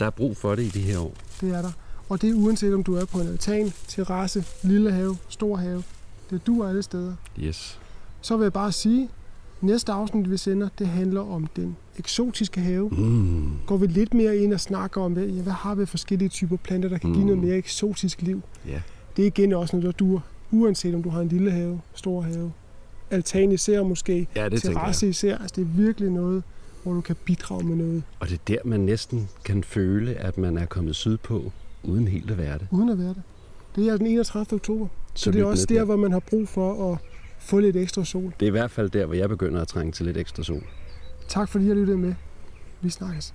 Der 0.00 0.06
er 0.06 0.10
brug 0.10 0.36
for 0.36 0.54
det 0.54 0.62
i 0.62 0.68
de 0.68 0.80
her 0.80 0.98
år. 0.98 1.14
Det 1.40 1.50
er 1.56 1.62
der. 1.62 1.72
Og 2.08 2.22
det 2.22 2.30
er 2.30 2.34
uanset 2.34 2.74
om 2.74 2.82
du 2.82 2.94
er 2.94 3.04
på 3.04 3.18
en 3.20 3.26
altan, 3.28 3.72
terrasse, 3.88 4.44
lille 4.62 4.92
have, 4.92 5.16
stor 5.28 5.56
have. 5.56 5.82
Det 6.30 6.46
duer 6.46 6.68
alle 6.68 6.82
steder. 6.82 7.14
Yes. 7.40 7.78
Så 8.20 8.36
vil 8.36 8.44
jeg 8.44 8.52
bare 8.52 8.72
sige, 8.72 9.08
næste 9.60 9.92
afsnit, 9.92 10.30
vi 10.30 10.36
sender, 10.36 10.68
det 10.78 10.86
handler 10.86 11.20
om 11.20 11.46
den 11.56 11.76
eksotiske 11.98 12.60
have. 12.60 12.88
Mm. 12.88 13.50
Går 13.66 13.76
vi 13.76 13.86
lidt 13.86 14.14
mere 14.14 14.36
ind 14.36 14.52
og 14.54 14.60
snakker 14.60 15.00
om, 15.00 15.12
hvad, 15.12 15.24
ja, 15.26 15.42
hvad 15.42 15.52
har 15.52 15.74
vi 15.74 15.86
forskellige 15.86 16.28
typer 16.28 16.56
planter, 16.56 16.88
der 16.88 16.98
kan 16.98 17.10
give 17.12 17.20
Mm. 17.20 17.26
noget 17.26 17.42
mere 17.44 17.56
eksotisk 17.56 18.22
liv. 18.22 18.42
Ja. 18.68 18.80
Det 19.16 19.22
er 19.22 19.26
igen 19.26 19.52
også 19.52 19.76
noget, 19.76 19.84
der 19.98 20.04
duer, 20.06 20.20
uanset 20.50 20.94
om 20.94 21.02
du 21.02 21.08
har 21.10 21.20
en 21.20 21.28
lille 21.28 21.50
have, 21.50 21.80
stor 21.94 22.22
have, 22.22 22.52
altan 23.10 23.52
især 23.52 23.82
måske, 23.82 24.28
Ja, 24.36 24.48
det 24.48 24.62
terrasse 24.62 25.08
især. 25.08 25.38
Altså, 25.38 25.54
det 25.56 25.62
er 25.62 25.66
virkelig 25.76 26.10
noget, 26.10 26.42
hvor 26.82 26.92
du 26.92 27.00
kan 27.00 27.16
bidrage 27.24 27.64
med 27.64 27.76
noget, 27.76 28.02
Og 28.20 28.28
det 28.28 28.34
er 28.34 28.38
der, 28.48 28.58
man 28.64 28.80
næsten 28.80 29.28
kan 29.44 29.64
føle, 29.64 30.14
at 30.14 30.38
man 30.38 30.58
er 30.58 30.66
kommet 30.66 30.96
sydpå, 30.96 31.52
uden 31.86 32.08
helt 32.08 32.30
at 32.30 32.38
være 32.38 32.58
det. 32.58 32.68
uden 32.70 32.88
at 32.88 32.98
være 32.98 33.08
det. 33.08 33.22
Det 33.76 33.88
er 33.88 33.96
den 33.96 34.06
31. 34.06 34.46
oktober, 34.52 34.86
så, 35.14 35.24
så 35.24 35.30
det 35.30 35.40
er 35.40 35.44
også 35.44 35.66
der, 35.68 35.84
hvor 35.84 35.96
man 35.96 36.12
har 36.12 36.20
brug 36.20 36.48
for 36.48 36.92
at 36.92 36.98
få 37.38 37.58
lidt 37.58 37.76
ekstra 37.76 38.04
sol. 38.04 38.32
Det 38.40 38.46
er 38.46 38.50
i 38.50 38.50
hvert 38.50 38.70
fald 38.70 38.90
der, 38.90 39.06
hvor 39.06 39.14
jeg 39.14 39.28
begynder 39.28 39.60
at 39.60 39.68
trænge 39.68 39.92
til 39.92 40.06
lidt 40.06 40.16
ekstra 40.16 40.42
sol. 40.42 40.62
Tak 41.28 41.48
fordi 41.48 41.64
I 41.64 41.68
har 41.68 41.74
lyttet 41.74 41.98
med. 41.98 42.14
Vi 42.80 42.90
snakkes. 42.90 43.34